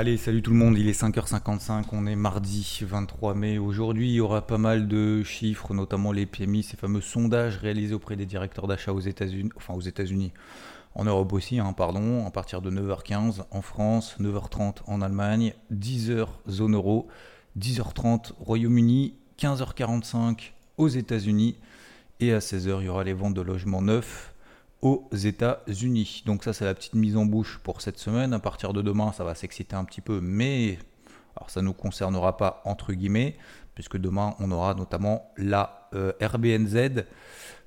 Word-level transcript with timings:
Allez, 0.00 0.16
salut 0.16 0.42
tout 0.42 0.52
le 0.52 0.56
monde, 0.56 0.78
il 0.78 0.88
est 0.88 1.02
5h55, 1.02 1.86
on 1.90 2.06
est 2.06 2.14
mardi 2.14 2.78
23 2.82 3.34
mai. 3.34 3.58
Aujourd'hui, 3.58 4.10
il 4.10 4.14
y 4.14 4.20
aura 4.20 4.46
pas 4.46 4.56
mal 4.56 4.86
de 4.86 5.24
chiffres, 5.24 5.74
notamment 5.74 6.12
les 6.12 6.24
PMI, 6.24 6.62
ces 6.62 6.76
fameux 6.76 7.00
sondages 7.00 7.56
réalisés 7.56 7.96
auprès 7.96 8.14
des 8.14 8.24
directeurs 8.24 8.68
d'achat 8.68 8.92
aux 8.92 9.00
États-Unis, 9.00 9.50
enfin 9.56 9.74
aux 9.74 9.80
États-Unis, 9.80 10.30
en 10.94 11.02
Europe 11.02 11.32
aussi, 11.32 11.58
hein, 11.58 11.72
pardon, 11.72 12.24
à 12.24 12.30
partir 12.30 12.62
de 12.62 12.70
9h15 12.70 13.42
en 13.50 13.60
France, 13.60 14.14
9h30 14.20 14.82
en 14.86 15.02
Allemagne, 15.02 15.52
10h 15.74 16.28
zone 16.48 16.76
euro, 16.76 17.08
10h30 17.58 18.34
Royaume-Uni, 18.38 19.14
15h45 19.40 20.52
aux 20.76 20.86
États-Unis 20.86 21.56
et 22.20 22.32
à 22.32 22.38
16h, 22.38 22.82
il 22.82 22.86
y 22.86 22.88
aura 22.88 23.02
les 23.02 23.14
ventes 23.14 23.34
de 23.34 23.42
logements 23.42 23.82
neufs 23.82 24.32
aux 24.82 25.08
États-Unis. 25.12 26.22
Donc 26.26 26.44
ça 26.44 26.52
c'est 26.52 26.64
la 26.64 26.74
petite 26.74 26.94
mise 26.94 27.16
en 27.16 27.24
bouche 27.24 27.60
pour 27.62 27.80
cette 27.80 27.98
semaine. 27.98 28.32
À 28.32 28.38
partir 28.38 28.72
de 28.72 28.82
demain, 28.82 29.12
ça 29.12 29.24
va 29.24 29.34
s'exciter 29.34 29.76
un 29.76 29.84
petit 29.84 30.00
peu, 30.00 30.20
mais 30.20 30.78
ça 31.46 31.60
ne 31.60 31.66
nous 31.66 31.72
concernera 31.72 32.36
pas 32.36 32.62
entre 32.64 32.92
guillemets, 32.92 33.36
puisque 33.74 33.96
demain 33.96 34.34
on 34.40 34.50
aura 34.50 34.74
notamment 34.74 35.30
la 35.36 35.88
euh, 35.94 36.12
RBNZ, 36.20 37.04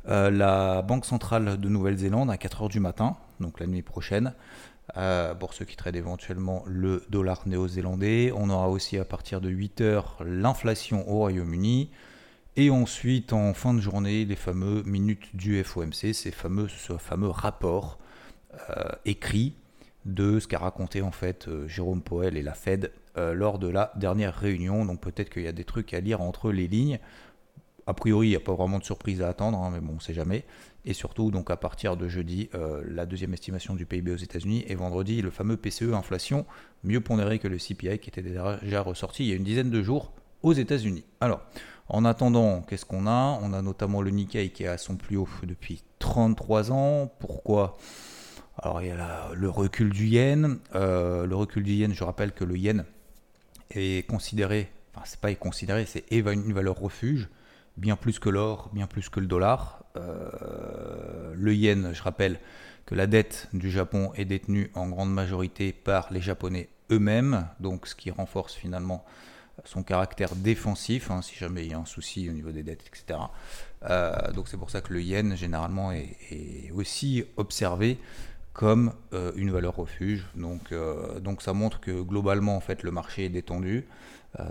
euh, 0.08 0.30
la 0.30 0.82
Banque 0.82 1.06
centrale 1.06 1.60
de 1.60 1.70
Nouvelle-Zélande 1.70 2.30
à 2.32 2.36
4h 2.36 2.70
du 2.70 2.80
matin, 2.80 3.18
donc 3.40 3.60
la 3.60 3.68
nuit 3.68 3.84
prochaine. 3.84 4.34
Euh, 4.98 5.34
pour 5.34 5.54
ceux 5.54 5.64
qui 5.64 5.78
traitent 5.78 5.96
éventuellement 5.96 6.64
le 6.66 7.06
dollar 7.10 7.48
néo-zélandais. 7.48 8.34
On 8.36 8.50
aura 8.50 8.68
aussi 8.68 8.98
à 8.98 9.06
partir 9.06 9.40
de 9.40 9.50
8h 9.50 10.04
l'inflation 10.26 11.10
au 11.10 11.18
Royaume-Uni. 11.20 11.92
Et 12.58 12.70
ensuite, 12.70 13.32
en 13.32 13.54
fin 13.54 13.74
de 13.74 13.80
journée, 13.80 14.26
les 14.26 14.36
fameux 14.36 14.84
minutes 14.84 15.34
du 15.34 15.64
FOMC, 15.64 16.14
ces 16.14 16.32
fameux, 16.32 16.68
ce 16.68 16.98
fameux 16.98 17.30
rapport 17.30 17.98
euh, 18.70 18.90
écrit 19.06 19.54
de 20.04 20.38
ce 20.38 20.50
qu'a 20.50 20.60
raconté 20.60 21.02
en 21.02 21.12
fait 21.12 21.48
euh, 21.48 21.66
Jérôme 21.70 22.02
Powell 22.02 22.36
et 22.36 22.42
la 22.42 22.54
Fed 22.54 22.92
euh, 23.16 23.34
lors 23.34 23.58
de 23.58 23.70
la 23.70 23.94
dernière 23.96 24.36
réunion. 24.36 24.84
Donc 24.84 25.00
peut-être 25.00 25.30
qu'il 25.30 25.44
y 25.44 25.48
a 25.48 25.54
des 25.54 25.64
trucs 25.64 25.94
à 25.94 26.02
lire 26.02 26.20
entre 26.20 26.52
les 26.52 26.68
lignes. 26.68 27.00
A 27.88 27.94
priori, 27.94 28.28
il 28.28 28.30
n'y 28.32 28.36
a 28.36 28.42
pas 28.42 28.54
vraiment 28.54 28.80
de 28.80 28.84
surprise 28.84 29.22
à 29.22 29.30
attendre, 29.30 29.58
hein, 29.58 29.70
mais 29.72 29.80
bon, 29.80 29.94
on 29.94 29.96
ne 29.96 30.02
sait 30.02 30.14
jamais. 30.14 30.44
Et 30.84 30.94
surtout, 30.94 31.32
donc 31.32 31.50
à 31.52 31.56
partir 31.56 31.96
de 31.96 32.08
jeudi, 32.08 32.50
la 32.86 33.06
deuxième 33.06 33.34
estimation 33.34 33.76
du 33.76 33.86
PIB 33.86 34.12
aux 34.12 34.18
États-Unis 34.18 34.66
et 34.68 34.76
vendredi, 34.76 35.22
le 35.22 35.30
fameux 35.30 35.58
PCE 35.58 35.94
inflation, 35.94 36.46
mieux 36.84 37.02
pondéré 37.02 37.38
que 37.40 37.48
le 37.48 37.58
CPI 37.58 38.00
qui 38.00 38.10
était 38.10 38.22
déjà 38.22 38.82
ressorti 38.82 39.26
il 39.26 39.30
y 39.30 39.34
a 39.34 39.36
une 39.36 39.44
dizaine 39.44 39.70
de 39.70 39.82
jours 39.84 40.12
aux 40.44 40.54
États-Unis. 40.54 41.04
Alors, 41.20 41.42
en 41.90 42.06
attendant, 42.06 42.62
qu'est-ce 42.62 42.86
qu'on 42.86 43.06
a? 43.08 43.40
On 43.42 43.54
a 43.54 43.62
notamment 43.62 44.02
le 44.02 44.12
Nikkei 44.12 44.52
qui 44.52 44.64
est 44.64 44.68
à 44.68 44.78
son 44.78 44.96
plus 44.96 45.18
haut 45.18 45.28
depuis 45.44 45.84
33 46.00 46.72
ans. 46.72 47.12
Pourquoi? 47.20 47.78
Alors 48.58 48.82
il 48.82 48.90
y 48.90 48.92
a 48.92 49.30
le 49.34 49.50
recul 49.50 49.90
du 49.90 50.08
yen. 50.08 50.60
Euh, 50.76 51.26
le 51.26 51.36
recul 51.36 51.64
du 51.64 51.74
yen, 51.74 51.94
je 51.94 52.04
rappelle 52.04 52.32
que 52.32 52.44
le 52.44 52.58
yen 52.58 52.86
est 53.72 54.08
considéré, 54.08 54.70
enfin 54.94 55.04
c'est 55.06 55.20
pas 55.20 55.34
considéré, 55.36 55.86
c'est 55.86 56.06
une 56.12 56.54
valeur 56.54 56.78
refuge, 56.78 57.30
bien 57.78 57.96
plus 57.96 58.20
que 58.20 58.30
l'or, 58.30 58.70
bien 58.74 58.88
plus 58.88 59.10
que 59.10 59.20
le 59.20 59.28
dollar. 59.28 59.84
Euh, 59.98 61.34
le 61.36 61.54
yen, 61.56 61.92
je 61.94 62.04
rappelle 62.04 62.40
que 62.86 62.96
la 62.96 63.08
dette 63.08 63.48
du 63.54 63.72
Japon 63.72 64.12
est 64.16 64.26
détenue 64.26 64.72
en 64.76 64.88
grande 64.90 65.14
majorité 65.14 65.72
par 65.72 66.12
les 66.12 66.22
Japonais 66.22 66.70
eux-mêmes, 66.92 67.48
donc 67.60 67.88
ce 67.88 67.96
qui 67.96 68.12
renforce 68.12 68.54
finalement 68.54 69.06
son 69.66 69.84
caractère 69.84 70.36
défensif, 70.36 71.12
hein, 71.12 71.22
si 71.22 71.36
jamais 71.36 71.66
il 71.66 71.72
y 71.72 71.74
a 71.74 71.80
un 71.80 71.86
souci 71.86 72.30
au 72.30 72.34
niveau 72.34 72.52
des 72.52 72.64
dettes, 72.64 72.84
etc. 72.88 73.20
Euh, 73.90 74.32
donc 74.34 74.48
c'est 74.48 74.58
pour 74.58 74.70
ça 74.70 74.82
que 74.82 74.94
le 74.94 75.02
yen 75.02 75.36
généralement 75.36 75.92
est, 75.92 76.72
aussi 76.74 77.24
observé 77.38 77.98
comme 78.54 78.94
euh, 79.14 79.32
une 79.36 79.52
valeur 79.52 79.76
refuge. 79.76 80.26
Donc, 80.36 80.72
euh, 80.72 81.20
donc 81.20 81.42
ça 81.42 81.54
montre 81.54 81.80
que 81.80 82.02
globalement 82.02 82.56
en 82.56 82.60
fait 82.60 82.84
le 82.84 82.92
marché 82.92 83.26
est 83.26 83.30
détendu, 83.30 83.86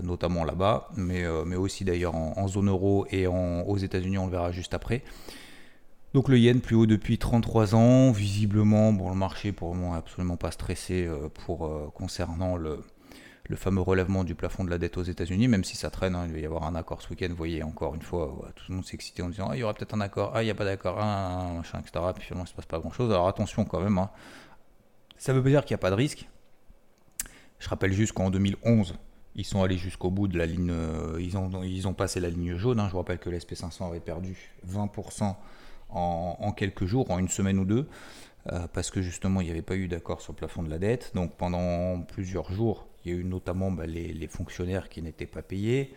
notamment 0.03 0.45
là-bas, 0.45 0.91
mais, 0.97 1.25
mais 1.47 1.57
aussi 1.57 1.87
d'ailleurs 1.87 2.15
en, 2.15 2.47
zone 2.49 2.69
euro 2.69 3.07
et 3.11 3.27
aux 3.27 3.79
États-Unis, 3.79 4.19
on 4.19 4.27
le 4.27 4.33
verra 4.33 4.53
juste 4.53 4.75
après. 4.75 5.03
Donc 6.13 6.29
le 6.29 6.39
yen 6.39 6.61
plus 6.61 6.77
haut 6.77 6.85
depuis 6.85 7.17
33 7.17 7.75
ans, 7.75 8.11
visiblement, 8.11 8.93
bon 8.93 9.09
le 9.09 9.15
marché 9.15 9.53
pour 9.53 9.73
le 9.73 9.79
moment 9.79 9.93
n'est 9.93 9.99
absolument 10.01 10.37
pas 10.37 10.51
stressé 10.51 11.09
pour 11.47 11.91
concernant 11.95 12.57
le, 12.57 12.81
le 13.51 13.57
fameux 13.57 13.81
relèvement 13.81 14.23
du 14.23 14.37
plafond 14.37 14.63
de 14.63 14.71
la 14.71 14.79
dette 14.79 14.97
aux 14.97 15.03
États-Unis, 15.03 15.49
même 15.49 15.65
si 15.65 15.77
ça 15.77 15.91
traîne, 15.91 16.15
hein, 16.15 16.25
il 16.29 16.33
va 16.33 16.39
y 16.39 16.47
avoir 16.47 16.65
un 16.65 16.77
accord 16.77 17.03
ce 17.03 17.11
week-end. 17.11 17.27
Vous 17.31 17.37
voyez, 17.37 17.65
encore 17.65 17.97
une 17.97 18.03
fois, 18.03 18.33
tout 18.55 18.65
le 18.69 18.77
monde 18.77 18.87
s'est 18.87 18.95
excité 18.95 19.23
en 19.23 19.29
disant 19.29 19.49
ah, 19.51 19.57
il 19.57 19.59
y 19.59 19.63
aura 19.65 19.75
peut-être 19.75 19.93
un 19.93 20.01
accord, 20.01 20.31
ah, 20.35 20.43
il 20.43 20.47
n'y 20.47 20.53
a 20.53 20.55
pas 20.55 20.65
d'accord, 20.65 20.99
ah, 21.01 21.51
machin, 21.57 21.81
etc. 21.81 22.05
Puis 22.15 22.25
finalement, 22.25 22.45
il 22.45 22.47
ne 22.47 22.51
se 22.51 22.55
passe 22.55 22.67
pas 22.67 22.79
grand-chose. 22.79 23.11
Alors 23.11 23.27
attention 23.27 23.65
quand 23.65 23.81
même, 23.81 23.99
hein. 23.99 24.09
ça 25.19 25.33
veut 25.33 25.43
pas 25.43 25.49
dire 25.49 25.65
qu'il 25.65 25.75
n'y 25.75 25.81
a 25.81 25.83
pas 25.83 25.91
de 25.91 25.97
risque. 25.97 26.29
Je 27.59 27.69
rappelle 27.69 27.93
juste 27.93 28.13
qu'en 28.13 28.31
2011, 28.31 28.95
ils 29.35 29.45
sont 29.45 29.65
allés 29.65 29.79
jusqu'au 29.79 30.11
bout 30.11 30.29
de 30.29 30.39
la 30.39 30.47
ligne, 30.47 30.71
euh, 30.71 31.19
ils, 31.21 31.37
ont, 31.37 31.93
passé 31.93 32.21
la 32.21 32.31
ligne 32.31 32.57
jaune. 32.57 32.79
Hein. 32.79 32.87
Je 32.87 32.93
vous 32.93 32.99
rappelle 32.99 33.19
que 33.19 33.31
l'SP500 33.31 33.89
avait 33.89 33.99
perdu 33.99 34.37
20% 34.69 35.35
en, 35.91 36.37
en, 36.39 36.53
quelques 36.53 36.87
jours, 36.87 37.11
en 37.11 37.19
une 37.19 37.29
semaine 37.29 37.59
ou 37.59 37.65
deux. 37.65 37.89
Euh, 38.47 38.67
parce 38.73 38.91
que 38.91 39.03
justement 39.03 39.43
il 39.43 39.45
n'y 39.45 39.51
avait 39.51 39.61
pas 39.61 39.77
eu 39.77 39.87
d'accord 39.87 40.23
sur 40.23 40.33
le 40.33 40.37
plafond 40.37 40.63
de 40.63 40.71
la 40.71 40.79
dette. 40.79 41.13
Donc 41.15 41.37
pendant 41.37 42.01
plusieurs 42.03 42.51
jours, 42.53 42.87
il 43.05 43.13
y 43.13 43.15
a 43.15 43.19
eu 43.19 43.25
notamment 43.25 43.71
bah, 43.71 43.87
les, 43.87 44.29
fonctionnaires 44.29 44.89
qui 44.89 45.03
n'étaient 45.03 45.27
pas 45.27 45.43
payés, 45.43 45.95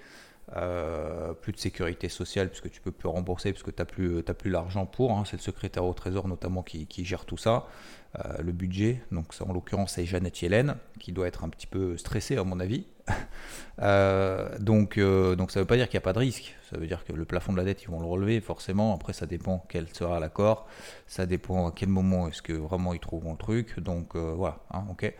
euh, 0.57 1.33
plus 1.33 1.53
de 1.53 1.57
sécurité 1.57 2.09
sociale 2.09 2.49
puisque 2.49 2.69
tu 2.69 2.81
peux 2.81 2.91
plus 2.91 3.07
rembourser 3.07 3.53
puisque 3.53 3.73
tu 3.73 3.81
n'as 3.81 3.85
plus, 3.85 4.23
plus 4.23 4.51
l'argent 4.51 4.85
pour. 4.85 5.11
Hein. 5.11 5.23
c'est 5.25 5.37
le 5.37 5.41
secrétaire 5.41 5.85
au 5.85 5.93
Trésor 5.93 6.27
notamment 6.27 6.63
qui, 6.63 6.87
gère 7.05 7.25
tout 7.25 7.37
ça, 7.37 7.53
euh, 7.55 8.02
le 8.39 8.51
budget. 8.51 9.01
Donc 9.11 9.33
ça, 9.33 9.45
en 9.45 9.53
l'occurrence 9.53 9.93
c'est 9.93 10.05
Jeannette 10.05 10.41
Yellen 10.41 10.75
qui 10.99 11.11
doit 11.11 11.27
être 11.27 11.43
un 11.43 11.49
petit 11.49 11.67
peu 11.67 11.97
stressée 11.97 12.37
à 12.37 12.43
mon 12.43 12.59
avis. 12.59 12.85
donc, 14.59 14.99
donc 14.99 15.51
ça 15.51 15.59
ne 15.59 15.63
veut 15.63 15.67
pas 15.67 15.75
dire 15.75 15.89
qu'il 15.89 15.97
n'y 15.97 16.03
a 16.03 16.05
pas 16.05 16.13
de 16.13 16.19
risque. 16.19 16.55
Ça 16.73 16.79
veut 16.79 16.87
dire 16.87 17.03
que 17.05 17.13
le 17.13 17.25
plafond 17.25 17.51
de 17.53 17.57
la 17.57 17.65
dette, 17.65 17.83
ils 17.83 17.89
vont 17.89 17.99
le 17.99 18.07
relever 18.07 18.41
forcément. 18.41 18.95
Après, 18.95 19.13
ça 19.13 19.27
dépend 19.27 19.63
quel 19.69 19.87
sera 19.93 20.19
l'accord. 20.19 20.65
Ça 21.05 21.27
dépend 21.27 21.67
à 21.67 21.71
quel 21.71 21.89
moment 21.89 22.27
est-ce 22.27 22.41
que 22.41 22.53
vraiment 22.53 22.95
ils 22.95 22.99
trouveront 22.99 23.33
le 23.33 23.37
truc. 23.37 23.79
Donc 23.79 24.15
euh, 24.15 24.33
voilà, 24.35 24.57
hein, 24.71 24.83
ok. 24.89 25.13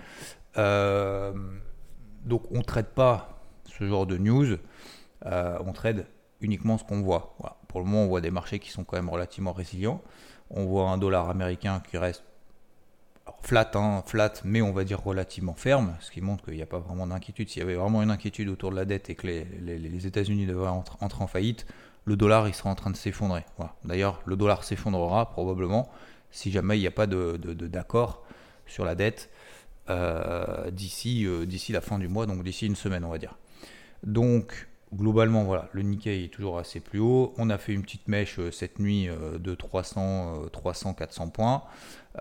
Euh, 0.57 1.33
donc 2.25 2.43
on 2.51 2.57
ne 2.57 2.63
traite 2.63 2.95
pas 2.95 3.39
ce 3.65 3.87
genre 3.87 4.07
de 4.07 4.17
news. 4.17 4.57
Euh, 5.27 5.59
on 5.63 5.73
traite 5.73 6.07
uniquement 6.41 6.79
ce 6.79 6.83
qu'on 6.83 7.01
voit. 7.01 7.37
Pour 7.67 7.79
le 7.81 7.85
moment, 7.85 8.03
on 8.03 8.07
voit 8.07 8.21
des 8.21 8.31
marchés 8.31 8.57
qui 8.57 8.71
sont 8.71 8.83
quand 8.83 8.97
même 8.97 9.09
relativement 9.09 9.53
résilients. 9.53 10.01
On 10.49 10.65
voit 10.65 10.89
un 10.89 10.97
dollar 10.97 11.29
américain 11.29 11.83
qui 11.87 11.99
reste 11.99 12.23
flat, 13.41 13.71
hein, 13.75 14.03
flat, 14.05 14.33
mais 14.43 14.61
on 14.61 14.71
va 14.71 14.83
dire 14.83 15.01
relativement 15.01 15.53
ferme, 15.53 15.95
ce 15.99 16.11
qui 16.11 16.21
montre 16.21 16.45
qu'il 16.45 16.55
n'y 16.55 16.61
a 16.61 16.67
pas 16.67 16.79
vraiment 16.79 17.07
d'inquiétude. 17.07 17.49
S'il 17.49 17.61
y 17.61 17.63
avait 17.63 17.75
vraiment 17.75 18.01
une 18.01 18.11
inquiétude 18.11 18.49
autour 18.49 18.71
de 18.71 18.75
la 18.75 18.85
dette 18.85 19.09
et 19.09 19.15
que 19.15 19.27
les, 19.27 20.07
États-Unis 20.07 20.45
devraient 20.45 20.69
entrer 20.69 21.23
en 21.23 21.27
faillite, 21.27 21.65
le 22.05 22.15
dollar 22.15 22.47
il 22.47 22.53
sera 22.53 22.69
en 22.69 22.75
train 22.75 22.91
de 22.91 22.97
s'effondrer. 22.97 23.45
D'ailleurs, 23.85 24.21
le 24.25 24.35
dollar 24.35 24.63
s'effondrera 24.63 25.29
probablement 25.29 25.89
si 26.31 26.51
jamais 26.51 26.77
il 26.77 26.81
n'y 26.81 26.87
a 26.87 26.91
pas 26.91 27.07
d'accord 27.07 28.23
sur 28.65 28.85
la 28.85 28.95
dette 28.95 29.29
euh, 29.89 30.71
d'ici 30.71 31.25
euh, 31.25 31.45
d'ici 31.45 31.73
la 31.73 31.81
fin 31.81 31.99
du 31.99 32.07
mois, 32.07 32.25
donc 32.25 32.43
d'ici 32.43 32.65
une 32.65 32.75
semaine, 32.75 33.03
on 33.03 33.09
va 33.09 33.17
dire. 33.17 33.37
Donc, 34.03 34.67
globalement, 34.95 35.43
voilà, 35.43 35.69
le 35.73 35.81
Nikkei 35.81 36.25
est 36.25 36.33
toujours 36.33 36.57
assez 36.57 36.79
plus 36.79 36.99
haut. 36.99 37.33
On 37.37 37.49
a 37.49 37.57
fait 37.57 37.73
une 37.73 37.81
petite 37.83 38.07
mèche 38.07 38.39
euh, 38.39 38.51
cette 38.51 38.79
nuit 38.79 39.09
euh, 39.09 39.37
de 39.37 39.55
300, 39.55 40.45
300, 40.51 40.93
400 40.93 41.29
points. 41.29 41.63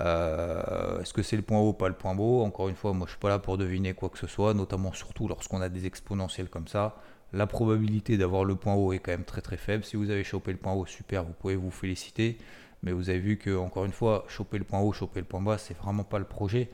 Euh, 0.00 1.00
est-ce 1.00 1.12
que 1.12 1.22
c'est 1.22 1.36
le 1.36 1.42
point 1.42 1.58
haut, 1.58 1.72
pas 1.72 1.88
le 1.88 1.94
point 1.94 2.14
bas? 2.14 2.22
Encore 2.22 2.68
une 2.68 2.74
fois, 2.74 2.92
moi 2.92 3.06
je 3.06 3.12
suis 3.12 3.20
pas 3.20 3.28
là 3.28 3.38
pour 3.38 3.58
deviner 3.58 3.94
quoi 3.94 4.08
que 4.08 4.18
ce 4.18 4.26
soit, 4.26 4.54
notamment 4.54 4.92
surtout 4.92 5.28
lorsqu'on 5.28 5.60
a 5.60 5.68
des 5.68 5.86
exponentiels 5.86 6.48
comme 6.48 6.68
ça. 6.68 6.96
La 7.32 7.46
probabilité 7.46 8.18
d'avoir 8.18 8.44
le 8.44 8.56
point 8.56 8.74
haut 8.74 8.92
est 8.92 8.98
quand 8.98 9.12
même 9.12 9.24
très 9.24 9.40
très 9.40 9.56
faible. 9.56 9.84
Si 9.84 9.96
vous 9.96 10.10
avez 10.10 10.24
chopé 10.24 10.52
le 10.52 10.58
point 10.58 10.72
haut, 10.72 10.86
super, 10.86 11.24
vous 11.24 11.32
pouvez 11.32 11.56
vous 11.56 11.70
féliciter. 11.70 12.38
Mais 12.82 12.92
vous 12.92 13.10
avez 13.10 13.20
vu 13.20 13.38
que, 13.38 13.56
encore 13.56 13.84
une 13.84 13.92
fois, 13.92 14.24
choper 14.28 14.58
le 14.58 14.64
point 14.64 14.80
haut, 14.80 14.92
choper 14.92 15.20
le 15.20 15.26
point 15.26 15.40
bas, 15.40 15.56
c'est 15.56 15.76
vraiment 15.76 16.04
pas 16.04 16.18
le 16.18 16.24
projet. 16.24 16.68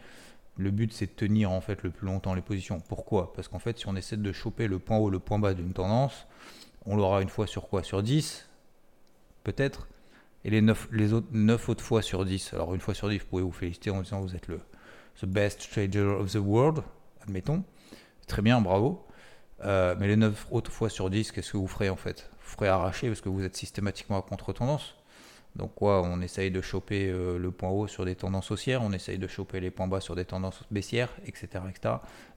Le 0.59 0.73
but, 0.73 0.93
c'est 0.93 1.07
de 1.07 1.13
tenir 1.13 1.53
en 1.53 1.61
fait 1.61 1.85
le 1.85 1.91
plus 1.91 2.07
longtemps 2.07 2.35
les 2.35 2.43
positions. 2.43 2.81
Pourquoi? 2.81 3.33
Parce 3.33 3.47
qu'en 3.47 3.61
fait, 3.61 3.79
si 3.79 3.87
on 3.87 3.95
essaie 3.95 4.17
de 4.17 4.33
choper 4.33 4.67
le 4.67 4.81
point 4.81 4.99
haut, 4.99 5.09
le 5.09 5.21
point 5.21 5.39
bas 5.39 5.55
d'une 5.55 5.73
tendance, 5.73 6.27
on 6.85 6.97
l'aura 6.97 7.23
une 7.23 7.29
fois 7.29 7.47
sur 7.47 7.69
quoi? 7.69 7.83
Sur 7.85 8.03
10 8.03 8.49
Peut-être 9.45 9.89
Et 10.45 10.51
les, 10.51 10.61
9, 10.61 10.89
les 10.91 11.13
autres 11.13 11.29
9 11.31 11.69
autres 11.69 11.85
fois 11.85 12.03
sur 12.03 12.25
10. 12.25 12.55
Alors, 12.55 12.75
une 12.75 12.81
fois 12.81 12.93
sur 12.95 13.09
10, 13.09 13.19
vous 13.19 13.27
pouvez 13.27 13.43
vous 13.43 13.53
féliciter 13.53 13.91
en 13.91 14.03
disant 14.03 14.21
vous 14.21 14.35
êtes 14.35 14.49
le 14.49 14.61
the 15.21 15.27
best 15.27 15.71
trader 15.73 16.01
of 16.01 16.33
the 16.33 16.37
world, 16.37 16.83
admettons. 17.23 17.65
Très 18.27 18.43
bien, 18.43 18.61
bravo. 18.61 19.05
Euh, 19.65 19.95
mais 19.99 20.09
les 20.09 20.17
9 20.17 20.49
autres 20.51 20.73
fois 20.73 20.91
sur 20.91 21.09
10, 21.09 21.33
qu'est-ce 21.33 21.53
que 21.53 21.57
vous 21.57 21.69
ferez 21.69 21.89
en 21.89 21.97
fait? 21.97 22.31
Vous 22.41 22.51
ferez 22.51 22.69
arracher 22.69 23.09
parce 23.09 23.21
que 23.21 23.29
vous 23.29 23.45
êtes 23.45 23.57
systématiquement 23.57 24.19
à 24.19 24.23
contre-tendance. 24.23 24.97
Donc 25.59 25.75
quoi, 25.75 26.03
on 26.03 26.21
essaye 26.21 26.53
de 26.53 26.61
choper 26.61 27.11
euh, 27.11 27.37
le 27.37 27.51
point 27.51 27.69
haut 27.69 27.89
sur 27.89 28.05
des 28.05 28.15
tendances 28.15 28.51
haussières, 28.53 28.81
on 28.83 28.93
essaye 28.93 29.19
de 29.19 29.27
choper 29.27 29.59
les 29.59 29.73
points 29.73 29.89
bas 29.89 30.01
sur 30.01 30.15
des 30.15 30.25
tendances 30.25 30.63
baissières, 30.71 31.11
etc. 31.27 31.49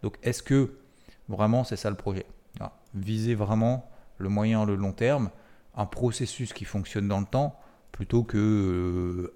Donc 0.01 0.17
est-ce 0.23 0.41
que 0.41 0.73
vraiment 1.29 1.63
c'est 1.63 1.75
ça 1.77 1.89
le 1.89 1.95
projet? 1.95 2.25
Viser 2.93 3.35
vraiment 3.35 3.89
le 4.17 4.27
moyen, 4.27 4.65
le 4.65 4.75
long 4.75 4.91
terme, 4.91 5.29
un 5.75 5.85
processus 5.85 6.51
qui 6.51 6.65
fonctionne 6.65 7.07
dans 7.07 7.21
le 7.21 7.25
temps, 7.25 7.57
plutôt 7.93 8.23
que... 8.23 8.37
Euh, 8.37 9.33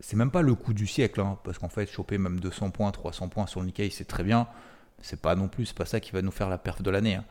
c'est 0.00 0.16
même 0.16 0.32
pas 0.32 0.42
le 0.42 0.54
coup 0.54 0.74
du 0.74 0.86
siècle, 0.86 1.20
hein, 1.20 1.38
parce 1.44 1.58
qu'en 1.58 1.68
fait 1.68 1.86
choper 1.86 2.18
même 2.18 2.40
200 2.40 2.70
points, 2.70 2.90
300 2.90 3.28
points 3.28 3.46
sur 3.46 3.60
le 3.60 3.66
Nikkei 3.66 3.90
c'est 3.90 4.04
très 4.04 4.24
bien, 4.24 4.48
C'est 5.00 5.20
pas 5.20 5.36
non 5.36 5.48
plus, 5.48 5.66
c'est 5.66 5.76
pas 5.76 5.86
ça 5.86 6.00
qui 6.00 6.10
va 6.12 6.22
nous 6.22 6.32
faire 6.32 6.48
la 6.48 6.58
perf 6.58 6.82
de 6.82 6.90
l'année. 6.90 7.14
Hein. 7.16 7.24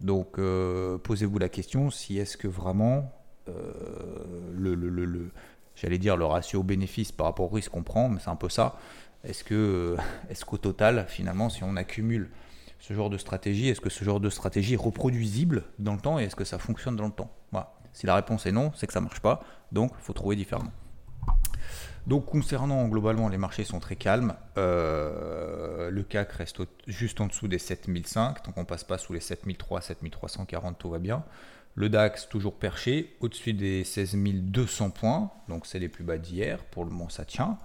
Donc 0.00 0.38
euh, 0.38 0.98
posez-vous 0.98 1.38
la 1.38 1.48
question 1.48 1.90
si 1.90 2.18
est-ce 2.18 2.36
que 2.36 2.48
vraiment 2.48 3.17
euh, 3.48 4.52
le, 4.56 5.30
j'allais 5.74 5.98
dire 5.98 6.16
le 6.16 6.24
ratio 6.24 6.62
bénéfice 6.62 7.12
par 7.12 7.26
rapport 7.26 7.46
au 7.46 7.54
risque 7.54 7.70
qu'on 7.70 7.82
prend, 7.82 8.08
mais 8.08 8.20
c'est 8.20 8.30
un 8.30 8.36
peu 8.36 8.48
ça. 8.48 8.76
Est-ce 9.24 9.44
que 9.44 9.96
est-ce 10.30 10.44
qu'au 10.44 10.58
total, 10.58 11.06
finalement, 11.08 11.50
si 11.50 11.64
on 11.64 11.76
accumule 11.76 12.30
ce 12.78 12.94
genre 12.94 13.10
de 13.10 13.18
stratégie, 13.18 13.68
est-ce 13.68 13.80
que 13.80 13.90
ce 13.90 14.04
genre 14.04 14.20
de 14.20 14.30
stratégie 14.30 14.74
est 14.74 14.76
reproduisible 14.76 15.64
dans 15.78 15.94
le 15.94 16.00
temps 16.00 16.18
et 16.18 16.24
est-ce 16.24 16.36
que 16.36 16.44
ça 16.44 16.58
fonctionne 16.58 16.96
dans 16.96 17.06
le 17.06 17.12
temps? 17.12 17.30
Voilà. 17.50 17.74
Si 17.92 18.06
la 18.06 18.14
réponse 18.14 18.46
est 18.46 18.52
non, 18.52 18.70
c'est 18.76 18.86
que 18.86 18.92
ça 18.92 19.00
marche 19.00 19.20
pas. 19.20 19.40
Donc, 19.72 19.92
il 19.98 20.04
faut 20.04 20.12
trouver 20.12 20.36
différemment. 20.36 20.72
Donc 22.08 22.24
concernant 22.24 22.88
globalement 22.88 23.28
les 23.28 23.36
marchés 23.36 23.64
sont 23.64 23.80
très 23.80 23.94
calmes, 23.94 24.34
euh, 24.56 25.90
le 25.90 26.02
CAC 26.02 26.32
reste 26.32 26.62
juste 26.86 27.20
en 27.20 27.26
dessous 27.26 27.48
des 27.48 27.58
7005, 27.58 28.46
donc 28.46 28.56
on 28.56 28.64
passe 28.64 28.82
pas 28.82 28.96
sous 28.96 29.12
les 29.12 29.20
7003, 29.20 29.82
7340, 29.82 30.78
tout 30.78 30.88
va 30.88 30.98
bien. 30.98 31.22
Le 31.78 31.88
DAX 31.88 32.28
toujours 32.28 32.56
perché 32.56 33.14
au-dessus 33.20 33.52
des 33.52 33.84
16200 33.84 34.90
points, 34.90 35.30
donc 35.48 35.64
c'est 35.64 35.78
les 35.78 35.88
plus 35.88 36.02
bas 36.02 36.18
d'hier, 36.18 36.64
pour 36.64 36.84
le 36.84 36.90
moment 36.90 37.08
ça 37.08 37.24
tient. 37.24 37.56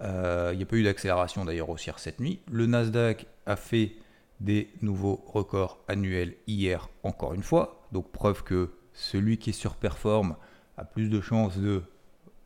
Euh, 0.00 0.50
il 0.52 0.56
n'y 0.56 0.64
a 0.64 0.66
pas 0.66 0.74
eu 0.74 0.82
d'accélération 0.82 1.44
d'ailleurs 1.44 1.70
haussière 1.70 2.00
cette 2.00 2.18
nuit. 2.18 2.40
Le 2.50 2.66
Nasdaq 2.66 3.28
a 3.46 3.54
fait 3.54 3.92
des 4.40 4.72
nouveaux 4.82 5.22
records 5.28 5.78
annuels 5.86 6.34
hier 6.48 6.88
encore 7.04 7.32
une 7.32 7.44
fois, 7.44 7.86
donc 7.92 8.10
preuve 8.10 8.42
que 8.42 8.72
celui 8.92 9.38
qui 9.38 9.52
surperforme 9.52 10.34
a 10.76 10.84
plus 10.84 11.08
de 11.08 11.20
chances 11.20 11.56
de 11.56 11.84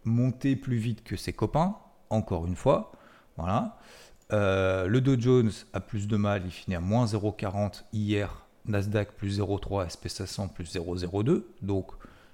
monter 0.04 0.56
plus 0.56 0.76
vite 0.76 1.02
que 1.04 1.16
ses 1.16 1.32
copains, 1.32 1.74
encore 2.10 2.46
une 2.46 2.56
fois. 2.56 2.92
Voilà. 3.38 3.78
Euh, 4.34 4.86
le 4.86 5.00
Dow 5.00 5.18
Jones 5.18 5.52
a 5.72 5.80
plus 5.80 6.06
de 6.06 6.18
mal, 6.18 6.42
il 6.44 6.50
finit 6.50 6.76
à 6.76 6.80
moins 6.80 7.06
0,40 7.06 7.84
hier, 7.94 8.44
Nasdaq 8.68 9.12
plus 9.12 9.40
0,3, 9.40 9.88
SP500 9.88 10.52
plus 10.52 10.74
0,02. 10.74 11.42
Donc 11.62 11.90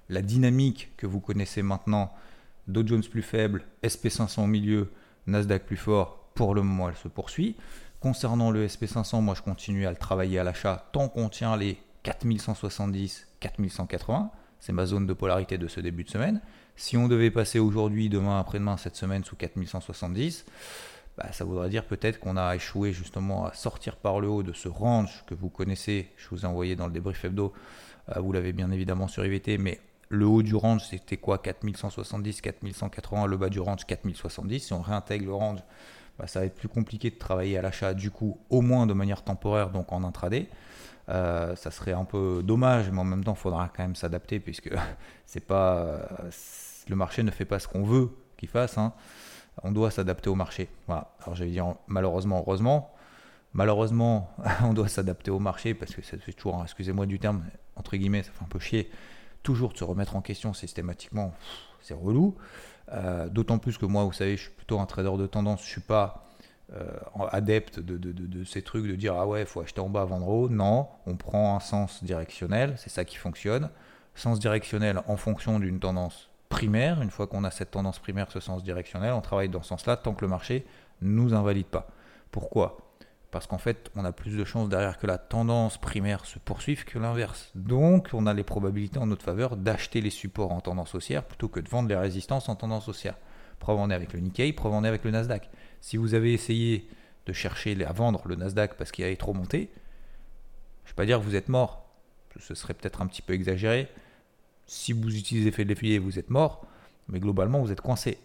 la 0.09 0.21
dynamique 0.21 0.91
que 0.97 1.07
vous 1.07 1.19
connaissez 1.19 1.61
maintenant, 1.61 2.13
Dow 2.67 2.85
Jones 2.85 3.03
plus 3.03 3.21
faible, 3.21 3.63
SP500 3.83 4.43
au 4.43 4.47
milieu, 4.47 4.89
Nasdaq 5.27 5.65
plus 5.65 5.77
fort, 5.77 6.29
pour 6.35 6.53
le 6.53 6.61
moment 6.61 6.89
elle 6.89 6.95
se 6.95 7.07
poursuit. 7.07 7.55
Concernant 7.99 8.51
le 8.51 8.67
SP500, 8.67 9.21
moi 9.21 9.33
je 9.35 9.41
continue 9.41 9.87
à 9.87 9.89
le 9.89 9.97
travailler 9.97 10.37
à 10.37 10.43
l'achat 10.43 10.89
tant 10.91 11.07
qu'on 11.07 11.29
tient 11.29 11.57
les 11.57 11.77
4170, 12.03 13.27
4180. 13.39 14.31
C'est 14.59 14.73
ma 14.73 14.85
zone 14.85 15.07
de 15.07 15.13
polarité 15.13 15.57
de 15.57 15.67
ce 15.67 15.79
début 15.79 16.03
de 16.03 16.09
semaine. 16.09 16.41
Si 16.75 16.97
on 16.97 17.07
devait 17.07 17.31
passer 17.31 17.59
aujourd'hui, 17.59 18.09
demain, 18.09 18.39
après-demain, 18.39 18.77
cette 18.77 18.95
semaine 18.95 19.23
sous 19.23 19.35
4170, 19.35 20.45
bah, 21.17 21.31
ça 21.31 21.45
voudrait 21.45 21.69
dire 21.69 21.85
peut-être 21.85 22.19
qu'on 22.19 22.37
a 22.37 22.55
échoué 22.55 22.91
justement 22.91 23.45
à 23.45 23.53
sortir 23.53 23.95
par 23.95 24.19
le 24.19 24.27
haut 24.27 24.43
de 24.43 24.53
ce 24.53 24.67
range 24.67 25.23
que 25.27 25.35
vous 25.35 25.49
connaissez. 25.49 26.11
Je 26.17 26.27
vous 26.29 26.41
ai 26.41 26.45
envoyé 26.45 26.75
dans 26.75 26.87
le 26.87 26.93
débrief 26.93 27.23
hebdo. 27.23 27.53
Euh, 28.15 28.19
vous 28.19 28.31
l'avez 28.31 28.53
bien 28.53 28.71
évidemment 28.71 29.07
sur 29.07 29.25
IVT, 29.25 29.57
mais 29.57 29.79
le 30.09 30.25
haut 30.25 30.43
du 30.43 30.55
range, 30.55 30.83
c'était 30.85 31.17
quoi? 31.17 31.37
4170, 31.37 32.41
4180, 32.41 33.27
le 33.27 33.37
bas 33.37 33.49
du 33.49 33.59
range, 33.59 33.85
4070. 33.85 34.59
Si 34.59 34.73
on 34.73 34.81
réintègre 34.81 35.25
le 35.25 35.33
range, 35.33 35.59
bah, 36.19 36.27
ça 36.27 36.41
va 36.41 36.45
être 36.45 36.55
plus 36.55 36.67
compliqué 36.67 37.09
de 37.09 37.17
travailler 37.17 37.57
à 37.57 37.61
l'achat, 37.61 37.93
du 37.93 38.11
coup, 38.11 38.39
au 38.49 38.61
moins 38.61 38.85
de 38.85 38.93
manière 38.93 39.23
temporaire, 39.23 39.69
donc 39.69 39.91
en 39.91 40.03
intraday. 40.03 40.49
Euh, 41.09 41.55
ça 41.55 41.71
serait 41.71 41.93
un 41.93 42.05
peu 42.05 42.41
dommage, 42.43 42.89
mais 42.91 42.99
en 42.99 43.03
même 43.03 43.23
temps, 43.23 43.33
il 43.33 43.39
faudra 43.39 43.69
quand 43.75 43.83
même 43.83 43.95
s'adapter 43.95 44.39
puisque 44.39 44.71
c'est 45.25 45.45
pas 45.45 45.77
euh, 45.77 46.05
le 46.87 46.95
marché 46.95 47.23
ne 47.23 47.31
fait 47.31 47.45
pas 47.45 47.59
ce 47.59 47.67
qu'on 47.67 47.83
veut 47.83 48.09
qu'il 48.37 48.49
fasse. 48.49 48.77
Hein. 48.77 48.93
On 49.63 49.71
doit 49.71 49.91
s'adapter 49.91 50.29
au 50.29 50.35
marché. 50.35 50.69
Voilà. 50.87 51.11
Alors 51.21 51.35
j'allais 51.35 51.51
dire 51.51 51.75
malheureusement, 51.87 52.43
heureusement. 52.45 52.91
Malheureusement, 53.53 54.29
on 54.63 54.73
doit 54.73 54.89
s'adapter 54.89 55.31
au 55.31 55.39
marché 55.39 55.73
parce 55.73 55.95
que 55.95 56.01
ça 56.01 56.17
fait 56.17 56.33
toujours, 56.33 56.61
excusez-moi 56.63 57.05
du 57.05 57.19
terme, 57.19 57.43
entre 57.75 57.95
guillemets, 57.95 58.23
ça 58.23 58.31
fait 58.31 58.43
un 58.43 58.49
peu 58.49 58.59
chier. 58.59 58.89
Toujours 59.43 59.71
de 59.71 59.77
se 59.77 59.83
remettre 59.83 60.15
en 60.15 60.21
question 60.21 60.53
systématiquement, 60.53 61.33
c'est 61.81 61.93
relou. 61.93 62.35
Euh, 62.91 63.29
d'autant 63.29 63.57
plus 63.57 63.77
que 63.77 63.85
moi, 63.85 64.03
vous 64.03 64.11
savez, 64.13 64.37
je 64.37 64.43
suis 64.43 64.51
plutôt 64.51 64.79
un 64.79 64.85
trader 64.85 65.17
de 65.17 65.25
tendance. 65.25 65.63
Je 65.63 65.69
suis 65.69 65.81
pas 65.81 66.25
euh, 66.73 66.97
adepte 67.31 67.79
de, 67.79 68.43
ces 68.43 68.61
trucs 68.61 68.87
de 68.87 68.95
dire 68.95 69.13
ah 69.15 69.27
ouais, 69.27 69.41
il 69.41 69.45
faut 69.45 69.61
acheter 69.61 69.81
en 69.81 69.89
bas, 69.89 70.03
vendre 70.03 70.27
haut. 70.27 70.49
Non, 70.49 70.89
on 71.05 71.15
prend 71.15 71.55
un 71.55 71.59
sens 71.59 72.03
directionnel, 72.03 72.73
c'est 72.77 72.89
ça 72.89 73.05
qui 73.05 73.17
fonctionne. 73.17 73.69
Sens 74.15 74.39
directionnel 74.39 75.01
en 75.07 75.17
fonction 75.17 75.59
d'une 75.59 75.79
tendance 75.79 76.29
primaire. 76.49 77.01
Une 77.01 77.11
fois 77.11 77.27
qu'on 77.27 77.43
a 77.43 77.51
cette 77.51 77.71
tendance 77.71 77.99
primaire, 77.99 78.31
ce 78.31 78.39
sens 78.39 78.63
directionnel, 78.63 79.13
on 79.13 79.21
travaille 79.21 79.49
dans 79.49 79.61
ce 79.61 79.69
sens-là 79.69 79.97
tant 79.97 80.13
que 80.13 80.21
le 80.21 80.29
marché 80.29 80.65
nous 81.01 81.33
invalide 81.33 81.67
pas. 81.67 81.87
Pourquoi? 82.31 82.77
Parce 83.31 83.47
qu'en 83.47 83.57
fait, 83.57 83.91
on 83.95 84.05
a 84.05 84.13
plus 84.13 84.37
de 84.37 84.45
chances 84.45 84.69
derrière 84.69 84.97
que 84.97 85.07
la 85.07 85.17
tendance 85.17 85.77
primaire 85.77 86.25
se 86.25 86.39
poursuive 86.39 86.85
que 86.85 86.97
l'inverse. 86.97 87.51
Donc, 87.53 88.09
on 88.13 88.27
a 88.27 88.33
les 88.33 88.43
probabilités 88.43 88.97
en 88.97 89.07
notre 89.07 89.25
faveur 89.25 89.57
d'acheter 89.57 89.99
les 89.99 90.09
supports 90.09 90.53
en 90.53 90.61
tendance 90.61 90.95
haussière 90.95 91.23
plutôt 91.23 91.49
que 91.49 91.59
de 91.59 91.67
vendre 91.67 91.89
les 91.89 91.97
résistances 91.97 92.47
en 92.47 92.55
tendance 92.55 92.87
haussière. 92.87 93.17
Preuve 93.59 93.79
en 93.79 93.89
est 93.89 93.93
avec 93.93 94.13
le 94.13 94.19
Nikkei, 94.19 94.53
preuve 94.53 94.73
en 94.73 94.83
est 94.85 94.87
avec 94.87 95.03
le 95.03 95.11
Nasdaq. 95.11 95.49
Si 95.81 95.97
vous 95.97 96.13
avez 96.13 96.33
essayé 96.33 96.87
de 97.25 97.33
chercher 97.33 97.83
à 97.83 97.91
vendre 97.91 98.21
le 98.25 98.35
Nasdaq 98.35 98.75
parce 98.75 98.91
qu'il 98.91 99.03
avait 99.03 99.15
trop 99.17 99.33
monté, 99.33 99.69
je 100.85 100.89
ne 100.89 100.93
vais 100.93 100.95
pas 100.95 101.05
dire 101.05 101.19
que 101.19 101.23
vous 101.23 101.35
êtes 101.35 101.49
mort. 101.49 101.85
Ce 102.39 102.55
serait 102.55 102.73
peut-être 102.73 103.01
un 103.01 103.07
petit 103.07 103.21
peu 103.21 103.33
exagéré. 103.33 103.89
Si 104.67 104.93
vous 104.93 105.15
utilisez 105.15 105.51
fait 105.51 105.63
de 105.63 105.69
l'effet, 105.69 105.97
vous 105.97 106.19
êtes 106.19 106.29
mort. 106.29 106.65
Mais 107.07 107.19
globalement, 107.19 107.61
vous 107.61 107.71
êtes 107.71 107.81
coincé. 107.81 108.17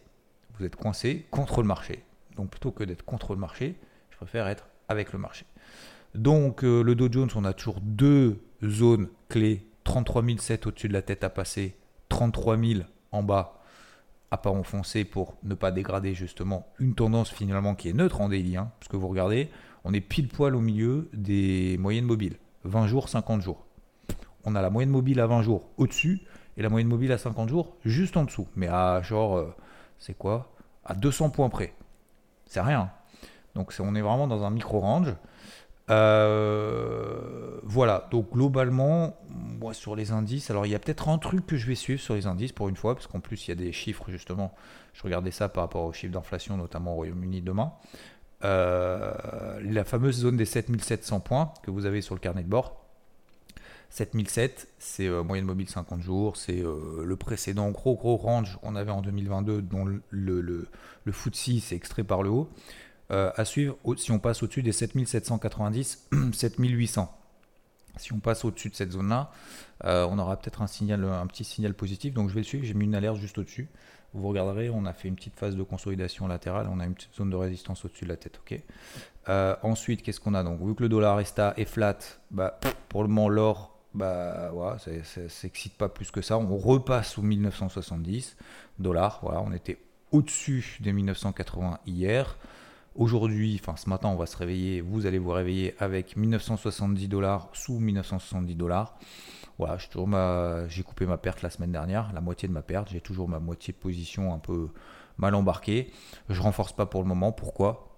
Vous 0.59 0.65
êtes 0.65 0.77
coincé 0.77 1.27
contre 1.31 1.63
le 1.63 1.69
marché. 1.69 2.05
Donc 2.37 2.51
plutôt 2.51 2.71
que 2.71 2.85
d'être 2.85 3.05
contre 3.05 3.35
le 3.35 3.41
marché, 3.41 3.77
je 4.11 4.17
préfère 4.17 4.49
être 4.49 4.69
avec 4.89 5.13
le 5.13 5.19
marché. 5.19 5.45
Donc 6.15 6.65
euh, 6.65 6.83
le 6.83 6.95
Dow 6.95 7.09
Jones, 7.11 7.31
on 7.35 7.45
a 7.45 7.53
toujours 7.53 7.81
deux 7.81 8.41
zones 8.65 9.09
clés. 9.29 9.67
33 9.85 10.23
007 10.39 10.67
au-dessus 10.67 10.89
de 10.89 10.93
la 10.93 11.03
tête 11.03 11.25
à 11.25 11.31
passer, 11.31 11.75
33 12.11 12.59
000 12.59 12.81
en 13.13 13.23
bas 13.23 13.61
à 14.31 14.37
pas 14.37 14.51
enfoncer 14.51 15.05
pour 15.05 15.37
ne 15.43 15.55
pas 15.55 15.73
dégrader 15.73 16.15
justement 16.15 16.69
une 16.79 16.95
tendance 16.95 17.31
finalement 17.31 17.75
qui 17.75 17.89
est 17.89 17.93
neutre 17.93 18.21
en 18.21 18.29
daily. 18.29 18.57
Hein, 18.57 18.71
parce 18.79 18.89
que 18.89 18.97
vous 18.97 19.09
regardez, 19.09 19.49
on 19.85 19.93
est 19.93 20.01
pile 20.01 20.29
poil 20.29 20.55
au 20.55 20.61
milieu 20.61 21.09
des 21.13 21.77
moyennes 21.79 22.05
mobiles. 22.05 22.37
20 22.65 22.87
jours, 22.87 23.09
50 23.09 23.43
jours. 23.43 23.67
On 24.45 24.55
a 24.55 24.63
la 24.63 24.71
moyenne 24.71 24.91
mobile 24.91 25.21
à 25.21 25.27
20 25.27 25.43
jours 25.43 25.69
au-dessus 25.77 26.23
et 26.57 26.63
la 26.63 26.69
moyenne 26.69 26.89
mobile 26.89 27.13
à 27.13 27.19
50 27.19 27.49
jours 27.49 27.77
juste 27.85 28.17
en 28.17 28.25
dessous. 28.25 28.49
Mais 28.57 28.69
à 28.69 29.03
genre, 29.03 29.37
euh, 29.37 29.55
c'est 29.99 30.17
quoi? 30.17 30.53
À 30.85 30.95
200 30.95 31.31
points 31.31 31.49
près. 31.49 31.75
C'est 32.47 32.61
rien. 32.61 32.91
Donc 33.55 33.75
on 33.81 33.95
est 33.95 34.01
vraiment 34.01 34.27
dans 34.27 34.45
un 34.45 34.51
micro-range. 34.51 35.15
Euh, 35.91 37.59
voilà, 37.65 38.07
donc 38.13 38.31
globalement, 38.33 39.17
moi 39.29 39.75
sur 39.75 39.97
les 39.97 40.13
indices, 40.13 40.51
alors 40.51 40.65
il 40.65 40.71
y 40.71 40.75
a 40.77 40.79
peut-être 40.79 41.09
un 41.09 41.19
truc 41.19 41.47
que 41.47 41.57
je 41.57 41.67
vais 41.67 41.75
suivre 41.75 42.01
sur 42.01 42.15
les 42.15 42.27
indices 42.27 42.53
pour 42.53 42.69
une 42.69 42.77
fois, 42.77 42.95
parce 42.95 43.09
qu'en 43.09 43.19
plus 43.19 43.49
il 43.49 43.51
y 43.51 43.53
a 43.53 43.57
des 43.57 43.73
chiffres 43.73 44.05
justement, 44.09 44.55
je 44.93 45.03
regardais 45.03 45.33
ça 45.33 45.49
par 45.49 45.65
rapport 45.65 45.85
aux 45.85 45.93
chiffres 45.93 46.13
d'inflation, 46.13 46.57
notamment 46.57 46.93
au 46.93 46.97
Royaume-Uni 46.97 47.43
demain. 47.43 47.73
Euh, 48.45 49.13
la 49.63 49.85
fameuse 49.85 50.21
zone 50.21 50.37
des 50.37 50.45
7700 50.45 51.21
points 51.21 51.53
que 51.63 51.71
vous 51.71 51.87
avez 51.87 52.01
sur 52.03 52.15
le 52.15 52.21
carnet 52.21 52.43
de 52.43 52.49
bord. 52.49 52.80
7007, 53.91 54.69
c'est 54.79 55.07
euh, 55.07 55.23
moyenne 55.23 55.47
mobile 55.47 55.69
50 55.69 56.01
jours, 56.01 56.37
c'est 56.37 56.63
le 56.63 57.17
précédent 57.17 57.71
gros 57.71 57.97
gros 57.97 58.17
range 58.17 58.59
qu'on 58.63 58.77
avait 58.77 58.91
en 58.91 59.03
2022 59.03 59.63
dont 59.63 59.85
le, 59.85 60.03
le, 60.11 60.41
le, 60.41 61.13
s'est 61.13 61.75
extrait 61.75 62.05
par 62.05 62.23
le 62.23 62.31
haut. 62.31 62.51
Euh, 63.11 63.33
à 63.35 63.45
suivre 63.45 63.77
si 63.97 64.13
on 64.13 64.21
passe 64.21 64.43
au-dessus 64.43 64.63
des 64.63 64.73
7790, 64.73 66.09
7800. 66.33 67.17
Si 67.97 68.13
on 68.13 68.21
passe 68.21 68.45
au-dessus 68.45 68.71
de 68.71 68.77
cette 68.77 68.93
zone-là, 68.93 69.33
euh, 69.85 70.07
on 70.09 70.19
aura 70.21 70.37
peut-être 70.39 70.63
un 70.63 70.67
petit 71.27 71.45
signal 71.45 71.75
positif. 71.75 72.15
Donc 72.15 72.29
je 72.29 72.35
vais 72.35 72.41
le 72.41 72.47
suivre. 72.47 72.65
J'ai 72.65 72.73
mis 72.73 72.85
une 72.85 72.95
alerte 72.95 73.17
juste 73.17 73.37
au-dessus. 73.37 73.69
Vous 74.15 74.29
regarderez, 74.29 74.71
on 74.71 74.87
a 74.87 74.93
fait 74.93 75.09
une 75.09 75.17
petite 75.17 75.35
phase 75.35 75.57
de 75.57 75.63
consolidation 75.65 76.29
latérale. 76.29 76.69
On 76.71 76.79
a 76.79 76.87
une 76.87 76.95
petite 76.95 77.15
zone 77.15 77.31
de 77.31 77.37
résistance 77.37 77.85
au-dessus 77.85 78.05
de 78.05 78.11
la 78.11 78.17
tête. 78.17 78.39
Ok? 78.39 78.59
Euh, 79.29 79.57
ensuite, 79.63 80.03
qu'est-ce 80.03 80.21
qu'on 80.21 80.35
a? 80.35 80.45
Donc 80.45 80.63
Vu 80.63 80.77
que 80.77 80.85
le 80.85 80.89
dollar 80.89 81.19
est, 81.19 81.39
est 81.57 81.65
flat, 81.65 81.99
bah, 82.31 82.59
pour 82.89 83.03
le 83.03 83.09
moment 83.09 83.29
l'or, 83.29 83.77
bah 83.95 84.51
voilà, 84.53 84.79
ça 84.79 84.91
s'excite 85.29 85.75
pas 85.75 85.89
plus 85.89 86.11
que 86.11 86.23
ça. 86.23 86.39
On 86.39 86.57
repasse 86.57 87.13
sous 87.13 87.23
1970 87.23 88.37
dollars. 88.79 89.21
Voilà, 89.23 89.41
on 89.41 89.53
était 89.53 89.79
au-dessus 90.13 90.79
des 90.81 90.93
1980 90.93 91.81
hier. 91.87 92.37
Aujourd'hui, 92.97 93.61
enfin 93.63 93.77
ce 93.77 93.89
matin, 93.89 94.09
on 94.09 94.17
va 94.17 94.27
se 94.27 94.37
réveiller, 94.37 94.81
vous 94.81 95.07
allez 95.07 95.19
vous 95.19 95.31
réveiller 95.31 95.75
avec 95.79 96.17
1970 96.17 97.09
dollars 97.09 97.49
sous 97.53 97.79
1970 97.79 98.55
dollars. 98.57 98.99
Voilà, 99.59 99.77
j'ai 100.69 100.83
coupé 100.83 101.07
ma 101.07 101.19
perte 101.19 101.43
la 101.43 101.51
semaine 101.51 101.71
dernière, 101.71 102.13
la 102.13 102.21
moitié 102.21 102.49
de 102.49 102.53
ma 102.53 102.63
perte. 102.63 102.89
J'ai 102.91 103.01
toujours 103.01 103.29
ma 103.29 103.39
moitié 103.39 103.73
de 103.73 103.79
position 103.79 104.33
un 104.35 104.39
peu 104.39 104.69
mal 105.19 105.35
embarquée. 105.35 105.93
Je 106.29 106.41
renforce 106.41 106.73
pas 106.73 106.87
pour 106.87 107.03
le 107.03 107.09
moment. 107.09 107.31
Pourquoi? 107.31 107.90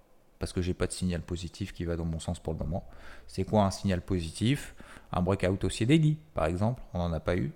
Parce 0.43 0.51
que 0.51 0.61
j'ai 0.61 0.73
pas 0.73 0.87
de 0.87 0.91
signal 0.91 1.21
positif 1.21 1.71
qui 1.71 1.85
va 1.85 1.95
dans 1.95 2.03
mon 2.03 2.19
sens 2.19 2.37
pour 2.37 2.51
le 2.51 2.59
moment. 2.59 2.83
C'est 3.27 3.45
quoi 3.45 3.63
un 3.63 3.71
signal 3.71 4.01
positif? 4.01 4.75
Un 5.13 5.21
breakout 5.21 5.63
haussier 5.63 5.85
daily, 5.85 6.17
par 6.33 6.47
exemple, 6.47 6.83
on 6.93 6.97
n'en 6.97 7.13
a 7.13 7.21
pas 7.21 7.37
eu. 7.37 7.53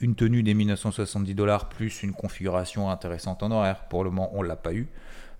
Une 0.00 0.14
tenue 0.14 0.42
des 0.42 0.52
1970 0.52 1.34
dollars 1.34 1.70
plus 1.70 2.02
une 2.02 2.12
configuration 2.12 2.90
intéressante 2.90 3.42
en 3.42 3.50
horaire. 3.50 3.88
Pour 3.88 4.04
le 4.04 4.10
moment, 4.10 4.28
on 4.34 4.42
l'a 4.42 4.56
pas 4.56 4.74
eu. 4.74 4.88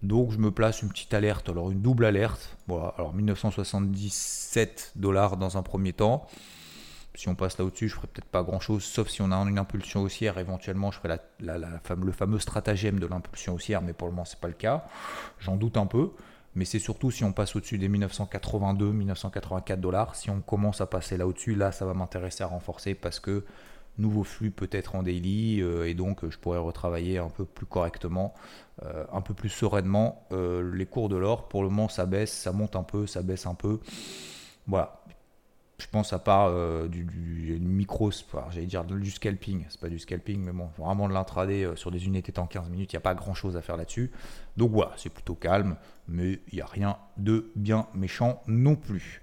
Donc 0.03 0.31
je 0.31 0.39
me 0.39 0.51
place 0.51 0.81
une 0.81 0.89
petite 0.89 1.13
alerte, 1.13 1.51
alors 1.51 1.71
une 1.71 1.83
double 1.83 2.07
alerte. 2.07 2.57
Voilà, 2.69 2.95
alors 2.97 3.13
1977 3.13 4.93
dollars 4.97 5.37
dans 5.37 5.59
un 5.59 5.63
premier 5.63 5.93
temps. 5.93 6.27
Si 7.15 7.29
on 7.29 7.35
passe 7.35 7.59
là 7.59 7.67
au-dessus, 7.67 7.91
je 7.91 7.97
ferai 7.97 8.07
peut-être 8.07 8.31
pas 8.31 8.43
grand-chose, 8.43 8.83
sauf 8.83 9.11
si 9.11 9.21
on 9.21 9.31
a 9.31 9.37
une 9.37 9.59
impulsion 9.59 10.01
haussière. 10.01 10.39
Éventuellement, 10.39 10.91
je 10.91 11.01
ferai 11.01 11.19
le 11.41 12.13
fameux 12.13 12.39
stratagème 12.39 12.99
de 12.99 13.07
l'impulsion 13.07 13.57
haussière, 13.57 13.83
mais 13.83 13.93
pour 13.93 14.09
le 14.09 14.15
moment, 14.15 14.25
c'est 14.25 14.41
pas 14.41 14.49
le 14.49 14.55
cas. 14.55 14.87
J'en 15.39 15.57
doute 15.57 15.77
un 15.77 15.85
peu. 15.85 16.13
Mais 16.59 16.65
c'est 16.65 16.81
surtout 16.81 17.13
si 17.13 17.23
on 17.23 17.33
passe 17.33 17.55
au-dessus 17.55 17.79
des 17.79 17.89
1982, 17.89 18.91
1984 18.91 19.81
dollars. 19.81 20.17
Si 20.17 20.29
on 20.29 20.41
commence 20.41 20.81
à 20.81 20.87
passer 20.87 21.17
là 21.17 21.25
au-dessus, 21.25 21.55
là, 21.55 21.71
ça 21.71 21.87
va 21.87 21.95
m'intéresser 21.95 22.43
à 22.43 22.49
renforcer 22.49 22.97
parce 22.97 23.21
que 23.21 23.45
nouveau 23.97 24.25
flux 24.25 24.51
peut-être 24.51 24.97
en 24.97 25.05
daily 25.05 25.61
euh, 25.61 25.89
et 25.89 25.95
donc 25.95 26.29
je 26.29 26.37
pourrais 26.37 26.59
retravailler 26.59 27.19
un 27.19 27.29
peu 27.29 27.45
plus 27.45 27.67
correctement, 27.67 28.35
euh, 28.83 29.05
un 29.13 29.21
peu 29.21 29.35
plus 29.35 29.51
sereinement 29.51 30.27
euh, 30.33 30.75
les 30.75 30.87
cours 30.87 31.09
de 31.09 31.15
l'or. 31.15 31.47
Pour 31.47 31.63
le 31.63 31.69
moment, 31.69 31.89
ça 31.89 32.07
baisse, 32.07 32.33
ça 32.33 32.51
monte 32.51 32.75
un 32.75 32.83
peu, 32.83 33.07
ça 33.07 33.23
baisse 33.23 33.47
un 33.47 33.55
peu. 33.55 33.79
Voilà, 34.67 35.01
je 35.81 35.87
pense 35.87 36.13
à 36.13 36.19
part 36.19 36.49
euh, 36.51 36.89
du, 36.89 37.07
micro, 37.61 38.11
j'allais 38.51 38.67
dire 38.67 38.85
du 38.85 39.11
scalping, 39.11 39.65
c'est 39.69 39.81
pas 39.81 39.89
du 39.89 40.01
scalping, 40.01 40.43
mais 40.45 40.53
bon, 40.53 40.69
vraiment 40.77 41.09
de 41.09 41.15
l'intraday 41.15 41.65
euh, 41.65 41.77
sur 41.77 41.93
des 41.93 42.05
unités 42.07 42.37
en 42.41 42.47
15 42.47 42.69
minutes, 42.69 42.93
il 42.93 42.97
n'y 42.97 42.99
a 42.99 43.03
pas 43.03 43.15
grand 43.15 43.35
chose 43.35 43.57
à 43.57 43.63
faire 43.63 43.77
là-dessus. 43.77 44.11
Donc 44.57 44.73
voilà, 44.73 44.93
c'est 44.97 45.09
plutôt 45.09 45.37
calme, 45.37 45.77
mais 46.09 46.41
il 46.51 46.57
n'y 46.57 46.61
a 46.61 46.67
rien 46.67 46.97
de 47.17 47.53
bien 47.55 47.87
méchant 47.95 48.43
non 48.49 48.75
plus. 48.75 49.23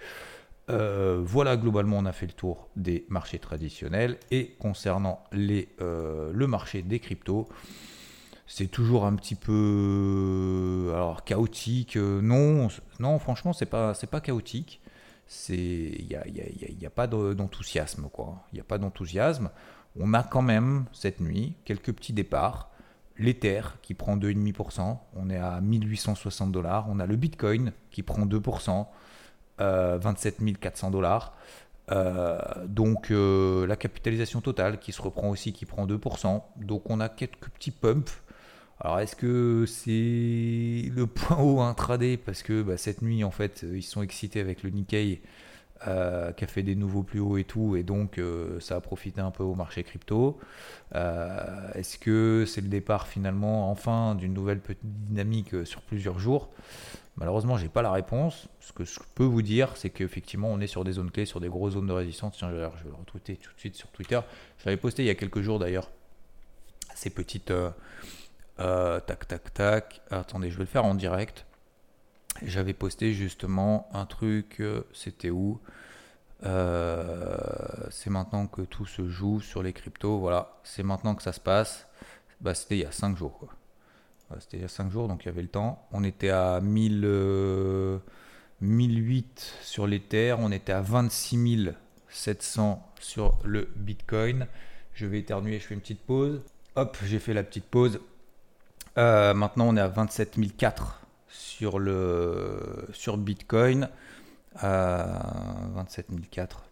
Euh, 0.70 1.22
voilà, 1.24 1.58
globalement, 1.58 1.98
on 1.98 2.06
a 2.06 2.14
fait 2.14 2.26
le 2.26 2.32
tour 2.32 2.70
des 2.78 3.06
marchés 3.10 3.38
traditionnels. 3.38 4.18
Et 4.32 4.56
concernant 4.58 5.26
le 5.34 6.46
marché 6.48 6.82
des 6.82 7.00
cryptos, 7.00 7.50
c'est 8.48 8.68
toujours 8.68 9.06
un 9.06 9.16
petit 9.16 9.36
peu 9.36 10.92
alors 10.94 11.26
chaotique. 11.26 11.98
non, 11.98 12.70
non, 13.00 13.20
franchement, 13.20 13.52
c'est 13.52 13.66
pas, 13.66 13.94
pas 14.10 14.22
chaotique 14.22 14.82
il 15.50 16.08
n'y 16.08 16.16
a, 16.16 16.24
y 16.28 16.86
a, 16.86 16.90
pas 16.90 17.08
d'enthousiasme 17.08 18.10
quoi. 18.12 18.44
Il 18.54 18.60
a 18.60 18.64
pas 18.64 18.78
d'enthousiasme. 18.78 19.50
On 20.00 20.14
a 20.14 20.24
quand 20.24 20.42
même 20.42 20.86
cette 20.92 21.20
nuit 21.20 21.56
quelques 21.66 21.94
petits 21.94 22.14
départs. 22.14 22.70
L'Ether 23.18 23.62
qui 23.82 23.94
prend 23.94 24.18
2,5%, 24.18 24.98
on 25.16 25.30
est 25.30 25.38
à 25.38 25.62
1860 25.62 26.52
dollars. 26.52 26.86
On 26.90 27.00
a 27.00 27.06
le 27.06 27.16
Bitcoin 27.16 27.72
qui 27.90 28.04
prend 28.04 28.26
2%, 28.26 28.88
euh, 29.62 29.98
27 29.98 30.60
400 30.60 30.92
dollars. 30.92 31.34
Euh, 31.92 32.40
donc 32.66 33.12
euh, 33.12 33.68
la 33.68 33.76
capitalisation 33.76 34.42
totale 34.42 34.80
qui 34.80 34.92
se 34.92 35.02
reprend 35.02 35.30
aussi, 35.30 35.54
qui 35.54 35.66
prend 35.66 35.86
2%. 35.86 36.42
Donc 36.58 36.90
on 36.90 37.00
a 37.00 37.10
quelques 37.10 37.50
petits 37.50 37.72
pumps 37.72 38.22
alors 38.82 39.00
est-ce 39.00 39.16
que 39.16 39.66
c'est 39.68 40.90
le 40.94 41.06
point 41.14 41.38
haut 41.38 41.62
intraday? 41.62 42.18
Parce 42.18 42.44
que 42.44 42.62
bah, 42.62 42.78
cette 42.78 43.02
nuit 43.02 43.24
en 43.24 43.32
fait 43.32 43.66
ils 43.74 43.84
sont 43.84 44.02
excités 44.02 44.40
avec 44.40 44.64
le 44.64 44.70
Nikkei 44.70 45.22
euh, 45.88 46.32
qui 46.32 46.44
a 46.44 46.48
fait 46.48 46.64
des 46.64 46.76
nouveaux 46.76 47.04
plus 47.04 47.20
hauts 47.20 47.38
et 47.38 47.44
tout 47.44 47.76
et 47.76 47.84
donc 47.84 48.18
euh, 48.18 48.60
ça 48.60 48.78
a 48.78 48.82
profité 48.82 49.22
un 49.22 49.32
peu 49.32 49.44
au 49.44 49.56
marché 49.56 49.84
crypto. 49.84 50.40
Euh, 50.96 51.72
est-ce 51.74 51.98
que 51.98 52.46
c'est 52.48 52.62
le 52.62 52.68
départ 52.68 53.08
finalement 53.08 53.70
enfin 53.70 54.16
d'une 54.16 54.34
nouvelle 54.34 54.60
petite 54.60 54.80
dynamique 54.84 55.66
sur 55.66 55.82
plusieurs 55.82 56.20
jours? 56.20 56.50
Malheureusement 57.18 57.58
j'ai 57.58 57.70
pas 57.70 57.82
la 57.82 57.92
réponse. 57.92 58.48
Ce 58.60 58.74
que 58.74 58.84
je 58.84 59.00
peux 59.16 59.24
vous 59.24 59.42
dire 59.42 59.76
c'est 59.76 59.90
qu'effectivement 59.90 60.50
on 60.50 60.60
est 60.60 60.68
sur 60.68 60.84
des 60.84 60.94
zones 60.94 61.12
clés, 61.12 61.26
sur 61.26 61.40
des 61.40 61.50
grosses 61.50 61.74
zones 61.74 61.88
de 61.88 61.94
résistance. 61.94 62.36
Tiens 62.38 62.50
je 62.50 62.56
vais, 62.56 62.62
le 62.62 62.94
retweeter 62.94 63.38
tout 63.38 63.54
de 63.54 63.60
suite 63.60 63.76
sur 63.76 63.90
Twitter. 63.90 64.20
Je 64.58 64.66
l'avais 64.66 64.78
posté 64.78 65.04
il 65.04 65.08
y 65.08 65.12
a 65.12 65.16
quelques 65.16 65.42
jours 65.42 65.60
d'ailleurs 65.60 65.90
ces 66.94 67.10
petites 67.10 67.52
euh, 68.60 69.00
tac, 69.00 69.28
tac, 69.28 69.54
tac. 69.54 70.02
Attendez, 70.12 70.50
je 70.50 70.58
vais 70.58 70.64
le 70.64 70.70
faire 70.70 70.86
en 70.86 70.96
direct. 70.96 71.46
J'avais 72.44 72.74
posté 72.74 73.14
justement 73.14 73.90
un 73.94 74.06
truc. 74.06 74.58
Euh, 74.60 74.84
c'était 74.94 75.30
où? 75.30 75.60
Euh, 76.46 77.38
C'est 77.90 78.10
maintenant 78.10 78.48
que 78.48 78.62
tout 78.62 78.86
se 78.86 79.08
joue 79.08 79.42
sur 79.42 79.64
les 79.64 79.74
cryptos. 79.74 80.20
Voilà, 80.20 80.58
c'est 80.64 80.84
maintenant 80.84 81.16
que 81.16 81.24
ça 81.24 81.34
se 81.34 81.40
passe. 81.40 81.88
Bah, 82.42 82.54
c'était 82.54 82.78
il 82.78 82.82
y 82.82 82.86
a 82.86 82.92
5 82.92 83.18
jours. 83.18 83.38
Quoi. 83.40 83.50
c'était 84.40 84.58
il 84.58 84.62
y 84.62 84.66
a 84.66 84.70
5 84.70 84.92
jours, 84.92 85.08
donc 85.08 85.24
il 85.24 85.28
y 85.28 85.30
avait 85.30 85.42
le 85.42 85.48
temps. 85.48 85.88
On 85.92 86.04
était 86.04 86.30
à 86.30 86.60
1000, 86.62 88.00
1008 88.62 89.54
sur 89.64 89.88
l'Ether. 89.88 90.36
On 90.40 90.52
était 90.52 90.74
à 90.74 90.82
26 90.82 91.72
700 92.10 92.86
sur 93.00 93.38
le 93.44 93.70
Bitcoin. 93.76 94.48
Je 94.94 95.06
vais 95.06 95.20
éternuer, 95.20 95.60
je 95.60 95.66
fais 95.68 95.74
une 95.74 95.82
petite 95.82 96.02
pause. 96.02 96.42
Hop, 96.76 96.98
j'ai 97.04 97.20
fait 97.20 97.34
la 97.34 97.44
petite 97.44 97.66
pause. 97.66 98.00
Euh, 98.98 99.34
maintenant, 99.34 99.68
on 99.68 99.76
est 99.76 99.82
à 99.82 99.88
27 99.88 100.38
004 100.58 101.02
sur, 101.28 101.80
le, 101.80 102.88
sur 102.94 103.18
Bitcoin. 103.18 103.90
Euh, 104.64 105.06
27 105.74 106.08
004. 106.32 106.64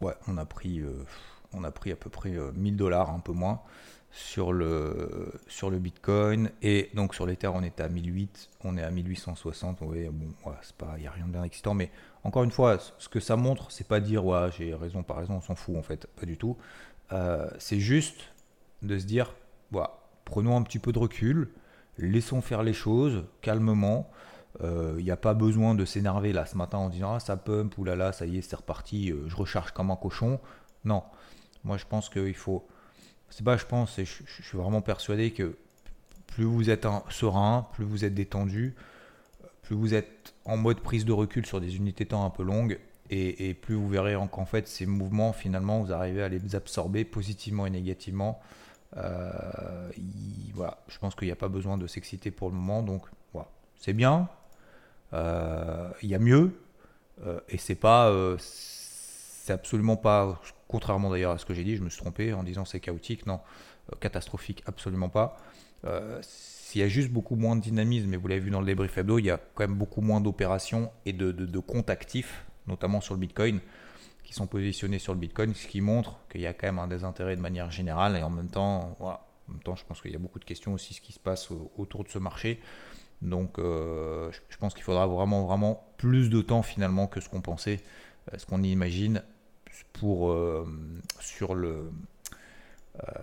Ouais, 0.00 0.14
on 0.26 0.38
a 0.38 0.44
pris, 0.44 0.80
euh, 0.80 1.04
on 1.52 1.62
a 1.64 1.70
pris 1.70 1.92
à 1.92 1.96
peu 1.96 2.10
près 2.10 2.30
1000 2.30 2.74
euh, 2.74 2.76
dollars, 2.76 3.10
un 3.10 3.20
peu 3.20 3.32
moins, 3.32 3.60
sur 4.10 4.52
le, 4.52 5.32
sur 5.46 5.70
le 5.70 5.78
Bitcoin. 5.78 6.50
Et 6.62 6.90
donc 6.94 7.14
sur 7.14 7.26
l'Ether, 7.26 7.48
on 7.48 7.62
est 7.62 7.80
à 7.80 7.88
1008, 7.88 8.48
on 8.64 8.76
est 8.78 8.82
à 8.82 8.90
1860. 8.90 9.82
Ouais, 9.82 10.08
bon, 10.10 10.32
c'est 10.62 10.76
pas, 10.76 10.94
il 10.96 11.02
n'y 11.02 11.06
a 11.06 11.10
rien 11.10 11.26
de 11.26 11.32
bien 11.32 11.44
excitant. 11.44 11.74
Mais 11.74 11.90
encore 12.24 12.44
une 12.44 12.50
fois, 12.50 12.78
ce 12.98 13.08
que 13.08 13.20
ça 13.20 13.36
montre, 13.36 13.70
c'est 13.70 13.86
pas 13.86 14.00
dire, 14.00 14.24
ouais, 14.24 14.48
j'ai 14.56 14.74
raison, 14.74 15.02
par 15.02 15.18
raison, 15.18 15.34
on 15.34 15.40
s'en 15.42 15.54
fout 15.54 15.76
en 15.76 15.82
fait, 15.82 16.06
pas 16.18 16.26
du 16.26 16.36
tout. 16.38 16.56
c'est 17.58 17.78
juste 17.78 18.32
de 18.80 18.98
se 18.98 19.04
dire, 19.04 19.34
voilà 19.70 20.01
prenons 20.24 20.56
un 20.56 20.62
petit 20.62 20.78
peu 20.78 20.92
de 20.92 20.98
recul, 20.98 21.50
laissons 21.98 22.40
faire 22.40 22.62
les 22.62 22.72
choses 22.72 23.24
calmement. 23.40 24.10
Il 24.60 24.66
euh, 24.66 25.02
n'y 25.02 25.10
a 25.10 25.16
pas 25.16 25.34
besoin 25.34 25.74
de 25.74 25.84
s'énerver 25.84 26.32
là 26.32 26.44
ce 26.44 26.56
matin 26.56 26.78
en 26.78 26.88
disant 26.90 27.14
ah 27.14 27.20
ça 27.20 27.36
pump 27.36 27.76
ou 27.78 27.84
là 27.84 27.96
là 27.96 28.12
ça 28.12 28.26
y 28.26 28.36
est 28.36 28.42
c'est 28.42 28.56
reparti 28.56 29.10
euh, 29.10 29.26
je 29.26 29.36
recharge 29.36 29.72
comme 29.72 29.90
un 29.90 29.96
cochon. 29.96 30.40
Non. 30.84 31.02
Moi 31.64 31.78
je 31.78 31.86
pense 31.86 32.08
qu'il 32.10 32.34
faut 32.34 32.66
c'est 33.30 33.44
pas 33.44 33.56
je 33.56 33.64
pense 33.64 33.96
je, 33.96 34.04
je, 34.04 34.42
suis 34.42 34.58
vraiment 34.58 34.82
persuadé 34.82 35.30
que 35.30 35.56
plus 36.26 36.44
vous 36.44 36.68
êtes 36.68 36.86
serein 37.08 37.66
plus 37.72 37.84
vous 37.84 38.04
êtes 38.04 38.14
détendu 38.14 38.74
plus 39.62 39.74
vous 39.74 39.94
êtes 39.94 40.34
en 40.44 40.58
mode 40.58 40.80
prise 40.80 41.06
de 41.06 41.12
recul 41.12 41.46
sur 41.46 41.60
des 41.60 41.76
unités 41.76 42.04
temps 42.04 42.26
un 42.26 42.30
peu 42.30 42.42
longues 42.42 42.78
et, 43.08 43.48
et 43.48 43.54
plus 43.54 43.74
vous 43.74 43.88
verrez 43.88 44.16
qu'en 44.30 44.44
fait 44.44 44.68
ces 44.68 44.84
mouvements 44.84 45.32
finalement 45.32 45.80
vous 45.80 45.92
arrivez 45.92 46.22
à 46.22 46.28
les 46.28 46.54
absorber 46.54 47.06
positivement 47.06 47.64
et 47.64 47.70
négativement 47.70 48.38
euh, 48.96 49.90
je 50.88 50.98
pense 50.98 51.14
qu'il 51.14 51.28
n'y 51.28 51.32
a 51.32 51.36
pas 51.36 51.48
besoin 51.48 51.78
de 51.78 51.86
s'exciter 51.86 52.30
pour 52.30 52.50
le 52.50 52.54
moment, 52.54 52.82
donc 52.82 53.02
c'est 53.76 53.92
bien. 53.92 54.28
Euh, 55.12 55.90
il 56.02 56.08
y 56.08 56.14
a 56.14 56.18
mieux, 56.18 56.52
euh, 57.26 57.40
et 57.48 57.58
c'est 57.58 57.74
pas, 57.74 58.12
c'est 58.38 59.52
absolument 59.52 59.96
pas, 59.96 60.40
contrairement 60.68 61.10
d'ailleurs 61.10 61.32
à 61.32 61.38
ce 61.38 61.44
que 61.44 61.52
j'ai 61.52 61.64
dit, 61.64 61.76
je 61.76 61.82
me 61.82 61.90
suis 61.90 62.00
trompé 62.00 62.32
en 62.32 62.44
disant 62.44 62.64
c'est 62.64 62.80
chaotique, 62.80 63.26
non, 63.26 63.40
catastrophique, 64.00 64.62
absolument 64.66 65.08
pas. 65.08 65.36
S'il 66.22 66.80
y 66.80 66.84
a 66.84 66.88
juste 66.88 67.10
beaucoup 67.10 67.36
moins 67.36 67.56
de 67.56 67.60
dynamisme, 67.60 68.14
et 68.14 68.16
vous 68.16 68.28
l'avez 68.28 68.40
vu 68.40 68.50
dans 68.50 68.60
le 68.60 68.66
débrief 68.66 68.96
hebdo, 68.96 69.18
il 69.18 69.24
y 69.24 69.30
a 69.30 69.40
quand 69.54 69.66
même 69.66 69.76
beaucoup 69.76 70.00
moins 70.00 70.20
d'opérations 70.20 70.92
et 71.04 71.12
de 71.12 71.58
comptes 71.58 71.90
actifs, 71.90 72.44
notamment 72.68 73.00
sur 73.00 73.14
le 73.14 73.20
Bitcoin 73.20 73.60
sont 74.32 74.46
positionnés 74.46 74.98
sur 74.98 75.12
le 75.12 75.18
Bitcoin, 75.18 75.54
ce 75.54 75.66
qui 75.66 75.80
montre 75.80 76.18
qu'il 76.30 76.40
y 76.40 76.46
a 76.46 76.54
quand 76.54 76.66
même 76.66 76.78
un 76.78 76.88
désintérêt 76.88 77.36
de 77.36 77.40
manière 77.40 77.70
générale 77.70 78.16
et 78.16 78.22
en 78.22 78.30
même 78.30 78.48
temps, 78.48 78.96
voilà, 78.98 79.26
en 79.48 79.52
même 79.52 79.62
temps, 79.62 79.76
je 79.76 79.84
pense 79.84 80.00
qu'il 80.00 80.12
y 80.12 80.16
a 80.16 80.18
beaucoup 80.18 80.38
de 80.38 80.44
questions 80.44 80.72
aussi 80.72 80.94
ce 80.94 81.00
qui 81.00 81.12
se 81.12 81.18
passe 81.18 81.48
autour 81.76 82.04
de 82.04 82.08
ce 82.08 82.18
marché. 82.18 82.60
Donc, 83.22 83.58
euh, 83.58 84.30
je 84.48 84.56
pense 84.56 84.74
qu'il 84.74 84.82
faudra 84.82 85.06
vraiment, 85.06 85.46
vraiment 85.46 85.86
plus 85.96 86.28
de 86.28 86.40
temps 86.40 86.62
finalement 86.62 87.06
que 87.06 87.20
ce 87.20 87.28
qu'on 87.28 87.40
pensait, 87.40 87.80
euh, 88.32 88.38
ce 88.38 88.46
qu'on 88.46 88.62
imagine 88.62 89.22
pour 89.92 90.30
euh, 90.30 90.66
sur 91.20 91.54
le 91.54 91.90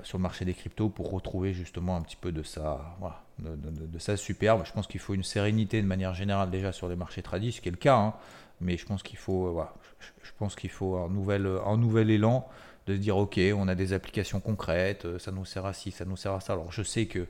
sur 0.02 0.18
le 0.18 0.24
marché 0.24 0.46
des 0.46 0.56
cryptos 0.56 0.90
pour 0.90 1.12
retrouver 1.12 1.54
justement 1.54 1.96
un 1.96 2.02
petit 2.02 2.16
peu 2.16 2.32
de 2.32 2.42
ça, 2.42 2.98
voilà, 3.00 3.24
de, 3.38 4.00
ça 4.00 4.18
superbe. 4.18 4.64
Je 4.66 4.72
pense 4.72 4.88
qu'il 4.88 5.00
faut 5.00 5.14
une 5.14 5.24
sérénité 5.24 5.80
de 5.80 5.86
manière 5.86 6.16
générale 6.16 6.50
déjà 6.50 6.72
sur 6.72 6.90
les 6.90 6.96
marchés 6.96 7.22
tradis, 7.22 7.52
ce 7.52 7.62
qui 7.62 7.70
est 7.70 7.72
le 7.72 7.78
cas. 7.78 7.96
Hein. 7.96 8.16
Mais 8.62 8.78
je 8.78 8.86
pense 8.86 9.04
qu'il 9.04 9.18
faut, 9.18 9.48
euh, 9.48 9.52
voilà, 9.52 9.74
je 10.22 10.32
pense 10.38 10.56
qu'il 10.56 10.70
faut 10.70 10.98
un 10.98 11.10
nouvel, 11.10 11.48
un 11.66 11.78
nouvel 11.78 12.10
élan 12.10 12.48
de 12.88 12.96
se 12.96 13.00
dire 13.00 13.18
ok, 13.18 13.40
on 13.56 13.68
a 13.68 13.76
des 13.76 13.94
applications 13.94 14.40
concrètes, 14.40 15.06
euh, 15.06 15.20
ça 15.20 15.32
nous 15.32 15.46
sert 15.46 15.66
à 15.66 15.74
ci, 15.74 15.92
ça 15.92 16.06
nous 16.06 16.18
sert 16.18 16.34
à 16.34 16.42
ça. 16.42 16.54
Alors 16.54 16.72
je 16.72 16.84
sais 16.84 17.06
que 17.06 17.28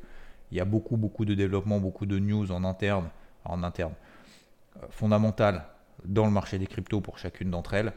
il 0.51 0.57
y 0.57 0.61
a 0.61 0.65
beaucoup, 0.65 0.97
beaucoup 0.97 1.25
de 1.25 1.35
développement, 1.35 1.79
beaucoup 1.79 2.07
de 2.07 2.17
news 2.17 2.51
en 2.51 2.63
interne, 2.63 3.09
en 3.45 3.61
interne, 3.61 3.93
euh, 4.77 4.87
fondamentales 4.89 5.65
dans 6.05 6.25
le 6.25 6.31
marché 6.31 6.57
des 6.57 6.65
cryptos 6.65 7.01
pour 7.01 7.19
chacune 7.19 7.51
d'entre 7.51 7.75
elles. 7.75 7.93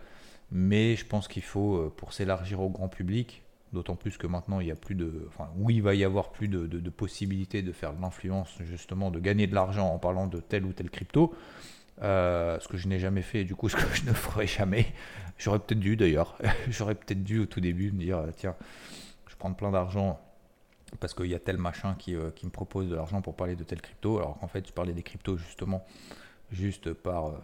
Mais 0.50 0.96
je 0.96 1.06
pense 1.06 1.28
qu'il 1.28 1.42
faut, 1.42 1.90
pour 1.96 2.12
s'élargir 2.12 2.60
au 2.60 2.68
grand 2.68 2.88
public, 2.88 3.42
d'autant 3.72 3.96
plus 3.96 4.18
que 4.18 4.26
maintenant 4.26 4.60
il 4.60 4.66
y 4.66 4.70
a 4.70 4.76
plus 4.76 4.94
de, 4.94 5.26
enfin 5.28 5.48
oui, 5.56 5.76
il 5.76 5.82
va 5.82 5.94
y 5.94 6.04
avoir 6.04 6.30
plus 6.30 6.48
de, 6.48 6.66
de, 6.66 6.78
de 6.78 6.90
possibilités 6.90 7.62
de 7.62 7.72
faire 7.72 7.94
de 7.94 8.02
l'influence, 8.02 8.58
justement, 8.60 9.10
de 9.10 9.18
gagner 9.18 9.46
de 9.46 9.54
l'argent 9.54 9.88
en 9.88 9.98
parlant 9.98 10.26
de 10.26 10.40
tel 10.40 10.66
ou 10.66 10.74
tel 10.74 10.90
crypto. 10.90 11.34
Euh, 12.02 12.58
ce 12.58 12.66
que 12.66 12.76
je 12.76 12.88
n'ai 12.88 12.98
jamais 12.98 13.22
fait 13.22 13.42
et 13.42 13.44
du 13.44 13.54
coup 13.54 13.68
ce 13.68 13.76
que 13.76 13.94
je 13.94 14.04
ne 14.04 14.12
ferai 14.12 14.46
jamais. 14.46 14.86
J'aurais 15.38 15.60
peut-être 15.60 15.80
dû 15.80 15.96
d'ailleurs, 15.96 16.36
j'aurais 16.68 16.94
peut-être 16.94 17.22
dû 17.22 17.40
au 17.40 17.46
tout 17.46 17.60
début 17.60 17.92
me 17.92 18.00
dire 18.00 18.24
tiens, 18.36 18.56
je 19.28 19.36
prends 19.36 19.52
plein 19.52 19.70
d'argent 19.70 20.20
parce 21.00 21.14
qu'il 21.14 21.26
y 21.26 21.34
a 21.34 21.38
tel 21.38 21.58
machin 21.58 21.94
qui, 21.98 22.14
euh, 22.14 22.30
qui 22.30 22.46
me 22.46 22.50
propose 22.50 22.88
de 22.88 22.94
l'argent 22.94 23.22
pour 23.22 23.34
parler 23.34 23.56
de 23.56 23.64
tel 23.64 23.80
crypto, 23.80 24.18
alors 24.18 24.38
qu'en 24.38 24.48
fait, 24.48 24.66
je 24.66 24.72
parlais 24.72 24.92
des 24.92 25.02
cryptos 25.02 25.36
justement 25.36 25.84
juste 26.50 26.92
par 26.92 27.26
euh, 27.26 27.38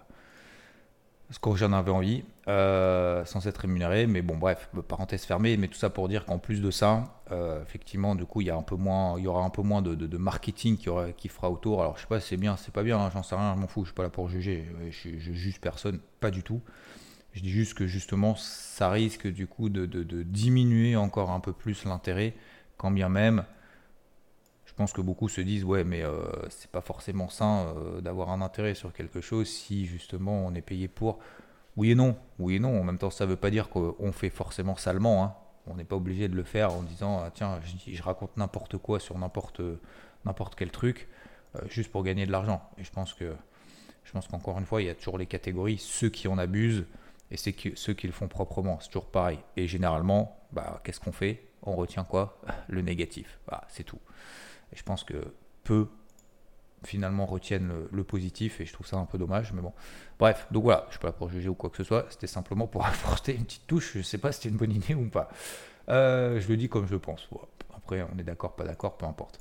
ce 1.31 1.39
que 1.39 1.55
j'en 1.57 1.73
avais 1.73 1.91
envie, 1.91 2.25
euh, 2.49 3.25
sans 3.25 3.47
être 3.47 3.59
rémunéré. 3.59 4.07
Mais 4.07 4.23
bon, 4.23 4.37
bref, 4.37 4.71
parenthèse 4.87 5.25
fermée. 5.25 5.57
Mais 5.57 5.69
tout 5.69 5.79
ça 5.79 5.91
pour 5.91 6.09
dire 6.09 6.25
qu'en 6.25 6.39
plus 6.39 6.61
de 6.61 6.71
ça, 6.71 7.21
effectivement, 7.63 8.15
du 8.15 8.25
coup, 8.25 8.41
il 8.41 8.47
y 8.47 8.51
a 8.51 8.57
un 8.57 8.63
peu 8.63 8.77
moins, 8.77 9.19
il 9.19 9.25
y 9.25 9.27
aura 9.27 9.43
un 9.43 9.51
peu 9.51 9.63
moins 9.63 9.83
de, 9.83 10.17
marketing 10.17 10.79
qui, 10.79 11.29
fera 11.29 11.51
autour. 11.51 11.83
Alors, 11.83 11.97
je 11.97 12.03
sais 12.03 12.07
pas, 12.09 12.21
c'est 12.21 12.37
bien, 12.39 12.57
c'est 12.57 12.73
pas 12.73 12.83
bien, 12.83 12.99
hein, 12.99 13.11
j'en 13.13 13.23
sais 13.23 13.35
rien, 13.35 13.55
je 13.55 13.61
m'en 13.61 13.67
fous, 13.67 13.85
je 13.85 13.89
suis 13.89 13.95
pas 13.95 14.03
là 14.03 14.09
pour 14.09 14.29
juger, 14.29 14.65
je, 14.91 15.19
je, 15.19 15.33
juge 15.33 15.61
personne, 15.61 16.01
pas 16.21 16.31
du 16.31 16.43
tout. 16.43 16.63
Je 17.39 17.43
dis 17.45 17.51
juste 17.51 17.75
que 17.75 17.87
justement, 17.87 18.35
ça 18.35 18.91
risque 18.91 19.29
du 19.29 19.47
coup 19.47 19.69
de, 19.69 19.87
diminuer 20.23 20.97
encore 20.97 21.31
un 21.31 21.41
peu 21.41 21.53
plus 21.53 21.85
l'intérêt 21.85 22.35
quand 22.77 22.91
bien 22.91 23.09
même, 23.09 23.45
pense 24.79 24.93
que 24.93 25.01
beaucoup 25.01 25.29
se 25.29 25.41
disent 25.41 25.65
ouais, 25.65 25.83
mais 25.83 26.05
euh, 26.05 26.23
c'est 26.51 26.71
pas 26.71 26.81
forcément 26.81 27.29
sain 27.29 27.75
euh, 27.77 28.01
d'avoir 28.01 28.31
un 28.31 28.41
intérêt 28.41 28.75
sur 28.75 28.93
quelque 28.93 29.21
chose 29.21 29.49
si 29.49 29.87
justement 29.87 30.47
on 30.47 30.55
est 30.55 30.63
payé 30.63 30.87
pour. 30.87 31.19
Oui 31.77 31.91
et 31.91 31.95
non, 31.97 32.17
oui 32.39 32.55
et 32.55 32.59
non. 32.61 32.81
En 32.81 32.85
même 32.85 32.97
temps, 32.97 33.11
ça 33.11 33.27
veut 33.27 33.37
pas 33.37 33.51
dire 33.51 33.71
qu'on 33.71 34.13
fait 34.13 34.31
forcément 34.31 34.77
salement. 34.77 35.25
Hein. 35.25 35.35
On 35.67 35.75
n'est 35.75 35.85
pas 35.85 35.97
obligé 35.97 36.29
de 36.29 36.37
le 36.37 36.45
faire 36.45 36.73
en 36.73 36.83
disant 36.83 37.21
ah, 37.25 37.31
tiens, 37.35 37.59
je, 37.87 38.03
raconte 38.03 38.37
n'importe 38.37 38.79
quoi 38.79 39.01
sur 39.01 39.19
n'importe 39.19 39.61
n'importe 40.25 40.55
quel 40.55 40.71
truc 40.71 41.09
euh, 41.57 41.61
juste 41.69 41.91
pour 41.91 42.05
gagner 42.05 42.25
de 42.25 42.31
l'argent. 42.31 42.63
Et 42.79 42.85
je 42.85 42.93
pense 42.93 43.15
que 43.15 43.35
je 44.05 44.13
pense 44.13 44.29
qu'encore 44.29 44.61
une 44.61 44.67
fois, 44.67 44.81
il 44.81 44.87
y 44.87 44.91
a 44.91 44.95
toujours 44.95 45.19
les 45.19 45.27
catégories 45.27 45.79
ceux 45.79 46.09
qui 46.09 46.29
en 46.29 46.39
abusent 46.39 46.87
et 47.33 47.37
ceux 47.37 47.51
qui, 47.51 47.73
ceux 47.75 47.95
qui 47.95 48.07
le 48.07 48.13
font 48.13 48.29
proprement. 48.29 48.79
C'est 48.81 48.91
toujours 48.91 49.11
pareil. 49.11 49.41
Et 49.57 49.67
généralement, 49.67 50.39
bah, 50.53 50.81
qu'est-ce 50.85 51.01
qu'on 51.01 51.13
fait? 51.13 51.43
On 51.65 51.75
retient 51.75 52.05
quoi? 52.05 52.41
Le 52.69 52.81
négatif. 52.81 53.41
c'est 53.69 53.83
tout. 53.83 53.99
Et 54.73 54.77
je 54.77 54.83
pense 54.83 55.05
que 55.05 55.33
peu 55.65 55.89
finalement 56.85 57.27
retiennent 57.27 57.73
le, 57.91 58.05
positif 58.05 58.61
et 58.61 58.65
je 58.67 58.73
trouve 58.73 58.87
ça 58.87 58.97
un 58.97 59.05
peu 59.05 59.19
dommage 59.19 59.53
mais 59.53 59.61
bon. 59.61 59.73
Bref 60.19 60.47
donc 60.51 60.65
voilà 60.65 60.85
je 60.89 60.93
suis 60.93 61.01
pas 61.01 61.09
là 61.09 61.13
pour 61.13 61.29
juger 61.29 61.49
ou 61.49 61.55
quoi 61.55 61.71
que 61.71 61.77
ce 61.77 61.85
soit 61.85 62.07
c'était 62.11 62.27
simplement 62.27 62.67
pour 62.67 62.87
apporter 62.87 63.35
une 63.35 63.45
petite 63.45 63.67
touche 63.67 63.93
je 63.97 64.03
sais 64.03 64.19
pas 64.19 64.33
si 64.33 64.41
c'était 64.41 64.51
une 64.51 64.57
bonne 64.57 64.73
idée 64.73 64.95
ou 64.95 65.09
pas. 65.09 65.31
Euh, 65.89 66.41
je 66.41 66.49
le 66.49 66.57
dis 66.57 66.69
comme 66.69 66.87
je 66.87 66.97
pense. 66.97 67.29
Après 67.75 68.03
on 68.03 68.19
est 68.19 68.23
d'accord 68.23 68.55
pas 68.55 68.65
d'accord 68.65 68.97
peu 68.97 69.07
importe. 69.07 69.41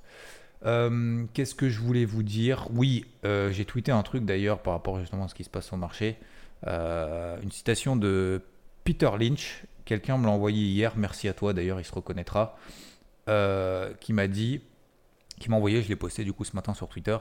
Euh, 0.65 1.25
qu'est-ce 1.33 1.53
que 1.53 1.69
je 1.69 1.79
voulais 1.79 2.05
vous 2.05 2.23
dire? 2.23 2.67
Oui 2.73 3.05
euh, 3.25 3.51
j'ai 3.51 3.65
tweeté 3.65 3.91
un 3.91 4.03
truc 4.03 4.25
d'ailleurs 4.25 4.59
par 4.59 4.73
rapport 4.73 4.99
justement 4.99 5.25
à 5.25 5.27
ce 5.27 5.35
qui 5.35 5.43
se 5.43 5.49
passe 5.49 5.65
sur 5.65 5.75
le 5.75 5.81
marché. 5.81 6.17
Une 6.65 7.51
citation 7.51 7.95
de 7.95 8.41
Peter 8.83 9.11
Lynch. 9.19 9.63
Quelqu'un 9.85 10.17
me 10.17 10.25
l'a 10.25 10.31
envoyé 10.31 10.65
hier, 10.65 10.93
merci 10.97 11.29
à 11.29 11.33
toi 11.33 11.53
d'ailleurs, 11.53 11.79
il 11.79 11.85
se 11.85 11.93
reconnaîtra, 11.93 12.57
qui 14.01 14.13
m'a 14.13 14.27
dit, 14.27 14.61
qui 15.39 15.49
m'a 15.49 15.55
envoyé, 15.55 15.81
je 15.81 15.89
l'ai 15.89 15.95
posté 15.95 16.23
du 16.23 16.33
coup 16.33 16.43
ce 16.43 16.55
matin 16.55 16.73
sur 16.73 16.87
Twitter, 16.87 17.17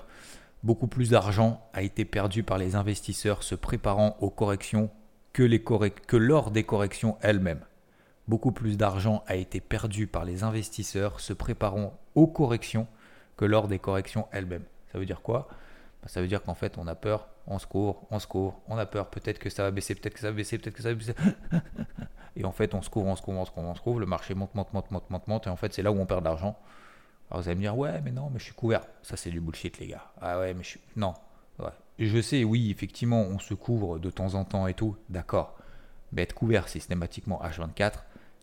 beaucoup 0.62 0.86
plus 0.86 1.10
d'argent 1.10 1.68
a 1.72 1.82
été 1.82 2.04
perdu 2.04 2.42
par 2.42 2.58
les 2.58 2.74
investisseurs 2.74 3.42
se 3.42 3.54
préparant 3.54 4.16
aux 4.20 4.30
corrections 4.30 4.90
que, 5.32 5.42
lors 6.16 6.50
des 6.50 6.64
corrections 6.64 7.18
elles-mêmes. 7.20 7.64
Beaucoup 8.26 8.52
plus 8.52 8.76
d'argent 8.76 9.22
a 9.26 9.36
été 9.36 9.60
perdu 9.60 10.06
par 10.06 10.24
les 10.24 10.42
investisseurs 10.42 11.20
se 11.20 11.32
préparant 11.32 11.98
aux 12.14 12.26
corrections 12.26 12.86
que 13.36 13.44
lors 13.44 13.68
des 13.68 13.78
corrections 13.78 14.26
elles-mêmes. 14.32 14.64
Ça 14.90 14.98
veut 14.98 15.06
dire 15.06 15.20
quoi? 15.20 15.48
Bah, 16.02 16.08
Ça 16.08 16.22
veut 16.22 16.26
dire 16.26 16.42
qu'en 16.42 16.54
fait 16.54 16.78
on 16.78 16.86
a 16.86 16.94
peur, 16.94 17.28
on 17.46 17.58
se 17.58 17.66
court, 17.66 18.06
on 18.10 18.18
se 18.18 18.26
court, 18.26 18.60
on 18.66 18.78
a 18.78 18.86
peur, 18.86 19.10
peut-être 19.10 19.38
que 19.38 19.50
ça 19.50 19.62
va 19.62 19.70
baisser, 19.70 19.94
peut-être 19.94 20.14
que 20.14 20.20
ça 20.20 20.30
va 20.30 20.36
baisser, 20.36 20.58
peut-être 20.58 20.74
que 20.74 20.82
ça 20.82 20.88
va 20.88 20.94
baisser. 20.94 21.14
Et 22.36 22.44
en 22.44 22.52
fait, 22.52 22.74
on 22.74 22.82
se 22.82 22.90
couvre, 22.90 23.06
on 23.06 23.16
se 23.16 23.22
couvre, 23.22 23.38
on 23.38 23.44
se 23.44 23.50
couvre, 23.50 23.66
on 23.66 23.74
se 23.74 23.80
couvre. 23.80 24.00
Le 24.00 24.06
marché 24.06 24.34
monte, 24.34 24.54
monte, 24.54 24.72
monte, 24.74 24.90
monte, 24.90 25.10
monte, 25.10 25.26
monte. 25.26 25.46
Et 25.46 25.50
en 25.50 25.56
fait, 25.56 25.72
c'est 25.72 25.82
là 25.82 25.90
où 25.90 25.98
on 25.98 26.04
perd 26.04 26.20
de 26.20 26.26
l'argent. 26.26 26.58
Alors 27.30 27.42
vous 27.42 27.48
allez 27.48 27.56
me 27.56 27.62
dire, 27.62 27.76
ouais, 27.76 28.00
mais 28.02 28.12
non, 28.12 28.30
mais 28.32 28.38
je 28.38 28.44
suis 28.44 28.54
couvert. 28.54 28.82
Ça, 29.02 29.16
c'est 29.16 29.30
du 29.30 29.40
bullshit, 29.40 29.78
les 29.78 29.88
gars. 29.88 30.12
Ah 30.20 30.38
ouais, 30.38 30.54
mais 30.54 30.62
je 30.62 30.68
suis. 30.70 30.80
Non. 30.96 31.14
Je 31.98 32.20
sais, 32.20 32.44
oui, 32.44 32.70
effectivement, 32.70 33.22
on 33.22 33.38
se 33.38 33.54
couvre 33.54 33.98
de 33.98 34.10
temps 34.10 34.34
en 34.34 34.44
temps 34.44 34.66
et 34.66 34.74
tout. 34.74 34.96
D'accord. 35.08 35.56
Mais 36.12 36.22
être 36.22 36.34
couvert 36.34 36.68
systématiquement 36.68 37.40
H24, 37.42 38.00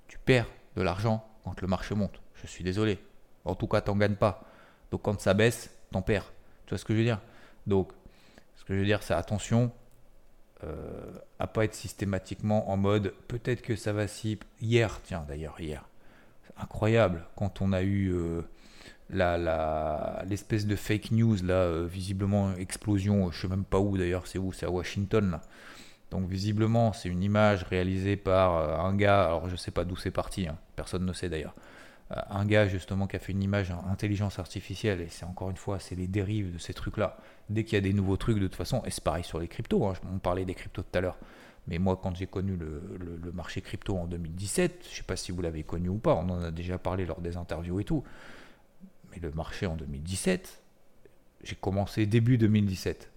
tu 0.07 0.17
perds 0.17 0.47
de 0.75 0.81
l'argent 0.81 1.23
quand 1.43 1.61
le 1.61 1.67
marché 1.67 1.93
monte. 1.93 2.19
Je 2.33 2.47
suis 2.47 2.63
désolé. 2.63 2.97
En 3.45 3.53
tout 3.53 3.67
cas, 3.67 3.81
tu 3.81 3.91
n'en 3.91 3.97
gagnes 3.97 4.15
pas. 4.15 4.43
Donc 4.91 5.03
quand 5.03 5.19
ça 5.21 5.35
baisse, 5.35 5.69
t'en 5.91 6.01
perds. 6.01 6.33
Tu 6.65 6.71
vois 6.71 6.79
ce 6.79 6.85
que 6.85 6.93
je 6.93 6.97
veux 6.99 7.05
dire? 7.05 7.21
Donc, 7.67 7.91
ce 8.55 8.65
que 8.65 8.73
je 8.73 8.79
veux 8.79 8.85
dire, 8.85 9.03
c'est 9.03 9.13
attention, 9.13 9.71
euh, 10.63 11.11
à 11.39 11.47
pas 11.47 11.65
être 11.65 11.75
systématiquement 11.75 12.71
en 12.71 12.77
mode 12.77 13.13
peut-être 13.27 13.61
que 13.61 13.75
ça 13.75 13.93
va 13.93 14.07
si 14.07 14.39
hier 14.61 14.99
tiens 15.03 15.25
d'ailleurs 15.27 15.59
hier 15.59 15.83
incroyable 16.57 17.25
quand 17.35 17.61
on 17.61 17.73
a 17.73 17.81
eu 17.81 18.13
euh, 18.13 18.41
la, 19.09 20.23
l'espèce 20.27 20.65
de 20.65 20.75
fake 20.75 21.11
news 21.11 21.37
là 21.43 21.53
euh, 21.53 21.85
visiblement 21.85 22.53
explosion 22.55 23.31
je 23.31 23.41
sais 23.41 23.47
même 23.47 23.65
pas 23.65 23.79
où 23.79 23.97
d'ailleurs 23.97 24.27
c'est 24.27 24.39
où? 24.39 24.51
C'est 24.51 24.65
à 24.65 24.71
Washington 24.71 25.31
là. 25.31 25.41
donc 26.11 26.27
visiblement 26.27 26.93
c'est 26.93 27.09
une 27.09 27.21
image 27.21 27.63
réalisée 27.63 28.15
par 28.15 28.85
un 28.85 28.95
gars 28.95 29.25
alors 29.25 29.49
je 29.49 29.55
sais 29.55 29.71
pas 29.71 29.85
d'où 29.85 29.95
c'est 29.95 30.11
parti 30.11 30.47
hein. 30.47 30.57
personne 30.75 31.05
ne 31.05 31.13
sait 31.13 31.29
d'ailleurs 31.29 31.53
un 32.29 32.45
gars 32.45 32.67
justement 32.67 33.07
qui 33.07 33.15
a 33.15 33.19
fait 33.19 33.31
une 33.31 33.43
image 33.43 33.71
en 33.71 33.85
intelligence 33.89 34.39
artificielle, 34.39 35.01
et 35.01 35.07
c'est 35.09 35.25
encore 35.25 35.49
une 35.49 35.57
fois, 35.57 35.79
c'est 35.79 35.95
les 35.95 36.07
dérives 36.07 36.53
de 36.53 36.57
ces 36.57 36.73
trucs-là. 36.73 37.17
Dès 37.49 37.63
qu'il 37.63 37.73
y 37.73 37.77
a 37.77 37.81
des 37.81 37.93
nouveaux 37.93 38.17
trucs, 38.17 38.37
de 38.37 38.47
toute 38.47 38.55
façon, 38.55 38.83
et 38.85 38.91
c'est 38.91 39.03
pareil 39.03 39.23
sur 39.23 39.39
les 39.39 39.47
cryptos, 39.47 39.85
hein, 39.85 39.93
on 40.13 40.19
parlait 40.19 40.45
des 40.45 40.53
cryptos 40.53 40.83
tout 40.83 40.97
à 40.97 41.01
l'heure, 41.01 41.17
mais 41.67 41.79
moi 41.79 41.99
quand 42.01 42.15
j'ai 42.15 42.27
connu 42.27 42.55
le, 42.55 43.31
marché 43.33 43.61
crypto 43.61 43.97
en 43.97 44.05
2017, 44.05 44.85
je 44.89 44.97
sais 44.97 45.03
pas 45.03 45.15
si 45.15 45.31
vous 45.31 45.41
l'avez 45.41 45.63
connu 45.63 45.89
ou 45.89 45.97
pas, 45.97 46.13
on 46.15 46.29
en 46.29 46.41
a 46.41 46.51
déjà 46.51 46.77
parlé 46.77 47.05
lors 47.05 47.21
des 47.21 47.35
interviews 47.37 47.79
et 47.79 47.83
tout, 47.83 48.03
le 49.19 49.31
marché 49.31 49.65
en 49.65 49.75
2017, 49.75 50.61
j'ai 51.43 51.55
commencé 51.55 52.05
début 52.05 52.37
2017, 52.37 53.11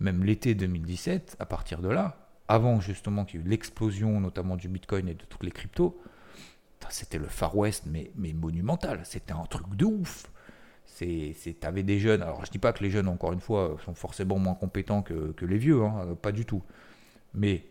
même 0.00 0.24
l'été 0.24 0.54
2017, 0.54 1.36
à 1.38 1.46
partir 1.46 1.80
de 1.80 1.88
là, 1.88 2.30
avant 2.48 2.80
justement 2.80 3.24
qu'il 3.24 3.40
y 3.40 3.42
ait 3.42 3.46
eu 3.46 3.48
l'explosion 3.48 4.20
notamment 4.20 4.56
du 4.56 4.68
Bitcoin 4.68 5.08
et 5.08 5.14
de 5.14 5.24
toutes 5.24 5.44
les 5.44 5.50
cryptos, 5.50 5.98
c'était 6.90 7.18
le 7.18 7.26
Far 7.26 7.56
West, 7.56 7.84
mais, 7.86 8.10
mais 8.16 8.32
monumental. 8.32 9.00
C'était 9.04 9.32
un 9.32 9.44
truc 9.44 9.74
de 9.76 9.84
ouf. 9.84 10.26
C'est, 10.84 11.34
t'avais 11.58 11.82
des 11.82 11.98
jeunes. 11.98 12.22
Alors, 12.22 12.44
je 12.44 12.50
dis 12.50 12.58
pas 12.58 12.72
que 12.72 12.82
les 12.84 12.90
jeunes, 12.90 13.08
encore 13.08 13.32
une 13.32 13.40
fois, 13.40 13.76
sont 13.84 13.94
forcément 13.94 14.38
moins 14.38 14.54
compétents 14.54 15.02
que, 15.02 15.34
les 15.44 15.58
vieux, 15.58 15.82
hein, 15.82 16.16
pas 16.20 16.32
du 16.32 16.44
tout. 16.44 16.62
Mais 17.32 17.66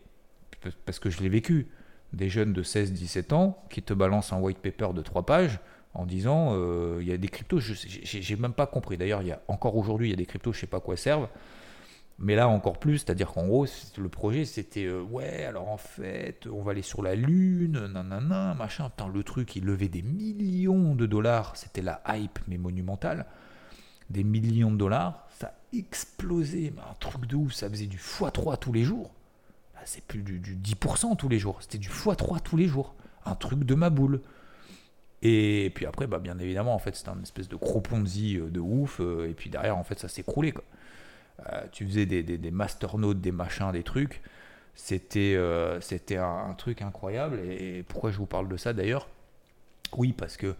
parce 0.84 0.98
que 0.98 1.10
je 1.10 1.22
l'ai 1.22 1.28
vécu, 1.28 1.68
des 2.12 2.28
jeunes 2.28 2.52
de 2.52 2.62
16-17 2.62 3.34
ans 3.34 3.64
qui 3.70 3.82
te 3.82 3.92
balancent 3.94 4.32
un 4.32 4.40
white 4.40 4.58
paper 4.58 4.92
de 4.94 5.02
3 5.02 5.26
pages 5.26 5.58
en 5.94 6.06
disant 6.06 6.50
euh, 6.52 6.98
il 7.00 7.08
y 7.08 7.12
a 7.12 7.16
des 7.16 7.28
cryptos, 7.28 7.60
j'ai 7.60 8.36
même 8.36 8.52
pas 8.52 8.66
compris. 8.66 8.96
D'ailleurs, 8.96 9.22
il 9.22 9.28
y 9.28 9.32
a 9.32 9.40
encore 9.48 9.76
aujourd'hui, 9.76 10.08
il 10.08 10.10
y 10.10 10.14
a 10.14 10.16
des 10.16 10.26
cryptos, 10.26 10.52
je 10.52 10.60
sais 10.60 10.66
pas 10.66 10.80
quoi 10.80 10.96
servent. 10.96 11.28
Mais 12.18 12.36
là 12.36 12.48
encore 12.48 12.78
plus, 12.78 12.98
c'est-à-dire 12.98 13.32
qu'en 13.32 13.46
gros, 13.46 13.66
le 13.98 14.08
projet 14.08 14.44
c'était 14.44 14.84
euh, 14.84 15.02
ouais, 15.02 15.44
alors 15.44 15.68
en 15.68 15.76
fait, 15.76 16.46
on 16.46 16.62
va 16.62 16.70
aller 16.70 16.82
sur 16.82 17.02
la 17.02 17.16
Lune, 17.16 17.86
nanana, 17.86 18.54
machin. 18.54 18.88
Putain, 18.90 19.08
le 19.08 19.24
truc, 19.24 19.56
il 19.56 19.64
levait 19.64 19.88
des 19.88 20.02
millions 20.02 20.94
de 20.94 21.06
dollars, 21.06 21.56
c'était 21.56 21.82
la 21.82 22.00
hype, 22.08 22.38
mais 22.46 22.58
monumentale. 22.58 23.26
Des 24.10 24.22
millions 24.22 24.70
de 24.70 24.76
dollars, 24.76 25.26
ça 25.38 25.54
explosait, 25.72 26.72
un 26.78 26.94
truc 27.00 27.26
de 27.26 27.36
ouf, 27.36 27.52
ça 27.52 27.68
faisait 27.68 27.86
du 27.86 27.96
x3 27.96 28.58
tous 28.58 28.72
les 28.72 28.84
jours. 28.84 29.10
c'est 29.84 30.04
plus 30.04 30.22
du, 30.22 30.40
10% 30.40 31.16
tous 31.16 31.28
les 31.28 31.38
jours, 31.38 31.62
c'était 31.62 31.78
du 31.78 31.88
x3 31.88 32.40
tous 32.42 32.56
les 32.56 32.68
jours. 32.68 32.94
Un 33.26 33.34
truc 33.34 33.64
de 33.64 33.74
ma 33.74 33.90
boule. 33.90 34.20
Et 35.26 35.72
puis 35.74 35.86
après, 35.86 36.06
bah, 36.06 36.18
bien 36.18 36.38
évidemment, 36.38 36.74
en 36.74 36.78
fait, 36.78 36.94
c'était 36.94 37.08
un 37.08 37.22
espèce 37.22 37.48
de 37.48 37.56
gros 37.56 37.82
euh, 37.82 38.50
de 38.50 38.60
ouf, 38.60 39.00
euh, 39.00 39.28
et 39.28 39.32
puis 39.32 39.48
derrière, 39.48 39.78
en 39.78 39.82
fait, 39.82 39.98
ça 39.98 40.06
s'écroulait. 40.06 40.52
Euh, 41.50 41.62
tu 41.72 41.86
faisais 41.86 42.04
des, 42.04 42.22
des, 42.22 42.36
des 42.36 42.50
masternodes, 42.50 43.22
des 43.22 43.32
machins, 43.32 43.72
des 43.72 43.82
trucs. 43.82 44.20
C'était 44.74 45.34
euh, 45.34 45.80
un, 46.10 46.54
truc 46.54 46.82
incroyable. 46.82 47.40
Et, 47.40 47.84
pourquoi 47.88 48.10
je 48.10 48.18
vous 48.18 48.26
parle 48.26 48.48
de 48.48 48.58
ça 48.58 48.74
d'ailleurs? 48.74 49.08
Oui, 49.96 50.12
parce 50.12 50.36
que 50.36 50.54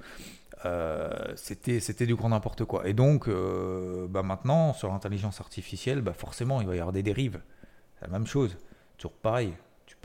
c'était 1.37 2.07
du 2.07 2.15
grand 2.15 2.31
n'importe 2.31 2.65
quoi. 2.65 2.89
Et 2.89 2.95
donc, 2.95 3.29
bah 3.29 4.23
maintenant, 4.23 4.73
sur 4.73 4.89
l'intelligence 4.89 5.41
artificielle, 5.41 6.01
bah 6.01 6.15
forcément, 6.15 6.63
il 6.63 6.67
va 6.67 6.75
y 6.75 6.79
avoir 6.79 6.93
des 6.93 7.03
dérives. 7.03 7.41
C'est 7.99 8.07
la 8.07 8.13
même 8.13 8.27
chose. 8.27 8.57
Toujours 8.97 9.13
pareil. 9.13 9.53
Tu, 9.85 9.97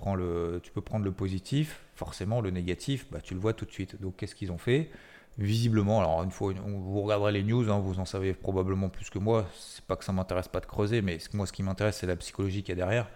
tu 0.63 0.71
peux 0.71 0.81
prendre 0.81 1.05
le 1.05 1.11
positif, 1.11 1.79
forcément, 1.99 2.39
le 2.39 2.49
négatif, 2.49 3.05
bah, 3.12 3.19
tu 3.21 3.33
le 3.33 3.41
vois 3.41 3.53
tout 3.53 3.65
de 3.65 3.71
suite. 3.71 4.01
Donc, 4.01 4.15
qu'est-ce 4.15 4.33
qu'ils 4.33 4.51
ont 4.51 4.57
fait? 4.57 4.89
Visiblement, 5.38 5.99
alors 5.99 6.23
une 6.23 6.31
fois, 6.31 6.53
vous 6.53 7.01
regarderez 7.01 7.31
les 7.33 7.43
news, 7.43 7.69
hein, 7.69 7.79
vous 7.79 7.99
en 7.99 8.05
savez 8.05 8.33
probablement 8.33 8.89
plus 8.89 9.09
que 9.09 9.19
moi. 9.19 9.45
C'est 9.53 9.83
pas 9.83 9.95
que 9.95 10.05
ça 10.05 10.12
m'intéresse 10.13 10.47
pas 10.47 10.62
de 10.62 10.65
creuser, 10.65 11.01
mais 11.01 11.17
moi, 11.33 11.45
ce 11.45 11.53
qui 11.53 11.62
m'intéresse, 11.62 11.97
c'est 11.97 12.07
la 12.07 12.15
psychologie 12.15 12.63
qu'il 12.63 12.69
y 12.69 12.81
a 12.81 12.83
derrière. 12.83 13.07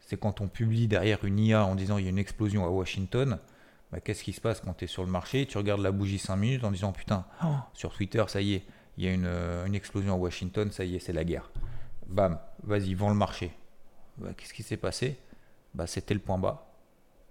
C'est 0.00 0.18
quand 0.18 0.40
on 0.40 0.48
publie 0.48 0.88
derrière 0.88 1.24
une 1.24 1.38
IA 1.38 1.64
en 1.64 1.74
disant 1.74 1.98
il 1.98 2.04
y 2.04 2.06
a 2.06 2.10
une 2.10 2.18
explosion 2.18 2.64
à 2.64 2.68
Washington, 2.68 3.38
bah, 3.90 4.00
qu'est-ce 4.00 4.24
qui 4.24 4.32
se 4.32 4.40
passe 4.40 4.60
quand 4.60 4.74
tu 4.74 4.84
es 4.84 4.88
sur 4.88 5.04
le 5.04 5.10
marché? 5.10 5.46
Tu 5.46 5.58
regardes 5.58 5.80
la 5.80 5.92
bougie 5.92 6.18
5 6.18 6.36
minutes 6.36 6.64
en 6.64 6.70
disant 6.70 6.92
putain, 6.92 7.24
oh, 7.44 7.54
sur 7.72 7.94
Twitter, 7.94 8.24
ça 8.28 8.40
y 8.40 8.54
est, 8.54 8.62
il 8.98 9.04
y 9.04 9.08
a 9.08 9.10
euh, 9.10 9.66
une, 9.66 9.74
explosion 9.74 10.14
à 10.14 10.16
Washington, 10.16 10.70
ça 10.70 10.84
y 10.84 10.96
est, 10.96 10.98
c'est 10.98 11.12
la 11.12 11.24
guerre. 11.24 11.50
Bam, 12.08 12.38
vas-y, 12.62 12.94
vends 12.94 13.10
le 13.10 13.14
marché. 13.14 13.52
Bah, 14.18 14.30
qu'est-ce 14.36 14.54
qui 14.54 14.62
s'est 14.62 14.76
passé? 14.76 15.18
Bah, 15.74 15.86
C'était 15.86 16.14
le 16.14 16.20
point 16.20 16.38
bas. 16.38 16.71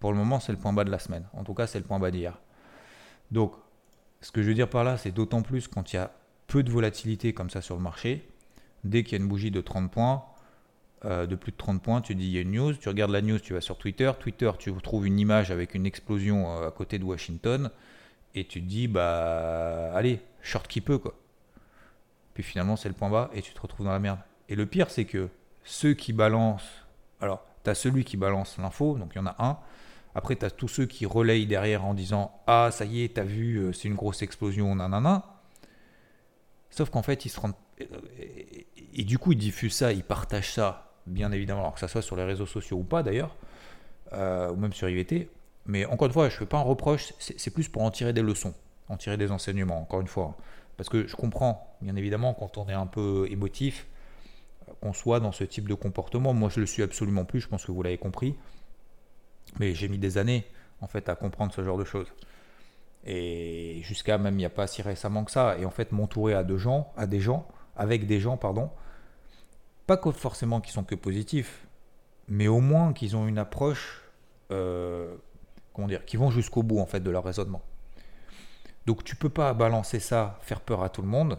Pour 0.02 0.12
le 0.12 0.18
moment, 0.18 0.40
c'est 0.40 0.52
le 0.52 0.58
point 0.58 0.74
bas 0.74 0.84
de 0.84 0.90
la 0.90 1.00
semaine. 1.00 1.26
En 1.32 1.44
tout 1.44 1.54
cas, 1.54 1.68
c'est 1.68 1.78
le 1.80 1.86
point 1.86 2.00
bas 2.00 2.12
d'hier. 2.12 2.38
Donc, 3.32 3.54
Ce 4.24 4.32
que 4.32 4.44
je 4.44 4.50
veux 4.50 4.54
dire 4.54 4.70
par 4.70 4.84
là, 4.84 4.98
c'est 4.98 5.12
d'autant 5.12 5.42
plus 5.42 5.68
quand 5.68 5.94
il 5.94 5.96
y 5.96 6.00
a 6.00 6.12
peu 6.46 6.62
de 6.62 6.70
volatilité 6.70 7.34
comme 7.34 7.50
ça 7.50 7.60
sur 7.62 7.76
le 7.76 7.82
marché, 7.82 8.30
dès 8.84 9.04
qu'il 9.04 9.18
y 9.18 9.22
a 9.22 9.24
une 9.24 9.28
bougie 9.28 9.50
de 9.50 9.62
30 9.62 9.90
points, 9.90 10.24
euh, 11.06 11.26
de 11.26 11.36
plus 11.36 11.52
de 11.52 11.58
30 11.58 11.82
points, 11.82 12.02
tu 12.02 12.14
dis 12.14 12.26
il 12.26 12.32
y 12.32 12.38
a 12.38 12.42
une 12.42 12.52
news, 12.52 12.74
tu 12.74 12.88
regardes 12.88 13.10
la 13.10 13.24
news, 13.24 13.40
tu 13.40 13.54
vas 13.54 13.62
sur 13.62 13.78
Twitter, 13.80 14.12
Twitter, 14.20 14.52
tu 14.60 14.72
trouves 14.84 15.08
une 15.08 15.18
image 15.18 15.50
avec 15.50 15.74
une 15.74 15.88
explosion 15.88 16.56
euh, 16.56 16.68
à 16.68 16.72
côté 16.72 17.00
de 17.00 17.04
Washington, 17.04 17.72
et 18.36 18.46
tu 18.46 18.62
te 18.62 18.68
dis, 18.68 18.88
bah 18.88 19.92
allez, 19.96 20.20
short 20.44 20.68
qui 20.68 20.82
peut, 20.82 21.00
quoi. 21.00 21.16
Puis 22.36 22.44
finalement, 22.44 22.76
c'est 22.76 22.90
le 22.90 22.96
point 22.96 23.10
bas, 23.10 23.32
et 23.34 23.42
tu 23.42 23.54
te 23.54 23.60
retrouves 23.60 23.86
dans 23.88 23.92
la 23.92 24.00
merde. 24.00 24.20
Et 24.50 24.56
le 24.56 24.68
pire, 24.68 24.92
c'est 24.92 25.06
que 25.06 25.30
ceux 25.64 25.96
qui 25.96 26.14
balancent, 26.14 26.86
alors, 27.20 27.44
tu 27.64 27.72
as 27.72 27.76
celui 27.76 28.04
qui 28.04 28.18
balance 28.18 28.58
l'info, 28.60 28.98
donc 29.00 29.14
il 29.16 29.18
y 29.18 29.22
en 29.22 29.26
a 29.26 29.36
un, 29.40 29.58
après, 30.16 30.36
tu 30.36 30.46
as 30.46 30.52
tous 30.52 30.68
ceux 30.68 30.86
qui 30.86 31.06
relayent 31.06 31.46
derrière 31.46 31.86
en 31.86 31.94
disant 31.94 32.32
Ah, 32.48 32.70
ça 32.72 32.86
y 32.86 33.04
est, 33.04 33.16
t'as 33.16 33.24
vu, 33.24 33.58
euh, 33.58 33.74
c'est 33.74 33.88
une 33.88 33.96
grosse 33.96 34.22
explosion, 34.22 34.76
nanana. 34.76 35.26
Sauf 36.70 36.90
qu'en 36.90 37.02
fait, 37.02 37.26
ils 37.26 37.30
se 37.30 37.40
rendent. 37.40 37.54
Et, 38.94 39.04
du 39.04 39.18
coup, 39.18 39.32
ils 39.32 39.38
diffusent 39.38 39.76
ça, 39.76 39.92
ils 39.92 40.04
partagent 40.04 40.52
ça, 40.54 40.94
bien 41.08 41.32
évidemment, 41.32 41.62
alors 41.62 41.74
que 41.74 41.80
ça 41.80 41.88
soit 41.88 42.02
sur 42.02 42.16
les 42.16 42.24
réseaux 42.24 42.46
sociaux 42.46 42.78
ou 42.78 42.84
pas 42.84 43.04
d'ailleurs, 43.04 43.36
euh, 44.14 44.52
ou 44.52 44.56
même 44.56 44.74
sur 44.74 44.88
IVT. 44.88 45.30
Mais 45.66 45.86
encore 45.86 46.08
une 46.08 46.14
fois, 46.14 46.30
je 46.30 46.36
ne 46.36 46.40
fais 46.40 46.46
pas 46.46 46.58
un 46.58 46.64
reproche, 46.64 47.14
c'est 47.20 47.52
plus 47.52 47.70
pour 47.70 47.84
en 47.84 47.92
tirer 47.92 48.14
des 48.14 48.22
leçons, 48.22 48.54
en 48.90 48.98
tirer 48.98 49.18
des 49.18 49.32
enseignements, 49.32 49.82
encore 49.82 50.02
une 50.02 50.08
fois. 50.08 50.36
Parce 50.78 50.90
que 50.90 51.08
je 51.08 51.16
comprends, 51.16 51.76
bien 51.82 51.96
évidemment, 51.96 52.34
quand 52.34 52.58
on 52.58 52.68
est 52.68 52.74
un 52.74 52.88
peu 52.88 53.28
émotif, 53.30 53.88
qu'on 54.82 54.94
soit 54.94 55.20
dans 55.20 55.32
ce 55.32 55.44
type 55.44 55.68
de 55.68 55.74
comportement. 55.74 56.34
Moi, 56.34 56.50
je 56.50 56.60
le 56.60 56.66
suis 56.66 56.84
absolument 56.84 57.26
plus, 57.26 57.42
je 57.42 57.48
pense 57.48 57.66
que 57.66 57.72
vous 57.72 57.84
l'avez 57.84 57.98
compris. 57.98 58.36
Mais 59.60 59.74
j'ai 59.74 59.88
mis 59.88 59.98
des 59.98 60.18
années, 60.18 60.46
en 60.80 60.88
fait, 60.88 61.10
à 61.10 61.16
comprendre 61.16 61.54
ce 61.54 61.64
genre 61.64 61.78
de 61.78 61.84
choses. 61.84 62.12
Et 63.04 63.82
jusqu'à 63.84 64.18
même 64.18 64.36
il 64.36 64.38
n'y 64.38 64.46
a 64.46 64.50
pas 64.50 64.68
si 64.68 64.82
récemment 64.82 65.24
que 65.24 65.32
ça. 65.32 65.58
Et 65.58 65.66
en 65.66 65.72
fait, 65.72 65.92
m'entourer 65.92 66.34
à, 66.34 66.46
gens, 66.58 66.92
à 66.96 67.08
des 67.08 67.20
gens, 67.20 67.48
avec 67.76 68.06
des 68.06 68.20
gens, 68.20 68.38
pardon, 68.38 68.70
pas 69.88 70.00
forcément 70.14 70.62
qui 70.62 70.72
sont 70.72 70.84
que 70.84 70.96
positifs, 70.96 71.68
mais 72.28 72.48
au 72.48 72.60
moins 72.60 72.94
qu'ils 72.94 73.16
ont 73.16 73.28
une 73.28 73.38
approche, 73.38 74.02
euh, 74.52 75.16
comment 75.74 75.88
dire, 75.88 76.06
qui 76.06 76.18
vont 76.18 76.32
jusqu'au 76.32 76.64
bout 76.64 76.80
en 76.80 76.86
fait 76.86 77.02
de 77.02 77.10
leur 77.10 77.24
raisonnement. 77.24 77.62
Donc 78.86 79.04
tu 79.04 79.16
peux 79.16 79.30
pas 79.30 79.54
balancer 79.54 80.00
ça, 80.00 80.40
faire 80.42 80.62
peur 80.62 80.84
à 80.84 80.90
tout 80.90 81.02
le 81.02 81.08
monde. 81.08 81.38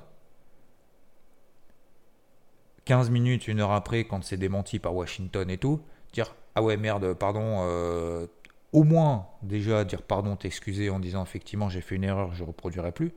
15 2.85 3.11
minutes, 3.11 3.46
une 3.46 3.61
heure 3.61 3.70
après, 3.70 4.05
quand 4.05 4.25
c'est 4.25 4.37
démenti 4.37 4.79
par 4.79 4.94
Washington 4.94 5.48
et 5.48 5.59
tout, 5.59 5.81
dire 6.12 6.35
ah 6.54 6.62
ouais 6.62 6.76
merde, 6.76 7.14
pardon, 7.14 7.60
euh, 7.62 8.26
au 8.72 8.84
moins 8.84 9.26
déjà 9.42 9.84
dire 9.84 10.02
pardon, 10.02 10.36
t'excuser 10.36 10.90
en 10.90 10.98
disant 10.98 11.22
effectivement 11.22 11.68
j'ai 11.68 11.80
fait 11.80 11.96
une 11.96 12.04
erreur, 12.04 12.34
je 12.34 12.44
reproduirai 12.44 12.92
plus. 12.92 13.12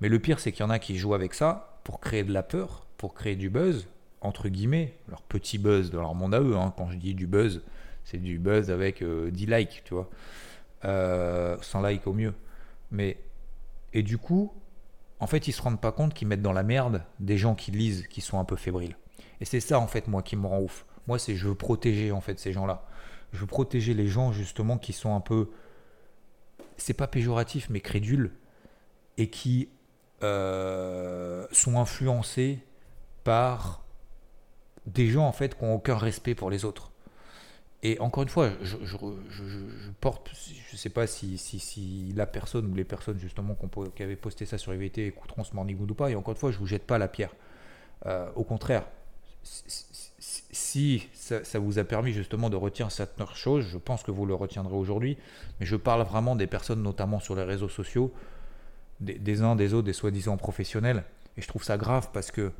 Mais 0.00 0.08
le 0.08 0.18
pire 0.18 0.40
c'est 0.40 0.52
qu'il 0.52 0.64
y 0.64 0.66
en 0.66 0.70
a 0.70 0.78
qui 0.78 0.96
jouent 0.96 1.14
avec 1.14 1.34
ça 1.34 1.80
pour 1.84 2.00
créer 2.00 2.24
de 2.24 2.32
la 2.32 2.42
peur, 2.42 2.86
pour 2.96 3.14
créer 3.14 3.36
du 3.36 3.50
buzz, 3.50 3.88
entre 4.20 4.48
guillemets, 4.48 4.94
leur 5.08 5.22
petit 5.22 5.58
buzz 5.58 5.90
dans 5.90 6.00
leur 6.00 6.14
monde 6.14 6.34
à 6.34 6.40
eux. 6.40 6.56
Hein. 6.56 6.74
Quand 6.76 6.90
je 6.90 6.96
dis 6.96 7.14
du 7.14 7.26
buzz, 7.26 7.62
c'est 8.04 8.18
du 8.18 8.38
buzz 8.38 8.70
avec 8.70 8.98
10 8.98 9.04
euh, 9.04 9.30
likes, 9.30 9.82
tu 9.84 9.94
vois. 9.94 10.08
Euh, 10.84 11.56
100 11.60 11.82
likes 11.82 12.06
au 12.06 12.12
mieux. 12.12 12.34
Mais, 12.90 13.18
et 13.92 14.02
du 14.02 14.18
coup, 14.18 14.52
en 15.20 15.26
fait, 15.26 15.48
ils 15.48 15.52
se 15.52 15.62
rendent 15.62 15.80
pas 15.80 15.92
compte 15.92 16.14
qu'ils 16.14 16.28
mettent 16.28 16.42
dans 16.42 16.52
la 16.52 16.62
merde 16.62 17.02
des 17.20 17.38
gens 17.38 17.54
qui 17.54 17.70
lisent, 17.70 18.06
qui 18.08 18.20
sont 18.20 18.38
un 18.38 18.44
peu 18.44 18.56
fébriles. 18.56 18.96
Et 19.40 19.44
c'est 19.44 19.60
ça, 19.60 19.78
en 19.78 19.86
fait, 19.86 20.08
moi, 20.08 20.22
qui 20.22 20.36
me 20.36 20.46
rend 20.46 20.60
ouf. 20.60 20.84
Moi, 21.08 21.18
c'est 21.18 21.34
je 21.34 21.48
veux 21.48 21.56
protéger, 21.56 22.12
en 22.12 22.20
fait, 22.20 22.38
ces 22.38 22.52
gens-là 22.52 22.88
je 23.32 23.38
veux 23.38 23.46
protéger 23.46 23.94
les 23.94 24.06
gens 24.06 24.32
justement 24.32 24.78
qui 24.78 24.92
sont 24.92 25.14
un 25.14 25.20
peu, 25.20 25.50
c'est 26.76 26.94
pas 26.94 27.06
péjoratif, 27.06 27.68
mais 27.70 27.80
crédules, 27.80 28.32
et 29.16 29.28
qui 29.28 29.68
euh, 30.22 31.46
sont 31.52 31.78
influencés 31.78 32.60
par 33.24 33.84
des 34.86 35.08
gens 35.08 35.26
en 35.26 35.32
fait 35.32 35.58
qui 35.58 35.64
n'ont 35.64 35.74
aucun 35.74 35.96
respect 35.96 36.34
pour 36.34 36.50
les 36.50 36.64
autres. 36.64 36.90
Et 37.84 38.00
encore 38.00 38.24
une 38.24 38.28
fois, 38.28 38.50
je, 38.60 38.76
je, 38.82 38.96
je, 39.28 39.90
porte, 40.00 40.30
je 40.32 40.76
sais 40.76 40.88
pas 40.88 41.06
si, 41.06 41.38
si, 41.38 41.60
si, 41.60 42.12
la 42.16 42.26
personne 42.26 42.66
ou 42.66 42.74
les 42.74 42.84
personnes 42.84 43.20
justement 43.20 43.56
qui 43.94 44.02
avaient 44.02 44.16
posté 44.16 44.46
ça 44.46 44.58
sur 44.58 44.74
IVT 44.74 45.06
écouteront 45.06 45.44
ce 45.44 45.54
morning 45.54 45.78
ou 45.78 45.94
pas, 45.94 46.10
et 46.10 46.16
encore 46.16 46.32
une 46.32 46.40
fois, 46.40 46.50
je 46.50 46.58
vous 46.58 46.66
jette 46.66 46.86
pas 46.86 46.98
la 46.98 47.06
pierre. 47.06 47.30
Euh, 48.06 48.30
au 48.34 48.42
contraire, 48.42 48.84
si 50.58 51.08
ça, 51.14 51.58
vous 51.58 51.78
a 51.78 51.84
permis 51.84 52.12
justement 52.12 52.50
de 52.50 52.56
retenir 52.56 52.90
cette 52.90 53.14
chose, 53.34 53.66
je 53.66 53.78
pense 53.78 54.02
que 54.02 54.10
vous 54.10 54.26
le 54.26 54.34
retiendrez 54.34 54.74
aujourd'hui, 54.74 55.16
mais 55.58 55.66
je 55.66 55.76
parle 55.76 56.02
vraiment 56.02 56.34
des 56.34 56.46
personnes, 56.46 56.82
notamment 56.82 57.20
sur 57.20 57.36
les 57.36 57.44
réseaux 57.44 57.68
sociaux, 57.68 58.12
des, 59.00 59.42
uns, 59.42 59.54
des 59.54 59.74
autres, 59.74 59.86
des 59.86 59.92
soi-disant 59.92 60.36
professionnels, 60.36 61.04
et 61.36 61.42
je 61.42 61.48
trouve 61.48 61.62
ça 61.62 61.76
grave 61.76 62.08
parce 62.12 62.32
que, 62.32 62.52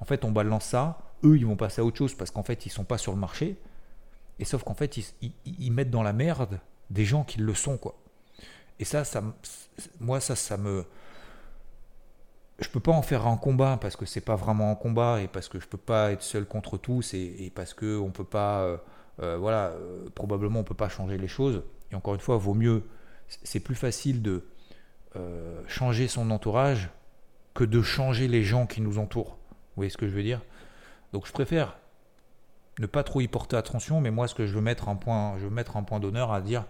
en 0.00 0.04
fait, 0.04 0.24
on 0.24 0.30
balance 0.30 0.66
ça, 0.66 0.98
eux, 1.24 1.36
ils 1.38 1.46
vont 1.46 1.56
passer 1.56 1.80
à 1.80 1.84
autre 1.84 1.96
chose 1.96 2.14
parce 2.14 2.30
qu'en 2.30 2.42
fait, 2.42 2.66
ils 2.66 2.70
sont 2.70 2.84
pas 2.84 2.98
sur 2.98 3.12
le 3.12 3.18
marché, 3.18 3.56
et 4.38 4.44
sauf 4.44 4.62
qu'en 4.62 4.74
fait, 4.74 4.98
ils, 4.98 5.32
ils, 5.46 5.72
mettent 5.72 5.90
dans 5.90 6.02
la 6.02 6.12
merde 6.12 6.60
des 6.90 7.06
gens 7.06 7.24
qui 7.24 7.40
le 7.40 7.54
sont, 7.54 7.78
quoi. 7.78 7.98
Et 8.78 8.84
ça, 8.84 9.04
ça 9.04 9.24
moi, 9.98 10.20
ça, 10.20 10.36
ça 10.36 10.56
me, 10.58 10.84
je 12.58 12.68
peux 12.68 12.80
pas 12.80 12.92
en 12.92 13.02
faire 13.02 13.26
un 13.26 13.36
combat 13.36 13.78
parce 13.80 13.96
que 13.96 14.04
c'est 14.04 14.20
pas 14.20 14.34
vraiment 14.34 14.70
un 14.70 14.74
combat 14.74 15.20
et 15.22 15.28
parce 15.28 15.48
que 15.48 15.60
je 15.60 15.66
peux 15.66 15.78
pas 15.78 16.10
être 16.10 16.22
seul 16.22 16.44
contre 16.44 16.76
tous 16.76 17.14
et, 17.14 17.52
parce 17.54 17.72
que 17.72 17.98
on 17.98 18.10
peut 18.10 18.24
pas, 18.24 18.62
euh, 18.62 18.76
euh, 19.22 19.36
voilà, 19.38 19.68
euh, 19.68 20.08
probablement 20.14 20.60
on 20.60 20.64
peut 20.64 20.74
pas 20.74 20.88
changer 20.88 21.18
les 21.18 21.28
choses. 21.28 21.62
Et 21.92 21.94
encore 21.94 22.14
une 22.14 22.20
fois, 22.20 22.36
vaut 22.36 22.54
mieux, 22.54 22.84
c'est 23.28 23.60
plus 23.60 23.74
facile 23.74 24.22
de 24.22 24.44
changer 25.66 26.06
son 26.06 26.30
entourage 26.30 26.90
que 27.52 27.64
de 27.64 27.82
changer 27.82 28.28
les 28.28 28.44
gens 28.44 28.66
qui 28.66 28.80
nous 28.80 28.98
entourent. 28.98 29.30
Vous 29.30 29.78
voyez 29.78 29.90
ce 29.90 29.96
que 29.96 30.06
je 30.06 30.14
veux 30.14 30.22
dire? 30.22 30.40
Donc 31.12 31.26
je 31.26 31.32
préfère 31.32 31.76
ne 32.78 32.86
pas 32.86 33.02
trop 33.02 33.20
y 33.20 33.26
porter 33.26 33.56
attention, 33.56 34.00
mais 34.00 34.12
moi 34.12 34.28
ce 34.28 34.36
que 34.36 34.46
je 34.46 34.54
veux 34.54 34.60
mettre 34.60 34.88
un 34.88 34.94
point, 34.94 35.36
je 35.38 35.44
veux 35.44 35.50
mettre 35.50 35.76
un 35.76 35.82
point 35.82 35.98
d'honneur 35.98 36.32
à 36.32 36.40
dire, 36.40 36.66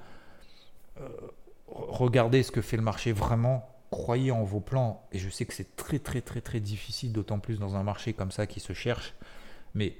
regardez 1.66 2.42
ce 2.42 2.50
que 2.50 2.62
fait 2.62 2.78
le 2.78 2.82
marché 2.82 3.12
vraiment 3.12 3.68
croyez 3.90 4.30
en 4.30 4.44
vos 4.44 4.60
plans. 4.60 5.06
Et 5.12 5.18
je 5.18 5.28
sais 5.28 5.44
que 5.44 5.54
c'est 5.54 5.76
très 5.76 5.98
très 5.98 6.20
très 6.20 6.40
très 6.40 6.60
difficile, 6.60 7.12
d'autant 7.12 7.38
plus 7.38 7.58
dans 7.58 7.76
un 7.76 7.82
marché 7.82 8.12
comme 8.12 8.30
ça 8.30 8.46
qui 8.46 8.60
se 8.60 8.72
cherche. 8.72 9.14
Mais 9.74 9.96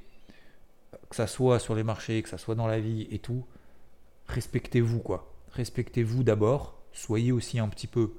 que 1.11 1.17
ça 1.17 1.27
soit 1.27 1.59
sur 1.59 1.75
les 1.75 1.83
marchés, 1.83 2.23
que 2.23 2.29
ça 2.29 2.39
soit 2.39 2.55
dans 2.55 2.67
la 2.67 2.81
vie 2.81 3.07
et 3.11 3.19
tout, 3.19 3.47
respectez-vous 4.27 5.01
quoi. 5.01 5.33
Respectez-vous 5.53 6.23
d'abord. 6.23 6.79
Soyez 6.93 7.33
aussi 7.33 7.59
un 7.59 7.69
petit 7.69 7.87
peu. 7.87 8.15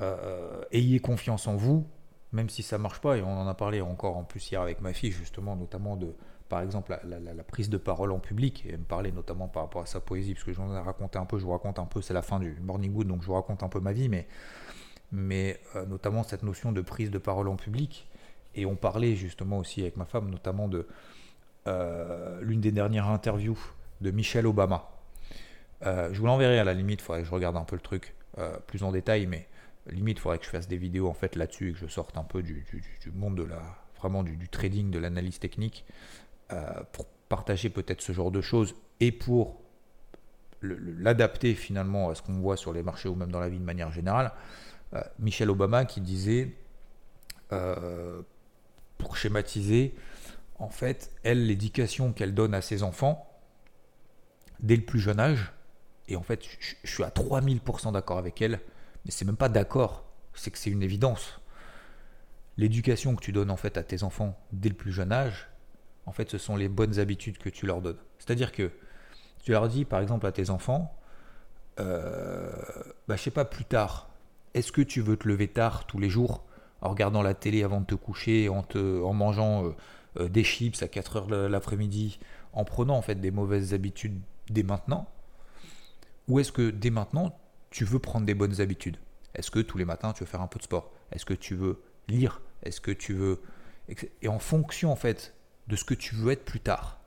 Euh, 0.00 0.62
ayez 0.72 1.00
confiance 1.00 1.46
en 1.46 1.56
vous, 1.56 1.86
même 2.32 2.48
si 2.48 2.62
ça 2.62 2.78
marche 2.78 3.00
pas. 3.00 3.16
Et 3.16 3.22
on 3.22 3.38
en 3.40 3.46
a 3.46 3.54
parlé 3.54 3.80
encore 3.80 4.16
en 4.16 4.24
plus 4.24 4.50
hier 4.50 4.60
avec 4.60 4.80
ma 4.80 4.92
fille, 4.92 5.12
justement, 5.12 5.56
notamment 5.56 5.96
de 5.96 6.14
par 6.54 6.62
exemple 6.62 6.96
la, 7.04 7.42
prise 7.42 7.68
de 7.68 7.78
parole 7.78 8.12
en 8.12 8.20
public, 8.20 8.64
et 8.68 8.76
me 8.76 8.84
parler 8.84 9.10
notamment 9.10 9.48
par 9.48 9.64
rapport 9.64 9.82
à 9.82 9.86
sa 9.86 9.98
poésie, 9.98 10.34
parce 10.34 10.44
que 10.44 10.52
j'en 10.52 10.72
ai 10.72 10.78
raconté 10.78 11.18
un 11.18 11.24
peu, 11.24 11.36
je 11.36 11.44
vous 11.44 11.50
raconte 11.50 11.80
un 11.80 11.84
peu, 11.84 12.00
c'est 12.00 12.14
la 12.14 12.22
fin 12.22 12.38
du 12.38 12.56
Morning 12.60 12.94
Wood, 12.94 13.08
donc 13.08 13.22
je 13.22 13.26
vous 13.26 13.34
raconte 13.34 13.64
un 13.64 13.68
peu 13.68 13.80
ma 13.80 13.90
vie, 13.90 14.08
mais, 14.08 14.28
mais 15.10 15.58
euh, 15.74 15.84
notamment 15.84 16.22
cette 16.22 16.44
notion 16.44 16.70
de 16.70 16.80
prise 16.80 17.10
de 17.10 17.18
parole 17.18 17.48
en 17.48 17.56
public. 17.56 18.08
Et 18.54 18.66
on 18.66 18.76
parlait 18.76 19.16
justement 19.16 19.58
aussi 19.58 19.80
avec 19.80 19.96
ma 19.96 20.04
femme, 20.04 20.30
notamment 20.30 20.68
de 20.68 20.86
euh, 21.66 22.40
l'une 22.40 22.60
des 22.60 22.70
dernières 22.70 23.08
interviews 23.08 23.58
de 24.00 24.12
Michelle 24.12 24.46
Obama. 24.46 24.88
Euh, 25.84 26.10
je 26.12 26.20
vous 26.20 26.26
l'enverrai 26.26 26.60
à 26.60 26.64
la 26.64 26.74
limite, 26.74 27.00
il 27.00 27.02
faudrait 27.02 27.22
que 27.22 27.26
je 27.26 27.34
regarde 27.34 27.56
un 27.56 27.64
peu 27.64 27.74
le 27.74 27.82
truc 27.82 28.14
plus 28.68 28.84
en 28.84 28.92
détail, 28.92 29.26
mais 29.26 29.48
limite, 29.90 30.18
il 30.18 30.20
faudrait 30.20 30.38
que 30.38 30.44
je 30.44 30.50
fasse 30.50 30.68
des 30.68 30.76
vidéos 30.76 31.08
en 31.08 31.14
fait 31.14 31.34
là-dessus 31.34 31.70
et 31.70 31.72
que 31.72 31.78
je 31.80 31.88
sorte 31.88 32.16
un 32.16 32.22
peu 32.22 32.44
du, 32.44 32.64
monde 33.12 33.36
de 33.38 33.42
la, 33.42 33.60
vraiment 33.98 34.22
du 34.22 34.48
trading, 34.48 34.92
de 34.92 35.00
l'analyse 35.00 35.40
technique. 35.40 35.84
Euh, 36.52 36.82
pour 36.92 37.06
partager 37.30 37.70
peut-être 37.70 38.02
ce 38.02 38.12
genre 38.12 38.30
de 38.30 38.42
choses 38.42 38.74
et 39.00 39.10
pour 39.12 39.62
l'adapter 40.60 41.54
finalement 41.54 42.10
à 42.10 42.14
ce 42.14 42.22
qu'on 42.22 42.34
voit 42.34 42.58
sur 42.58 42.72
les 42.72 42.82
marchés 42.82 43.08
ou 43.08 43.14
même 43.14 43.32
dans 43.32 43.40
la 43.40 43.48
vie 43.48 43.58
de 43.58 43.64
manière 43.64 43.90
générale. 43.90 44.32
Euh, 44.92 45.02
Michelle 45.18 45.50
Obama 45.50 45.86
qui 45.86 46.02
disait, 46.02 46.54
euh, 47.52 48.20
pour 48.98 49.16
schématiser, 49.16 49.94
en 50.58 50.68
fait, 50.68 51.10
elle, 51.22 51.46
l'éducation 51.46 52.12
qu'elle 52.12 52.34
donne 52.34 52.54
à 52.54 52.60
ses 52.60 52.82
enfants, 52.82 53.26
dès 54.60 54.76
le 54.76 54.84
plus 54.84 55.00
jeune 55.00 55.18
âge, 55.18 55.52
et 56.08 56.16
en 56.16 56.22
fait, 56.22 56.44
je, 56.44 56.74
je 56.84 56.94
suis 56.94 57.04
à 57.04 57.08
3000% 57.08 57.92
d'accord 57.92 58.18
avec 58.18 58.40
elle, 58.42 58.60
mais 59.04 59.10
c'est 59.10 59.24
même 59.24 59.36
pas 59.36 59.48
d'accord, 59.48 60.04
c'est 60.34 60.50
que 60.50 60.58
c'est 60.58 60.70
une 60.70 60.82
évidence. 60.82 61.40
L'éducation 62.58 63.16
que 63.16 63.22
tu 63.22 63.32
donnes 63.32 63.50
en 63.50 63.56
fait 63.56 63.76
à 63.78 63.82
tes 63.82 64.02
enfants 64.02 64.38
dès 64.52 64.68
le 64.68 64.76
plus 64.76 64.92
jeune 64.92 65.10
âge, 65.10 65.48
en 66.06 66.12
fait, 66.12 66.30
ce 66.30 66.38
sont 66.38 66.56
les 66.56 66.68
bonnes 66.68 66.98
habitudes 66.98 67.38
que 67.38 67.48
tu 67.48 67.66
leur 67.66 67.80
donnes. 67.80 67.98
C'est-à-dire 68.18 68.52
que 68.52 68.70
tu 69.42 69.52
leur 69.52 69.68
dis, 69.68 69.84
par 69.84 70.00
exemple, 70.00 70.26
à 70.26 70.32
tes 70.32 70.50
enfants, 70.50 70.96
euh, 71.80 72.50
bah, 73.08 73.16
je 73.16 73.22
sais 73.22 73.30
pas, 73.30 73.44
plus 73.44 73.64
tard, 73.64 74.10
est-ce 74.54 74.72
que 74.72 74.82
tu 74.82 75.00
veux 75.00 75.16
te 75.16 75.28
lever 75.28 75.48
tard 75.48 75.86
tous 75.86 75.98
les 75.98 76.08
jours 76.08 76.44
en 76.80 76.90
regardant 76.90 77.22
la 77.22 77.34
télé 77.34 77.62
avant 77.62 77.80
de 77.80 77.86
te 77.86 77.94
coucher, 77.94 78.48
en, 78.48 78.62
te, 78.62 79.02
en 79.02 79.12
mangeant 79.12 79.64
euh, 79.64 79.70
euh, 80.20 80.28
des 80.28 80.44
chips 80.44 80.82
à 80.82 80.88
4 80.88 81.16
heures 81.16 81.48
l'après-midi, 81.48 82.18
en 82.52 82.64
prenant 82.64 82.96
en 82.96 83.02
fait 83.02 83.16
des 83.16 83.30
mauvaises 83.30 83.74
habitudes 83.74 84.20
dès 84.50 84.62
maintenant? 84.62 85.08
Ou 86.28 86.38
est-ce 86.38 86.52
que 86.52 86.70
dès 86.70 86.90
maintenant, 86.90 87.38
tu 87.70 87.84
veux 87.84 87.98
prendre 87.98 88.26
des 88.26 88.34
bonnes 88.34 88.60
habitudes? 88.60 88.98
Est-ce 89.34 89.50
que 89.50 89.58
tous 89.58 89.78
les 89.78 89.84
matins 89.84 90.12
tu 90.12 90.20
veux 90.20 90.28
faire 90.28 90.40
un 90.40 90.46
peu 90.46 90.58
de 90.58 90.64
sport? 90.64 90.92
Est-ce 91.10 91.24
que 91.24 91.34
tu 91.34 91.54
veux 91.54 91.82
lire? 92.08 92.40
Est-ce 92.62 92.80
que 92.80 92.92
tu 92.92 93.14
veux 93.14 93.40
et 94.22 94.28
en 94.28 94.38
fonction 94.38 94.90
en 94.90 94.96
fait 94.96 95.34
de 95.68 95.76
ce 95.76 95.84
que 95.84 95.94
tu 95.94 96.14
veux 96.14 96.32
être 96.32 96.44
plus 96.44 96.60
tard, 96.60 97.00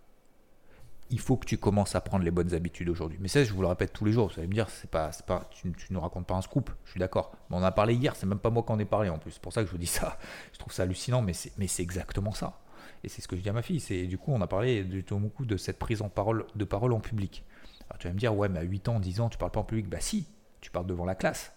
il 1.09 1.19
faut 1.19 1.37
que 1.37 1.45
tu 1.45 1.57
commences 1.57 1.95
à 1.95 2.01
prendre 2.01 2.25
les 2.25 2.31
bonnes 2.31 2.53
habitudes 2.53 2.89
aujourd'hui. 2.89 3.17
Mais 3.21 3.27
ça, 3.27 3.43
je 3.43 3.53
vous 3.53 3.61
le 3.61 3.67
répète 3.67 3.93
tous 3.93 4.03
les 4.03 4.11
jours. 4.11 4.27
Vous 4.27 4.39
allez 4.39 4.47
me 4.47 4.53
dire, 4.53 4.69
c'est 4.69 4.89
pas, 4.89 5.11
pas, 5.25 5.49
tu, 5.51 5.73
ne 5.89 5.97
racontes 5.97 6.27
pas 6.27 6.35
un 6.35 6.41
scoop. 6.41 6.69
Je 6.85 6.91
suis 6.91 6.99
d'accord. 6.99 7.31
Mais 7.49 7.55
on 7.55 7.59
en 7.59 7.63
a 7.63 7.71
parlé 7.71 7.93
hier. 7.93 8.15
C'est 8.15 8.25
même 8.25 8.39
pas 8.39 8.49
moi 8.49 8.63
qui 8.63 8.71
en 8.71 8.79
ai 8.79 8.85
parlé 8.85 9.09
en 9.09 9.17
plus. 9.17 9.31
C'est 9.31 9.41
pour 9.41 9.53
ça 9.53 9.61
que 9.61 9.67
je 9.67 9.71
vous 9.71 9.77
dis 9.77 9.87
ça. 9.87 10.17
Je 10.53 10.59
trouve 10.59 10.73
ça 10.73 10.83
hallucinant, 10.83 11.21
mais 11.21 11.33
c'est, 11.33 11.79
exactement 11.79 12.33
ça. 12.33 12.59
Et 13.03 13.09
c'est 13.09 13.21
ce 13.21 13.27
que 13.27 13.37
je 13.37 13.41
dis 13.41 13.49
à 13.49 13.53
ma 13.53 13.61
fille. 13.61 13.79
C'est 13.79 14.05
du 14.05 14.17
coup, 14.17 14.33
on 14.33 14.41
a 14.41 14.47
parlé 14.47 14.83
du 14.83 15.03
beaucoup 15.11 15.45
de 15.45 15.55
cette 15.55 15.79
prise 15.79 16.01
en 16.01 16.09
parole, 16.09 16.45
de 16.55 16.65
parole 16.65 16.93
en 16.93 16.99
public. 16.99 17.43
Alors 17.89 17.99
tu 17.99 18.07
vas 18.07 18.13
me 18.13 18.19
dire, 18.19 18.35
ouais, 18.35 18.49
mais 18.49 18.59
à 18.59 18.63
8 18.63 18.89
ans, 18.89 18.99
10 18.99 19.21
ans, 19.21 19.29
tu 19.29 19.37
parles 19.37 19.51
pas 19.51 19.59
en 19.59 19.65
public. 19.65 19.87
Bah 19.87 19.99
si, 20.01 20.27
tu 20.61 20.71
parles 20.71 20.87
devant 20.87 21.05
la 21.05 21.15
classe. 21.15 21.53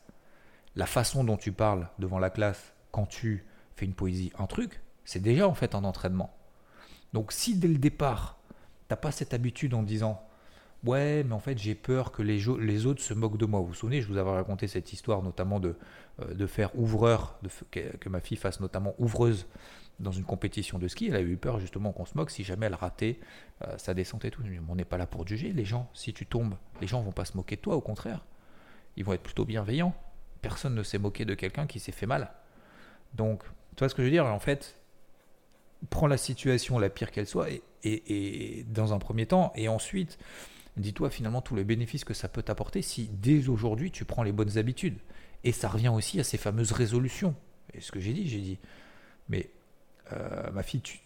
La 0.76 0.86
façon 0.86 1.24
dont 1.24 1.36
tu 1.36 1.50
parles 1.50 1.88
devant 1.98 2.18
la 2.18 2.30
classe 2.30 2.74
quand 2.92 3.06
tu 3.06 3.44
fais 3.74 3.86
une 3.86 3.94
poésie, 3.94 4.32
un 4.38 4.46
truc, 4.46 4.82
c'est 5.04 5.20
déjà 5.20 5.48
en 5.48 5.54
fait 5.54 5.74
un 5.74 5.82
entraînement. 5.82 6.36
Donc 7.12 7.32
si 7.32 7.56
dès 7.56 7.68
le 7.68 7.78
départ, 7.78 8.38
t'as 8.88 8.96
pas 8.96 9.12
cette 9.12 9.34
habitude 9.34 9.74
en 9.74 9.82
disant 9.82 10.22
Ouais, 10.84 11.24
mais 11.24 11.34
en 11.34 11.40
fait, 11.40 11.58
j'ai 11.58 11.74
peur 11.74 12.10
que 12.10 12.22
les, 12.22 12.46
autres 12.48 13.02
se 13.02 13.12
moquent 13.12 13.36
de 13.36 13.44
moi. 13.44 13.60
Vous 13.60 13.66
vous 13.66 13.74
souvenez, 13.74 14.00
je 14.00 14.08
vous 14.08 14.16
avais 14.16 14.30
raconté 14.30 14.66
cette 14.66 14.92
histoire, 14.94 15.22
notamment 15.22 15.60
de, 15.60 15.76
euh, 16.20 16.46
faire 16.46 16.76
ouvreur, 16.78 17.38
de, 17.42 17.50
que, 17.70 18.08
ma 18.08 18.20
fille 18.20 18.38
fasse 18.38 18.60
notamment 18.60 18.94
ouvreuse 18.98 19.46
dans 19.98 20.10
une 20.10 20.24
compétition 20.24 20.78
de 20.78 20.88
ski. 20.88 21.08
Elle 21.08 21.16
a 21.16 21.20
eu 21.20 21.36
peur 21.36 21.60
justement 21.60 21.92
qu'on 21.92 22.06
se 22.06 22.16
moque 22.16 22.30
si 22.30 22.44
jamais 22.44 22.64
elle 22.64 22.74
ratait 22.74 23.20
euh, 23.62 23.76
sa 23.76 23.92
descente 23.92 24.24
et 24.24 24.30
tout. 24.30 24.42
On 24.70 24.74
n'est 24.74 24.86
pas 24.86 24.96
là 24.96 25.06
pour 25.06 25.26
juger 25.26 25.52
les 25.52 25.66
gens. 25.66 25.90
Si 25.92 26.14
tu 26.14 26.24
tombes, 26.24 26.54
les 26.80 26.86
gens 26.86 27.02
vont 27.02 27.12
pas 27.12 27.26
se 27.26 27.36
moquer 27.36 27.56
de 27.56 27.60
toi, 27.60 27.76
au 27.76 27.82
contraire. 27.82 28.24
Ils 28.96 29.04
vont 29.04 29.12
être 29.12 29.22
plutôt 29.22 29.44
bienveillants. 29.44 29.94
Personne 30.40 30.74
ne 30.74 30.82
s'est 30.82 30.98
moqué 30.98 31.26
de 31.26 31.34
quelqu'un 31.34 31.66
qui 31.66 31.78
s'est 31.78 31.92
fait 31.92 32.06
mal. 32.06 32.32
Donc, 33.12 33.42
tu 33.76 33.80
vois 33.80 33.90
ce 33.90 33.94
que 33.94 34.02
je 34.02 34.06
veux 34.06 34.12
dire? 34.12 34.24
En 34.24 34.38
fait, 34.38 34.79
prends 35.88 36.06
la 36.06 36.18
situation 36.18 36.78
la 36.78 36.90
pire 36.90 37.10
qu'elle 37.10 37.26
soit 37.26 37.48
et, 37.82 38.66
dans 38.68 38.92
un 38.92 38.98
premier 38.98 39.26
temps 39.26 39.52
et 39.54 39.68
ensuite 39.68 40.18
dis-toi 40.76 41.10
finalement 41.10 41.40
tous 41.40 41.56
les 41.56 41.64
bénéfices 41.64 42.04
que 42.04 42.14
ça 42.14 42.28
peut 42.28 42.42
t'apporter 42.42 42.82
si 42.82 43.08
dès 43.12 43.48
aujourd'hui 43.48 43.90
tu 43.90 44.04
prends 44.04 44.22
les 44.22 44.32
bonnes 44.32 44.58
habitudes. 44.58 44.98
Et 45.42 45.52
ça 45.52 45.68
revient 45.68 45.88
aussi 45.88 46.20
à 46.20 46.24
ces 46.24 46.36
fameuses 46.36 46.72
résolutions. 46.72 47.34
Et 47.72 47.80
ce 47.80 47.92
que 47.92 48.00
j'ai 48.00 48.12
dit 48.12 48.28
j'ai 48.28 48.40
dit 48.40 48.58
mais 49.28 49.50
euh, 50.12 50.50
ma 50.50 50.62
fille 50.62 50.80
tu, 50.80 51.00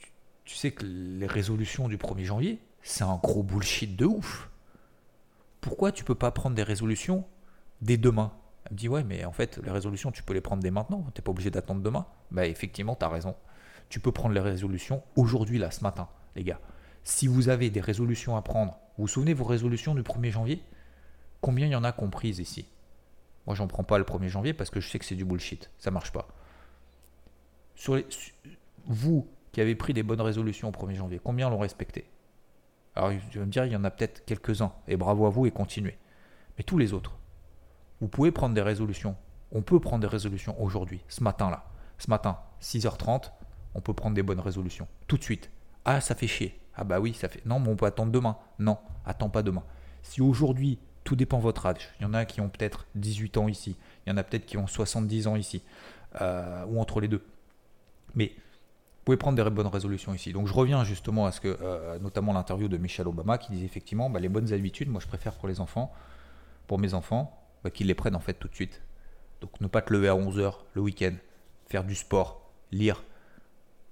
tu, 0.44 0.56
sais 0.56 0.72
que 0.72 0.84
les 0.84 1.26
résolutions 1.26 1.88
du 1.88 1.96
1er 1.96 2.24
janvier 2.24 2.58
c'est 2.82 3.04
un 3.04 3.16
gros 3.16 3.42
bullshit 3.42 3.96
de 3.96 4.04
ouf. 4.04 4.50
Pourquoi 5.60 5.92
tu 5.92 6.04
peux 6.04 6.14
pas 6.14 6.30
prendre 6.30 6.56
des 6.56 6.62
résolutions 6.62 7.24
dès 7.80 7.96
demain? 7.96 8.32
Elle 8.66 8.72
me 8.72 8.78
dit 8.78 8.88
ouais 8.88 9.04
mais 9.04 9.24
en 9.24 9.32
fait 9.32 9.58
les 9.62 9.70
résolutions 9.70 10.10
tu 10.10 10.22
peux 10.24 10.34
les 10.34 10.40
prendre 10.40 10.62
dès 10.62 10.72
maintenant. 10.72 11.06
T'es 11.14 11.22
pas 11.22 11.30
obligé 11.30 11.50
d'attendre 11.50 11.80
demain. 11.80 12.06
Bah 12.32 12.46
effectivement 12.46 12.96
tu 12.96 13.04
as 13.04 13.08
raison 13.08 13.36
tu 13.88 14.00
peux 14.00 14.12
prendre 14.12 14.34
les 14.34 14.40
résolutions 14.40 15.02
aujourd'hui, 15.16 15.58
là, 15.58 15.70
ce 15.70 15.82
matin, 15.82 16.08
les 16.36 16.44
gars. 16.44 16.60
Si 17.02 17.26
vous 17.26 17.48
avez 17.48 17.70
des 17.70 17.80
résolutions 17.80 18.36
à 18.36 18.42
prendre, 18.42 18.72
vous 18.96 19.04
vous 19.04 19.08
souvenez 19.08 19.34
vos 19.34 19.44
résolutions 19.44 19.94
du 19.94 20.02
1er 20.02 20.30
janvier? 20.30 20.62
Combien 21.40 21.66
il 21.66 21.72
y 21.72 21.76
en 21.76 21.84
a 21.84 21.92
comprises 21.92 22.38
ici? 22.38 22.66
Moi, 23.46 23.54
j'en 23.54 23.66
prends 23.66 23.84
pas 23.84 23.98
le 23.98 24.04
1er 24.04 24.28
janvier 24.28 24.54
parce 24.54 24.70
que 24.70 24.80
je 24.80 24.88
sais 24.88 24.98
que 24.98 25.04
c'est 25.04 25.14
du 25.14 25.24
bullshit. 25.24 25.70
Ça 25.78 25.90
marche 25.90 26.12
pas. 26.12 26.28
Sur 27.74 28.02
vous 28.86 29.28
qui 29.52 29.60
avez 29.60 29.74
pris 29.74 29.92
des 29.92 30.02
bonnes 30.02 30.20
résolutions 30.20 30.68
au 30.68 30.72
1er 30.72 30.94
janvier, 30.94 31.20
combien 31.22 31.50
l'ont 31.50 31.58
respecté? 31.58 32.08
Alors, 32.96 33.12
je 33.30 33.38
vais 33.38 33.44
me 33.44 33.50
dire, 33.50 33.66
il 33.66 33.72
y 33.72 33.76
en 33.76 33.84
a 33.84 33.90
peut-être 33.90 34.24
quelques-uns. 34.24 34.72
Et 34.88 34.96
bravo 34.96 35.26
à 35.26 35.30
vous 35.30 35.46
et 35.46 35.50
continuez. 35.50 35.98
Mais 36.56 36.64
tous 36.64 36.78
les 36.78 36.92
autres, 36.94 37.18
vous 38.00 38.08
pouvez 38.08 38.30
prendre 38.30 38.54
des 38.54 38.62
résolutions. 38.62 39.16
On 39.52 39.60
peut 39.60 39.80
prendre 39.80 40.00
des 40.00 40.06
résolutions 40.06 40.60
aujourd'hui, 40.62 41.02
ce 41.08 41.22
matin-là. 41.22 41.66
Ce 41.98 42.08
matin, 42.08 42.38
6h30, 42.62 43.30
on 43.74 43.80
peut 43.80 43.94
prendre 43.94 44.14
des 44.14 44.22
bonnes 44.22 44.40
résolutions. 44.40 44.88
Tout 45.06 45.18
de 45.18 45.22
suite. 45.22 45.50
Ah, 45.84 46.00
ça 46.00 46.14
fait 46.14 46.26
chier. 46.26 46.58
Ah 46.76 46.84
bah 46.84 47.00
oui, 47.00 47.14
ça 47.14 47.28
fait. 47.28 47.44
Non, 47.46 47.60
mais 47.60 47.68
on 47.68 47.76
peut 47.76 47.86
attendre 47.86 48.12
demain. 48.12 48.36
Non, 48.58 48.78
attends 49.04 49.28
pas 49.28 49.42
demain. 49.42 49.62
Si 50.02 50.20
aujourd'hui, 50.20 50.78
tout 51.04 51.16
dépend 51.16 51.38
de 51.38 51.42
votre 51.42 51.66
âge. 51.66 51.90
Il 52.00 52.04
y 52.04 52.06
en 52.06 52.14
a 52.14 52.24
qui 52.24 52.40
ont 52.40 52.48
peut-être 52.48 52.86
18 52.94 53.36
ans 53.36 53.48
ici. 53.48 53.76
Il 54.06 54.10
y 54.10 54.12
en 54.12 54.16
a 54.16 54.24
peut-être 54.24 54.46
qui 54.46 54.56
ont 54.56 54.66
70 54.66 55.26
ans 55.26 55.36
ici. 55.36 55.62
Euh, 56.20 56.64
ou 56.66 56.80
entre 56.80 57.00
les 57.00 57.08
deux. 57.08 57.24
Mais 58.14 58.32
vous 59.04 59.04
pouvez 59.04 59.16
prendre 59.16 59.42
des 59.42 59.50
bonnes 59.50 59.66
résolutions 59.66 60.14
ici. 60.14 60.32
Donc 60.32 60.46
je 60.46 60.52
reviens 60.54 60.82
justement 60.84 61.26
à 61.26 61.32
ce 61.32 61.40
que, 61.40 61.58
euh, 61.60 61.98
notamment 61.98 62.32
l'interview 62.32 62.68
de 62.68 62.78
Michelle 62.78 63.08
Obama 63.08 63.36
qui 63.36 63.52
disait 63.52 63.66
effectivement, 63.66 64.08
bah, 64.08 64.20
les 64.20 64.28
bonnes 64.30 64.52
habitudes, 64.52 64.88
moi 64.88 65.00
je 65.00 65.06
préfère 65.06 65.34
pour 65.34 65.48
les 65.48 65.60
enfants, 65.60 65.92
pour 66.66 66.78
mes 66.78 66.94
enfants, 66.94 67.38
bah, 67.62 67.70
qu'ils 67.70 67.88
les 67.88 67.94
prennent 67.94 68.16
en 68.16 68.20
fait 68.20 68.34
tout 68.34 68.48
de 68.48 68.54
suite. 68.54 68.80
Donc 69.42 69.60
ne 69.60 69.66
pas 69.66 69.82
te 69.82 69.92
lever 69.92 70.08
à 70.08 70.14
11h 70.14 70.54
le 70.72 70.80
week-end, 70.80 71.12
faire 71.66 71.84
du 71.84 71.94
sport, 71.94 72.50
lire, 72.72 73.02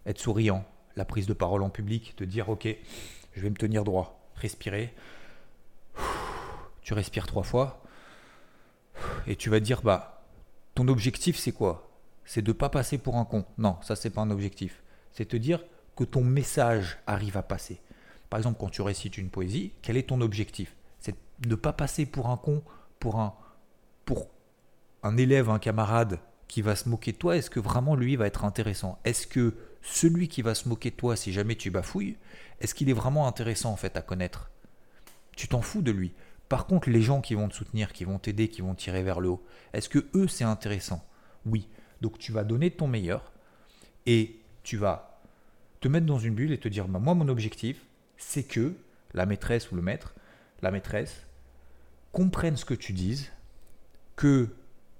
être 0.06 0.18
souriant, 0.18 0.64
la 0.96 1.04
prise 1.04 1.26
de 1.26 1.32
parole 1.32 1.62
en 1.62 1.70
public, 1.70 2.14
te 2.16 2.24
dire 2.24 2.48
ok, 2.48 2.68
je 3.32 3.40
vais 3.40 3.50
me 3.50 3.56
tenir 3.56 3.84
droit, 3.84 4.20
respirer. 4.34 4.94
Tu 6.82 6.94
respires 6.94 7.26
trois 7.26 7.42
fois 7.42 7.82
et 9.26 9.36
tu 9.36 9.50
vas 9.50 9.60
dire 9.60 9.82
bah 9.82 10.24
ton 10.74 10.88
objectif 10.88 11.36
c'est 11.36 11.52
quoi? 11.52 11.88
C'est 12.24 12.42
de 12.42 12.52
pas 12.52 12.68
passer 12.68 12.98
pour 12.98 13.16
un 13.16 13.24
con. 13.24 13.44
Non, 13.58 13.76
ça 13.82 13.96
c'est 13.96 14.10
pas 14.10 14.20
un 14.20 14.30
objectif. 14.30 14.82
C'est 15.12 15.26
te 15.26 15.36
dire 15.36 15.64
que 15.96 16.04
ton 16.04 16.24
message 16.24 16.98
arrive 17.06 17.36
à 17.36 17.42
passer. 17.42 17.80
Par 18.30 18.38
exemple, 18.38 18.58
quand 18.58 18.70
tu 18.70 18.80
récites 18.82 19.18
une 19.18 19.28
poésie, 19.28 19.72
quel 19.82 19.96
est 19.96 20.08
ton 20.08 20.20
objectif? 20.22 20.74
C'est 21.00 21.14
de 21.40 21.48
ne 21.50 21.54
pas 21.54 21.72
passer 21.72 22.06
pour 22.06 22.30
un 22.30 22.36
con, 22.36 22.62
pour 22.98 23.20
un 23.20 23.34
pour 24.04 24.28
un 25.02 25.16
élève, 25.16 25.50
un 25.50 25.58
camarade 25.58 26.18
qui 26.48 26.62
va 26.62 26.76
se 26.76 26.88
moquer 26.88 27.12
de 27.12 27.18
toi. 27.18 27.36
Est-ce 27.36 27.50
que 27.50 27.60
vraiment 27.60 27.94
lui 27.94 28.16
va 28.16 28.26
être 28.26 28.44
intéressant? 28.44 28.98
Est-ce 29.04 29.26
que 29.26 29.54
celui 29.83 30.29
qui 30.29 30.42
va 30.42 30.55
se 30.55 30.68
moquer 30.68 30.90
de 30.90 30.97
toi 30.97 31.16
si 31.16 31.33
jamais 31.33 31.57
tu 31.57 31.71
bafouilles, 31.71 32.16
est-ce 32.61 32.75
qu'il 32.75 32.88
est 32.88 32.95
vraiment 32.95 33.27
intéressant 33.27 33.73
en 33.73 33.77
fait 33.77 33.97
à 33.97 34.03
connaître? 34.03 34.51
Tu 35.37 35.49
t'en 35.49 35.62
fous 35.62 35.83
de 35.83 35.90
lui. 35.90 36.12
Par 36.49 36.66
contre, 36.66 36.90
les 36.90 37.03
gens 37.03 37.21
qui 37.21 37.35
vont 37.35 37.49
te 37.49 37.55
soutenir, 37.55 37.92
qui 37.92 38.05
vont 38.05 38.18
t'aider, 38.18 38.49
qui 38.49 38.61
vont 38.61 38.75
tirer 38.75 39.03
vers 39.03 39.21
le 39.21 39.31
haut, 39.31 39.45
est-ce 39.73 39.88
que 39.88 40.07
eux 40.14 40.29
c'est 40.29 40.45
intéressant? 40.45 41.05
Oui. 41.47 41.68
Donc 42.01 42.18
tu 42.18 42.33
vas 42.33 42.45
donner 42.45 42.71
ton 42.71 42.87
meilleur 42.87 43.33
et 44.07 44.40
tu 44.62 44.77
vas 44.77 45.21
te 45.81 45.88
mettre 45.88 46.07
dans 46.07 46.18
une 46.18 46.35
bulle 46.35 46.53
et 46.53 46.59
te 46.59 46.68
dire 46.68 46.88
bah, 46.88 46.99
moi 46.99 47.14
mon 47.14 47.29
objectif 47.29 47.85
c'est 48.16 48.45
que 48.45 48.75
la 49.14 49.27
maîtresse 49.27 49.71
ou 49.73 49.77
le 49.77 49.83
maître, 49.83 50.14
la 50.62 50.71
maîtresse 50.71 51.27
comprenne 52.12 52.57
ce 52.57 52.64
que 52.64 52.75
tu 52.75 52.92
dises, 52.92 53.31
que 54.16 54.49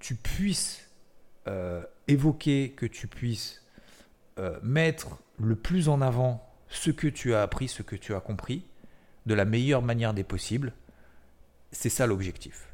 tu 0.01 0.17
puisses 0.17 0.91
euh, 1.47 1.83
évoquer, 2.09 2.73
que 2.77 2.87
tu 2.87 3.07
puisses 3.07 3.62
euh, 4.39 4.59
mettre 4.63 5.19
le 5.39 5.57
plus 5.57 5.89
en 5.89 6.01
avant 6.01 6.49
ce 6.69 6.91
que 6.91 7.09
tu 7.09 7.35
as 7.35 7.43
appris, 7.43 7.69
ce 7.69 7.83
que 7.83 7.97
tu 7.97 8.15
as 8.15 8.21
compris, 8.21 8.65
de 9.27 9.35
la 9.35 9.45
meilleure 9.45 9.83
manière 9.83 10.15
des 10.15 10.25
possibles. 10.25 10.73
C'est 11.71 11.89
ça 11.89 12.07
l'objectif. 12.07 12.69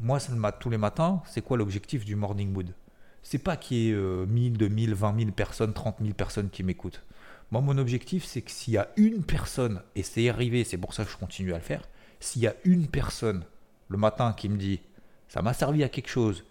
Moi, 0.00 0.18
tous 0.58 0.70
les 0.70 0.78
matins, 0.78 1.22
c'est 1.26 1.42
quoi 1.42 1.56
l'objectif 1.56 2.04
du 2.04 2.16
Morning 2.16 2.50
Mood? 2.50 2.74
C'est 3.22 3.38
pas 3.38 3.56
qu'il 3.56 3.76
y 3.76 3.90
ait 3.90 3.94
1000, 3.94 4.56
2000, 4.56 4.94
20 4.94 5.18
000 5.18 5.30
personnes, 5.32 5.74
30 5.74 5.96
000 6.00 6.14
personnes 6.14 6.48
qui 6.48 6.62
m'écoutent. 6.62 7.02
Moi, 7.50 7.60
mon 7.60 7.76
objectif, 7.78 8.24
c'est 8.24 8.42
que 8.42 8.50
s'il 8.50 8.74
y 8.74 8.78
a 8.78 8.88
une 8.96 9.24
personne, 9.24 9.82
et 9.96 10.02
c'est 10.02 10.28
arrivé, 10.28 10.64
c'est 10.64 10.78
pour 10.78 10.94
ça 10.94 11.04
que 11.04 11.10
je 11.10 11.16
continue 11.16 11.52
à 11.52 11.58
le 11.58 11.62
faire, 11.62 11.82
s'il 12.20 12.42
y 12.42 12.46
a 12.46 12.54
une 12.64 12.86
personne 12.86 13.44
le 13.88 13.98
matin 13.98 14.32
qui 14.32 14.48
me 14.48 14.56
dit 14.56 14.80
ça 15.28 15.42
m'a 15.42 15.52
servi 15.52 15.82
à 15.82 15.88
quelque 15.88 16.08
chose, 16.08 16.44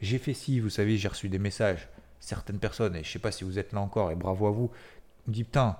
j'ai 0.00 0.18
fait 0.18 0.34
ci, 0.34 0.60
vous 0.60 0.70
savez, 0.70 0.96
j'ai 0.96 1.08
reçu 1.08 1.28
des 1.28 1.38
messages, 1.38 1.88
certaines 2.20 2.58
personnes, 2.58 2.94
et 2.96 3.02
je 3.02 3.10
sais 3.10 3.18
pas 3.18 3.32
si 3.32 3.44
vous 3.44 3.58
êtes 3.58 3.72
là 3.72 3.80
encore, 3.80 4.10
et 4.10 4.14
bravo 4.14 4.46
à 4.46 4.50
vous, 4.50 4.70
me 5.26 5.32
dit 5.32 5.44
putain, 5.44 5.76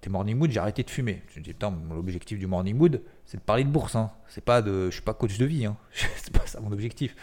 t'es 0.00 0.10
morning 0.10 0.36
mood, 0.36 0.50
j'ai 0.50 0.60
arrêté 0.60 0.82
de 0.82 0.90
fumer. 0.90 1.22
Je 1.28 1.40
me 1.40 1.44
dis 1.44 1.52
putain, 1.52 1.74
l'objectif 1.90 2.38
du 2.38 2.46
morning 2.46 2.76
mood, 2.76 3.02
c'est 3.24 3.38
de 3.38 3.42
parler 3.42 3.64
de 3.64 3.70
bourse. 3.70 3.96
Hein. 3.96 4.10
C'est 4.28 4.44
pas 4.44 4.62
de, 4.62 4.86
je 4.86 4.94
suis 4.94 5.02
pas 5.02 5.14
coach 5.14 5.38
de 5.38 5.46
vie, 5.46 5.66
hein. 5.66 5.76
c'est 5.92 6.32
pas 6.32 6.46
ça 6.46 6.60
mon 6.60 6.72
objectif. 6.72 7.16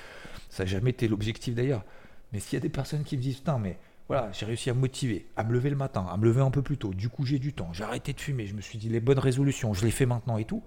Ça 0.50 0.64
n'a 0.64 0.70
jamais 0.70 0.90
été 0.90 1.08
l'objectif 1.08 1.56
d'ailleurs. 1.56 1.86
Mais 2.34 2.40
s'il 2.40 2.58
y 2.58 2.58
a 2.58 2.62
des 2.62 2.70
personnes 2.70 3.04
qui 3.04 3.18
me 3.18 3.22
disent 3.22 3.38
putain, 3.38 3.60
mais 3.60 3.78
voilà, 4.08 4.32
j'ai 4.32 4.46
réussi 4.46 4.70
à 4.70 4.74
me 4.74 4.80
motiver, 4.80 5.28
à 5.36 5.44
me 5.44 5.54
lever 5.54 5.70
le 5.70 5.76
matin, 5.76 6.06
à 6.10 6.18
me 6.18 6.26
lever 6.26 6.42
un 6.42 6.50
peu 6.50 6.64
plus 6.64 6.78
tôt. 6.78 6.94
Du 6.94 7.10
coup, 7.10 7.26
j'ai 7.26 7.38
du 7.38 7.54
temps. 7.54 7.72
J'ai 7.74 7.84
arrêté 7.84 8.14
de 8.14 8.20
fumer. 8.20 8.48
Je 8.48 8.56
me 8.56 8.62
suis 8.62 8.80
dit 8.80 8.90
les 8.90 9.00
bonnes 9.00 9.20
résolutions, 9.20 9.74
je 9.74 9.86
les 9.86 9.92
fais 9.92 10.08
maintenant 10.08 10.38
et 10.38 10.46
tout. 10.46 10.64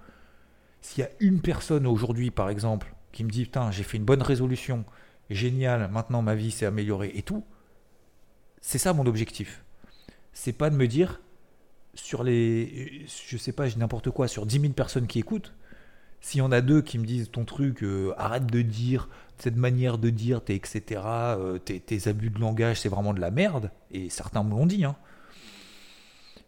S'il 0.81 1.03
y 1.03 1.07
a 1.07 1.11
une 1.21 1.41
personne 1.41 1.87
aujourd'hui, 1.87 2.31
par 2.31 2.51
exemple, 2.51 2.95
qui 3.13 3.25
me 3.25 3.31
dit 3.31 3.45
putain, 3.45 3.71
j'ai 3.71 3.83
fait 3.83 3.97
une 3.97 4.05
bonne 4.05 4.23
résolution, 4.23 4.85
génial, 5.31 5.91
maintenant 5.91 6.23
ma 6.23 6.35
vie 6.35 6.51
s'est 6.51 6.67
améliorée 6.67 7.13
et 7.15 7.23
tout, 7.23 7.45
c'est 8.63 8.79
ça 8.79 8.95
mon 8.95 9.05
objectif. 9.05 9.63
C'est 10.33 10.55
pas 10.55 10.71
de 10.71 10.77
me 10.77 10.89
dire 10.89 11.21
sur 11.95 12.23
les, 12.23 13.05
je 13.29 13.37
sais 13.37 13.53
pas, 13.53 13.69
n'importe 13.77 14.11
quoi, 14.11 14.29
sur 14.29 14.47
10 14.47 14.61
000 14.61 14.73
personnes 14.73 15.07
qui 15.07 15.19
écoutent, 15.19 15.53
s'il 16.23 16.39
y 16.39 16.43
en 16.43 16.53
a 16.53 16.61
deux 16.61 16.81
qui 16.81 16.99
me 16.99 17.05
disent 17.05 17.31
ton 17.31 17.45
truc, 17.45 17.83
euh, 17.83 18.15
arrête 18.17 18.47
de 18.47 18.63
dire, 18.63 19.09
cette 19.39 19.57
manière 19.57 19.99
de 19.99 20.09
dire, 20.09 20.43
t'es 20.43 20.55
etc., 20.55 21.03
euh, 21.05 21.59
tes, 21.59 22.09
abus 22.09 22.31
de 22.31 22.39
langage, 22.39 22.81
c'est 22.81 22.89
vraiment 22.89 23.13
de 23.13 23.21
la 23.21 23.31
merde, 23.31 23.71
et 23.91 24.09
certains 24.09 24.43
me 24.43 24.51
l'ont 24.51 24.65
dit, 24.65 24.85
hein. 24.85 24.97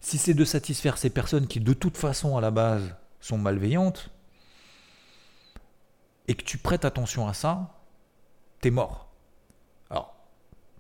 si 0.01 0.17
c'est 0.17 0.33
de 0.33 0.45
satisfaire 0.45 0.97
ces 0.97 1.11
personnes 1.11 1.47
qui 1.47 1.61
de 1.61 1.73
toute 1.73 1.97
façon 1.97 2.37
à 2.39 2.41
la 2.41 2.53
base 2.53 2.95
sont 3.21 3.37
malveillantes, 3.37 4.11
et 6.29 6.35
que 6.35 6.45
tu 6.45 6.57
prêtes 6.57 6.87
attention 6.87 7.29
à 7.29 7.35
ça, 7.35 7.83
t'es 8.61 8.71
mort. 8.71 9.04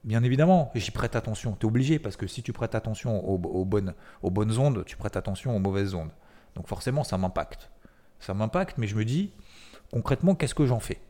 Bien 0.05 0.23
évidemment, 0.23 0.71
j'y 0.75 0.91
prête 0.91 1.17
attention. 1.17 1.53
T'es 1.53 1.65
obligé 1.65 1.99
parce 1.99 2.17
que 2.17 2.27
si 2.27 2.43
tu 2.43 2.53
prêtes 2.53 2.75
attention 2.75 3.27
aux, 3.27 3.65
bonnes, 3.65 3.95
aux 4.23 4.31
bonnes 4.31 4.59
ondes, 4.59 4.85
tu 4.85 4.97
prêtes 4.97 5.17
attention 5.17 5.57
aux 5.57 5.59
mauvaises 5.59 5.95
ondes. 5.95 6.11
Donc 6.55 6.69
forcément, 6.69 7.05
ça 7.05 7.17
m'impacte. 7.17 7.71
Ça 8.21 8.35
m'impacte, 8.35 8.77
mais 8.77 8.87
je 8.87 8.97
me 8.97 9.05
dis, 9.07 9.33
concrètement, 9.91 10.35
qu'est-ce 10.35 10.55
que 10.55 10.67
j'en 10.67 10.79
fais? 10.79 11.01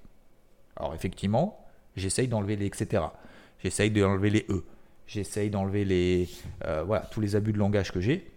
Alors 0.76 0.94
effectivement, 0.94 1.66
j'essaye 1.96 2.28
d'enlever 2.28 2.54
les 2.54 2.66
etc. 2.66 3.02
J'essaye 3.58 3.90
d'enlever 3.90 4.30
les 4.30 4.46
E. 4.48 4.64
J'essaye 5.08 5.50
d'enlever 5.50 5.84
les, 5.84 6.28
euh, 6.64 6.84
voilà, 6.84 7.04
tous 7.06 7.20
les 7.20 7.34
abus 7.34 7.52
de 7.52 7.58
langage 7.58 7.90
que 7.90 8.00
j'ai 8.00 8.32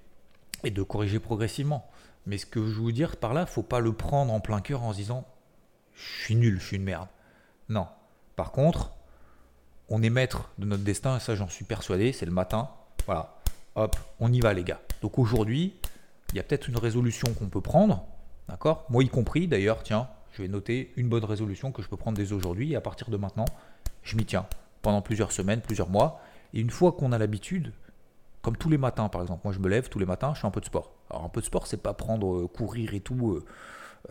et 0.64 0.72
de 0.72 0.82
corriger 0.82 1.20
progressivement. 1.20 1.88
Mais 2.26 2.40
ce 2.40 2.48
que 2.48 2.66
je 2.66 2.82
veux 2.82 2.92
dire 2.92 3.18
par 3.18 3.36
là, 3.36 3.46
faut 3.46 3.64
pas 3.64 3.80
le 3.80 3.94
prendre 3.94 4.34
en 4.34 4.40
plein 4.40 4.60
cœur 4.60 4.82
en 4.84 4.92
se 4.92 4.98
disant 4.98 5.24
je 5.94 6.24
suis 6.24 6.36
nul, 6.36 6.60
je 6.60 6.66
suis 6.66 6.78
une 6.78 6.84
merde. 6.84 7.08
Non. 7.70 7.88
Par 8.36 8.52
contre, 8.52 8.97
on 9.90 10.02
est 10.02 10.10
maître 10.10 10.50
de 10.58 10.66
notre 10.66 10.84
destin 10.84 11.18
et 11.18 11.20
ça 11.20 11.36
j'en 11.36 11.48
suis 11.48 11.66
persuadé, 11.66 12.12
c'est 12.12 12.26
le 12.26 12.32
matin. 12.32 12.70
Voilà. 13.06 13.36
Hop, 13.76 13.96
on 14.20 14.32
y 14.32 14.40
va 14.40 14.54
les 14.54 14.64
gars. 14.64 14.82
Donc 15.02 15.20
aujourd'hui, 15.20 15.74
il 16.32 16.38
y 16.38 16.40
a 16.40 16.44
peut-être 16.44 16.68
une 16.68 16.78
résolution 16.78 17.34
qu'on 17.34 17.48
peut 17.48 17.62
prendre, 17.62 18.06
d'accord? 18.50 18.86
Moi 18.90 19.04
y 19.04 19.10
compris 19.10 19.48
d'ailleurs, 19.48 19.84
tiens, 19.84 20.08
je 20.34 20.42
vais 20.42 20.48
noter 20.48 20.94
une 20.98 21.10
bonne 21.10 21.24
résolution 21.24 21.72
que 21.72 21.82
je 21.82 21.88
peux 21.88 21.98
prendre 21.98 22.18
dès 22.18 22.34
aujourd'hui 22.34 22.74
et 22.74 22.76
à 22.76 22.82
partir 22.82 23.10
de 23.10 23.18
maintenant, 23.18 23.46
je 24.04 24.16
m'y 24.18 24.26
tiens 24.26 24.46
pendant 24.82 25.02
plusieurs 25.02 25.32
semaines, 25.32 25.62
plusieurs 25.62 25.90
mois. 25.90 26.22
Et 26.54 26.60
une 26.60 26.70
fois 26.70 26.92
qu'on 26.92 27.12
a 27.12 27.18
l'habitude, 27.18 27.74
comme 28.42 28.58
tous 28.58 28.70
les 28.70 28.78
matins 28.78 29.10
par 29.10 29.22
exemple, 29.22 29.42
moi 29.44 29.54
je 29.54 29.60
me 29.60 29.70
lève 29.70 29.90
tous 29.90 30.00
les 30.00 30.06
matins, 30.06 30.34
je 30.34 30.42
fais 30.42 30.48
un 30.48 30.52
peu 30.52 30.62
de 30.62 30.66
sport. 30.66 30.92
Alors 31.10 31.26
un 31.26 31.30
peu 31.30 31.42
de 31.42 31.46
sport, 31.46 31.68
c'est 31.68 31.82
pas 31.82 31.94
prendre 31.94 32.36
euh, 32.36 32.48
courir 32.48 32.94
et 32.94 33.00
tout, 33.00 33.32
euh, 33.32 33.46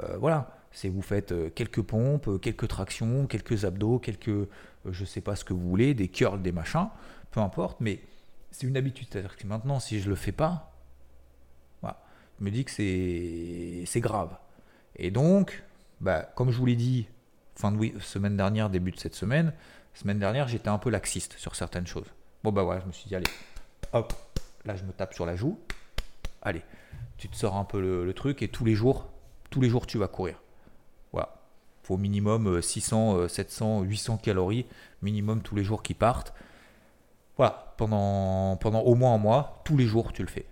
euh, 0.02 0.16
voilà. 0.18 0.55
C'est 0.76 0.90
vous 0.90 1.00
faites 1.00 1.32
quelques 1.54 1.80
pompes, 1.80 2.38
quelques 2.42 2.68
tractions, 2.68 3.26
quelques 3.26 3.64
abdos, 3.64 3.98
quelques, 3.98 4.46
je 4.84 5.04
sais 5.06 5.22
pas 5.22 5.34
ce 5.34 5.42
que 5.42 5.54
vous 5.54 5.66
voulez, 5.70 5.94
des 5.94 6.08
curls, 6.08 6.42
des 6.42 6.52
machins, 6.52 6.88
peu 7.30 7.40
importe. 7.40 7.80
Mais 7.80 8.00
c'est 8.50 8.66
une 8.66 8.76
habitude, 8.76 9.08
c'est-à-dire 9.10 9.38
que 9.38 9.46
maintenant, 9.46 9.80
si 9.80 10.00
je 10.00 10.10
le 10.10 10.16
fais 10.16 10.32
pas, 10.32 10.74
voilà, 11.80 11.98
je 12.38 12.44
me 12.44 12.50
dis 12.50 12.66
que 12.66 12.70
c'est 12.70 14.00
grave. 14.00 14.36
Et 14.96 15.10
donc, 15.10 15.62
bah, 16.02 16.30
comme 16.34 16.50
je 16.50 16.58
vous 16.58 16.66
l'ai 16.66 16.76
dit, 16.76 17.08
fin 17.54 17.72
de 17.72 17.98
semaine 18.00 18.36
dernière, 18.36 18.68
début 18.68 18.90
de 18.90 18.98
cette 18.98 19.14
semaine, 19.14 19.54
semaine 19.94 20.18
dernière, 20.18 20.46
j'étais 20.46 20.68
un 20.68 20.76
peu 20.76 20.90
laxiste 20.90 21.38
sur 21.38 21.56
certaines 21.56 21.86
choses. 21.86 22.12
Bon 22.44 22.52
bah 22.52 22.62
voilà, 22.62 22.80
je 22.82 22.86
me 22.86 22.92
suis 22.92 23.08
dit 23.08 23.16
allez, 23.16 23.30
hop, 23.92 24.12
là 24.66 24.76
je 24.76 24.84
me 24.84 24.92
tape 24.92 25.14
sur 25.14 25.24
la 25.24 25.36
joue. 25.36 25.58
Allez, 26.42 26.62
tu 27.16 27.28
te 27.28 27.36
sors 27.36 27.56
un 27.56 27.64
peu 27.64 27.80
le, 27.80 28.12
truc 28.12 28.42
et 28.42 28.48
tous 28.48 28.64
les 28.64 28.74
jours, 28.74 29.08
tous 29.50 29.60
les 29.60 29.68
jours 29.68 29.86
tu 29.86 29.98
vas 29.98 30.08
courir. 30.08 30.40
Faut 31.86 31.94
au 31.94 31.98
minimum 31.98 32.60
600, 32.60 33.28
700, 33.28 33.82
800 33.82 34.16
calories 34.16 34.66
minimum 35.02 35.40
tous 35.40 35.54
les 35.54 35.62
jours 35.62 35.84
qui 35.84 35.94
partent. 35.94 36.34
Voilà, 37.36 37.74
pendant, 37.76 38.56
pendant 38.56 38.80
au 38.80 38.96
moins 38.96 39.14
un 39.14 39.18
mois, 39.18 39.62
tous 39.64 39.76
les 39.76 39.86
jours 39.86 40.12
tu 40.12 40.22
le 40.22 40.28
fais. 40.28 40.46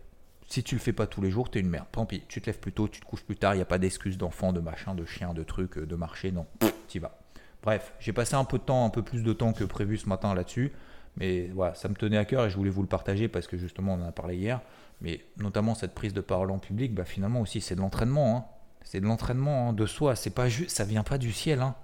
Si 0.47 0.63
tu 0.63 0.77
le 0.77 0.81
fais 0.81 0.93
pas 0.93 1.09
tous 1.09 1.23
les 1.23 1.33
jours, 1.33 1.51
tu 1.51 1.59
es 1.59 1.61
une 1.61 1.69
merde. 1.71 1.87
Tant 1.91 2.07
pis, 2.07 2.23
tu 2.29 2.41
te 2.41 2.47
lèves 2.47 2.61
plus 2.61 2.71
tôt, 2.71 2.87
tu 2.87 3.01
te 3.01 3.05
couches 3.05 3.25
plus 3.25 3.35
tard, 3.35 3.55
il 3.55 3.57
n'y 3.57 3.63
a 3.63 3.67
pas 3.67 3.79
d'excuse 3.79 4.17
d'enfant, 4.17 4.53
de 4.53 4.61
machin, 4.61 4.95
de 4.95 5.05
chien, 5.05 5.35
de 5.35 5.43
truc, 5.43 5.77
de 5.77 5.97
marcher, 5.97 6.31
non, 6.31 6.47
tu 6.87 7.01
vas. 7.01 7.19
Bref, 7.65 7.95
j'ai 7.99 8.13
passé 8.13 8.37
un 8.37 8.45
peu 8.45 8.59
de 8.59 8.63
temps, 8.63 8.85
un 8.85 8.91
peu 8.91 9.03
plus 9.03 9.25
de 9.25 9.33
temps 9.33 9.53
que 9.53 9.65
prévu 9.65 9.97
ce 9.97 10.09
matin 10.09 10.35
là-dessus. 10.35 10.71
Mais 11.17 11.49
voilà, 11.49 11.75
ça 11.75 11.89
me 11.89 11.95
tenait 11.95 12.17
à 12.17 12.25
cœur 12.25 12.45
et 12.45 12.51
je 12.51 12.57
voulais 12.57 12.71
vous 12.71 12.83
le 12.83 12.89
partager 12.89 13.27
parce 13.27 13.49
que 13.49 13.57
justement 13.57 13.95
on 13.95 14.03
en 14.03 14.07
a 14.07 14.13
parlé 14.13 14.37
hier. 14.37 14.61
Mais 15.01 15.25
notamment 15.39 15.75
cette 15.75 15.95
prise 15.95 16.13
de 16.13 16.21
parole 16.21 16.53
en 16.53 16.59
public, 16.59 16.95
bah 16.95 17.05
finalement 17.05 17.41
aussi 17.41 17.61
c'est 17.61 17.75
de 17.75 17.81
l'entraînement. 17.81 18.37
Hein. 18.37 18.45
C'est 18.85 19.01
de 19.01 19.07
l'entraînement 19.07 19.71
hein, 19.71 19.73
de 19.73 19.87
soi. 19.87 20.15
C'est 20.17 20.31
pas 20.31 20.49
juste, 20.49 20.77
ça 20.77 20.85
vient 20.85 21.03
pas 21.03 21.19
du 21.19 21.33
ciel. 21.33 21.61
Hein. 21.61 21.75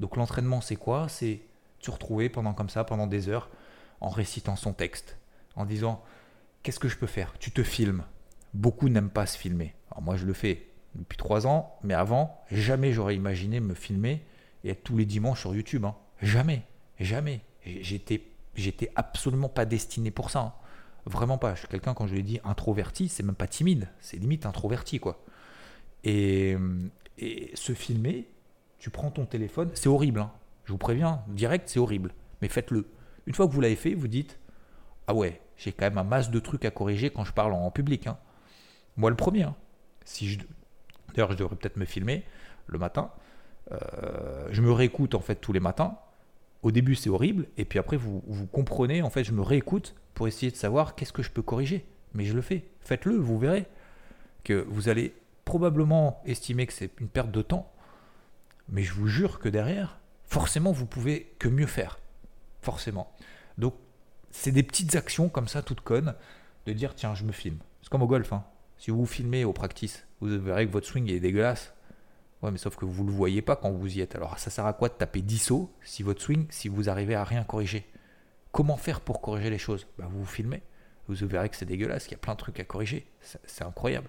Donc 0.00 0.16
l'entraînement 0.16 0.60
c'est 0.60 0.76
quoi? 0.76 1.08
C'est 1.08 1.40
se 1.78 1.90
retrouver 1.90 2.28
pendant 2.28 2.52
comme 2.52 2.68
ça, 2.68 2.84
pendant 2.84 3.06
des 3.06 3.28
heures, 3.28 3.50
en 4.00 4.08
récitant 4.08 4.56
son 4.56 4.72
texte, 4.72 5.16
en 5.56 5.64
disant 5.64 6.02
qu'est-ce 6.62 6.78
que 6.78 6.88
je 6.88 6.96
peux 6.96 7.06
faire? 7.06 7.34
Tu 7.38 7.50
te 7.50 7.62
filmes. 7.62 8.04
Beaucoup 8.54 8.88
n'aiment 8.88 9.10
pas 9.10 9.26
se 9.26 9.38
filmer. 9.38 9.74
Moi 10.00 10.16
je 10.16 10.26
le 10.26 10.32
fais 10.32 10.68
depuis 10.94 11.16
trois 11.16 11.46
ans, 11.46 11.74
mais 11.82 11.94
avant 11.94 12.42
jamais 12.50 12.92
j'aurais 12.92 13.16
imaginé 13.16 13.60
me 13.60 13.74
filmer 13.74 14.22
et 14.64 14.70
être 14.70 14.84
tous 14.84 14.96
les 14.96 15.06
dimanches 15.06 15.40
sur 15.40 15.54
YouTube. 15.54 15.86
Jamais, 16.20 16.62
jamais. 17.00 17.40
J'étais 17.64 18.22
j'étais 18.54 18.90
absolument 18.94 19.48
pas 19.48 19.64
destiné 19.64 20.10
pour 20.10 20.30
ça. 20.30 20.40
Hein. 20.40 20.52
Vraiment 21.04 21.38
pas. 21.38 21.54
Je 21.54 21.60
suis 21.60 21.68
quelqu'un, 21.68 21.94
quand 21.94 22.06
je 22.06 22.14
lui 22.14 22.22
dis 22.22 22.40
introverti, 22.44 23.08
c'est 23.08 23.22
même 23.22 23.34
pas 23.34 23.46
timide, 23.46 23.88
c'est 24.00 24.18
limite 24.18 24.46
introverti, 24.46 25.00
quoi. 25.00 25.20
Et, 26.04 26.56
se 27.54 27.72
filmer, 27.72 28.28
tu 28.78 28.90
prends 28.90 29.10
ton 29.10 29.24
téléphone, 29.24 29.70
c'est 29.74 29.88
horrible, 29.88 30.20
hein. 30.20 30.32
je 30.64 30.72
vous 30.72 30.78
préviens, 30.78 31.22
direct, 31.28 31.68
c'est 31.68 31.78
horrible, 31.78 32.12
mais 32.40 32.48
faites-le. 32.48 32.88
Une 33.26 33.34
fois 33.34 33.46
que 33.46 33.52
vous 33.52 33.60
l'avez 33.60 33.76
fait, 33.76 33.94
vous 33.94 34.08
dites 34.08 34.40
Ah 35.06 35.14
ouais, 35.14 35.40
j'ai 35.56 35.70
quand 35.70 35.84
même 35.84 35.98
un 35.98 36.04
masse 36.04 36.30
de 36.30 36.40
trucs 36.40 36.64
à 36.64 36.72
corriger 36.72 37.10
quand 37.10 37.24
je 37.24 37.32
parle 37.32 37.52
en 37.52 37.70
public. 37.70 38.08
Hein. 38.08 38.18
Moi, 38.96 39.10
le 39.10 39.16
premier. 39.16 39.46
Si 40.04 40.28
je... 40.28 40.40
D'ailleurs, 41.14 41.30
je 41.30 41.36
devrais 41.36 41.54
peut-être 41.54 41.76
me 41.76 41.84
filmer 41.84 42.24
le 42.66 42.78
matin. 42.78 43.12
Euh, 43.70 44.48
je 44.50 44.60
me 44.60 44.72
réécoute 44.72 45.14
en 45.14 45.20
fait 45.20 45.36
tous 45.36 45.52
les 45.52 45.60
matins 45.60 45.96
au 46.62 46.70
début 46.70 46.94
c'est 46.94 47.10
horrible, 47.10 47.46
et 47.56 47.64
puis 47.64 47.78
après 47.78 47.96
vous, 47.96 48.22
vous 48.26 48.46
comprenez, 48.46 49.02
en 49.02 49.10
fait 49.10 49.24
je 49.24 49.32
me 49.32 49.42
réécoute 49.42 49.94
pour 50.14 50.28
essayer 50.28 50.50
de 50.50 50.56
savoir 50.56 50.94
qu'est-ce 50.94 51.12
que 51.12 51.22
je 51.22 51.30
peux 51.30 51.42
corriger. 51.42 51.84
Mais 52.14 52.24
je 52.24 52.34
le 52.34 52.42
fais, 52.42 52.64
faites-le, 52.80 53.16
vous 53.16 53.38
verrez 53.38 53.66
que 54.44 54.64
vous 54.68 54.88
allez 54.88 55.14
probablement 55.44 56.22
estimer 56.24 56.66
que 56.66 56.72
c'est 56.72 56.90
une 57.00 57.08
perte 57.08 57.30
de 57.30 57.42
temps, 57.42 57.72
mais 58.68 58.82
je 58.82 58.94
vous 58.94 59.08
jure 59.08 59.38
que 59.38 59.48
derrière, 59.48 59.98
forcément 60.24 60.72
vous 60.72 60.86
pouvez 60.86 61.34
que 61.38 61.48
mieux 61.48 61.66
faire. 61.66 61.98
Forcément. 62.60 63.12
Donc 63.58 63.74
c'est 64.30 64.52
des 64.52 64.62
petites 64.62 64.94
actions 64.94 65.28
comme 65.28 65.48
ça, 65.48 65.62
toutes 65.62 65.80
connes, 65.80 66.14
de 66.66 66.72
dire 66.72 66.94
tiens 66.94 67.14
je 67.14 67.24
me 67.24 67.32
filme. 67.32 67.58
C'est 67.82 67.90
comme 67.90 68.02
au 68.02 68.06
golf, 68.06 68.32
hein. 68.32 68.44
si 68.78 68.90
vous 68.90 68.98
vous 68.98 69.06
filmez 69.06 69.44
au 69.44 69.52
practice, 69.52 70.06
vous 70.20 70.40
verrez 70.40 70.66
que 70.66 70.72
votre 70.72 70.86
swing 70.86 71.10
est 71.10 71.20
dégueulasse, 71.20 71.74
Ouais, 72.42 72.50
mais 72.50 72.58
sauf 72.58 72.74
que 72.74 72.84
vous 72.84 73.04
ne 73.04 73.08
le 73.08 73.14
voyez 73.14 73.40
pas 73.40 73.54
quand 73.54 73.70
vous 73.70 73.96
y 73.96 74.00
êtes. 74.00 74.16
Alors 74.16 74.38
ça 74.38 74.50
sert 74.50 74.66
à 74.66 74.72
quoi 74.72 74.88
de 74.88 74.94
taper 74.94 75.22
10 75.22 75.38
sauts 75.38 75.72
si 75.82 76.02
votre 76.02 76.20
swing, 76.20 76.46
si 76.50 76.68
vous 76.68 76.90
arrivez 76.90 77.14
à 77.14 77.22
rien 77.22 77.44
corriger? 77.44 77.86
Comment 78.50 78.76
faire 78.76 79.00
pour 79.00 79.20
corriger 79.20 79.48
les 79.48 79.58
choses? 79.58 79.86
Bah, 79.96 80.06
Vous 80.10 80.20
vous 80.20 80.26
filmez. 80.26 80.62
Vous 81.08 81.14
verrez 81.26 81.48
que 81.48 81.56
c'est 81.56 81.66
dégueulasse, 81.66 82.04
qu'il 82.04 82.12
y 82.12 82.14
a 82.16 82.18
plein 82.18 82.34
de 82.34 82.38
trucs 82.38 82.58
à 82.60 82.64
corriger. 82.64 83.06
C'est 83.20 83.64
incroyable. 83.64 84.08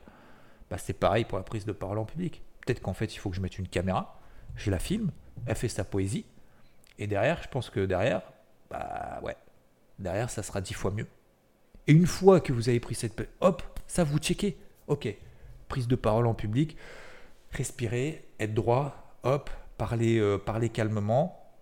Bah, 0.74 0.80
c'est 0.80 0.94
pareil 0.94 1.24
pour 1.24 1.38
la 1.38 1.44
prise 1.44 1.66
de 1.66 1.72
parole 1.72 2.00
en 2.00 2.06
public. 2.06 2.42
Peut-être 2.66 2.82
qu'en 2.82 2.94
fait, 2.96 3.14
il 3.14 3.20
faut 3.20 3.30
que 3.30 3.36
je 3.36 3.42
mette 3.42 3.60
une 3.60 3.68
caméra, 3.68 4.20
je 4.56 4.72
la 4.72 4.80
filme, 4.80 5.12
elle 5.46 5.56
fait 5.56 5.68
sa 5.68 5.84
poésie. 5.84 6.26
Et 6.98 7.06
derrière, 7.06 7.44
je 7.44 7.48
pense 7.48 7.70
que 7.70 7.86
derrière, 7.86 8.24
bah 8.72 9.20
ouais, 9.22 9.38
derrière, 10.00 10.32
ça 10.32 10.42
sera 10.42 10.62
dix 10.62 10.74
fois 10.74 10.90
mieux. 10.90 11.06
Et 11.86 11.92
une 11.92 12.08
fois 12.08 12.42
que 12.42 12.52
vous 12.52 12.70
avez 12.70 12.80
pris 12.80 12.96
cette... 12.96 13.22
Hop, 13.40 13.62
ça 13.86 14.04
vous 14.04 14.18
checkez. 14.18 14.58
Ok, 14.88 15.16
prise 15.68 15.88
de 15.88 15.96
parole 15.96 16.26
en 16.26 16.34
public 16.34 16.76
respirer, 17.52 18.28
être 18.40 18.56
droit, 18.56 19.16
hop, 19.22 19.52
parler, 19.78 20.18
euh, 20.18 20.40
parler 20.40 20.70
calmement, 20.70 21.54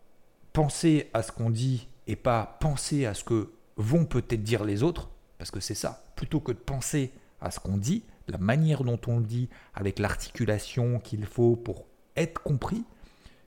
penser 0.54 1.10
à 1.14 1.22
ce 1.22 1.34
qu'on 1.34 1.50
dit 1.50 1.90
et 2.08 2.16
pas 2.16 2.58
penser 2.62 3.06
à 3.06 3.14
ce 3.14 3.26
que 3.26 3.52
vont 3.76 4.06
peut-être 4.06 4.42
dire 4.42 4.64
les 4.64 4.84
autres, 4.84 5.10
parce 5.38 5.52
que 5.52 5.60
c'est 5.60 5.76
ça, 5.76 6.06
plutôt 6.16 6.40
que 6.40 6.54
de 6.54 6.58
penser 6.58 7.12
à 7.42 7.52
ce 7.52 7.60
qu'on 7.60 7.76
dit, 7.76 8.06
la 8.28 8.38
manière 8.38 8.84
dont 8.84 9.00
on 9.08 9.20
le 9.20 9.26
dit, 9.26 9.50
avec 9.74 10.00
l'articulation 10.00 11.00
qu'il 11.00 11.26
faut 11.26 11.56
pour 11.56 11.86
être 12.16 12.42
compris, 12.42 12.84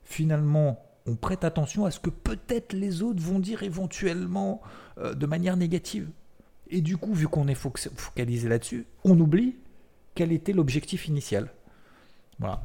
finalement, 0.03 0.85
on 1.07 1.17
prête 1.17 1.45
attention 1.45 1.85
à 1.85 1.91
ce 1.91 2.01
que 2.01 2.11
peut-être 2.11 2.73
les 2.73 3.03
autres 3.03 3.23
vont 3.23 3.39
dire 3.39 3.63
éventuellement 3.63 4.63
euh, 4.99 5.15
de 5.15 5.27
manière 5.27 5.57
négative. 5.57 6.09
Et 6.71 6.81
du 6.81 6.97
coup, 6.97 7.13
vu 7.13 7.29
qu'on 7.29 7.47
est 7.49 7.55
focalisé 7.55 8.49
là-dessus, 8.49 8.87
on 9.05 9.19
oublie 9.21 9.57
quel 10.15 10.33
était 10.33 10.53
l'objectif 10.53 11.09
initial. 11.09 11.51
Voilà. 12.39 12.63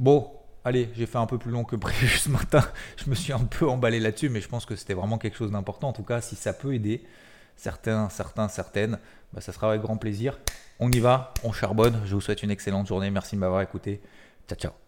Bon, 0.00 0.30
allez, 0.64 0.88
j'ai 0.94 1.06
fait 1.06 1.18
un 1.18 1.26
peu 1.26 1.38
plus 1.38 1.50
long 1.50 1.64
que 1.64 1.76
prévu 1.76 2.08
ce 2.08 2.30
matin. 2.30 2.64
Je 2.96 3.10
me 3.10 3.14
suis 3.14 3.32
un 3.32 3.44
peu 3.44 3.68
emballé 3.68 4.00
là-dessus, 4.00 4.28
mais 4.28 4.40
je 4.40 4.48
pense 4.48 4.64
que 4.64 4.76
c'était 4.76 4.94
vraiment 4.94 5.18
quelque 5.18 5.36
chose 5.36 5.50
d'important. 5.50 5.88
En 5.88 5.92
tout 5.92 6.02
cas, 6.02 6.20
si 6.20 6.36
ça 6.36 6.52
peut 6.52 6.74
aider 6.74 7.04
certains, 7.58 8.08
certains, 8.08 8.48
certaines, 8.48 8.98
bah, 9.32 9.40
ça 9.40 9.52
sera 9.52 9.68
avec 9.68 9.82
grand 9.82 9.98
plaisir. 9.98 10.38
On 10.80 10.90
y 10.90 11.00
va, 11.00 11.34
on 11.44 11.52
charbonne. 11.52 12.00
Je 12.06 12.14
vous 12.14 12.20
souhaite 12.20 12.42
une 12.42 12.50
excellente 12.50 12.86
journée. 12.86 13.10
Merci 13.10 13.36
de 13.36 13.40
m'avoir 13.40 13.60
écouté. 13.60 14.00
Ciao, 14.48 14.58
ciao. 14.58 14.87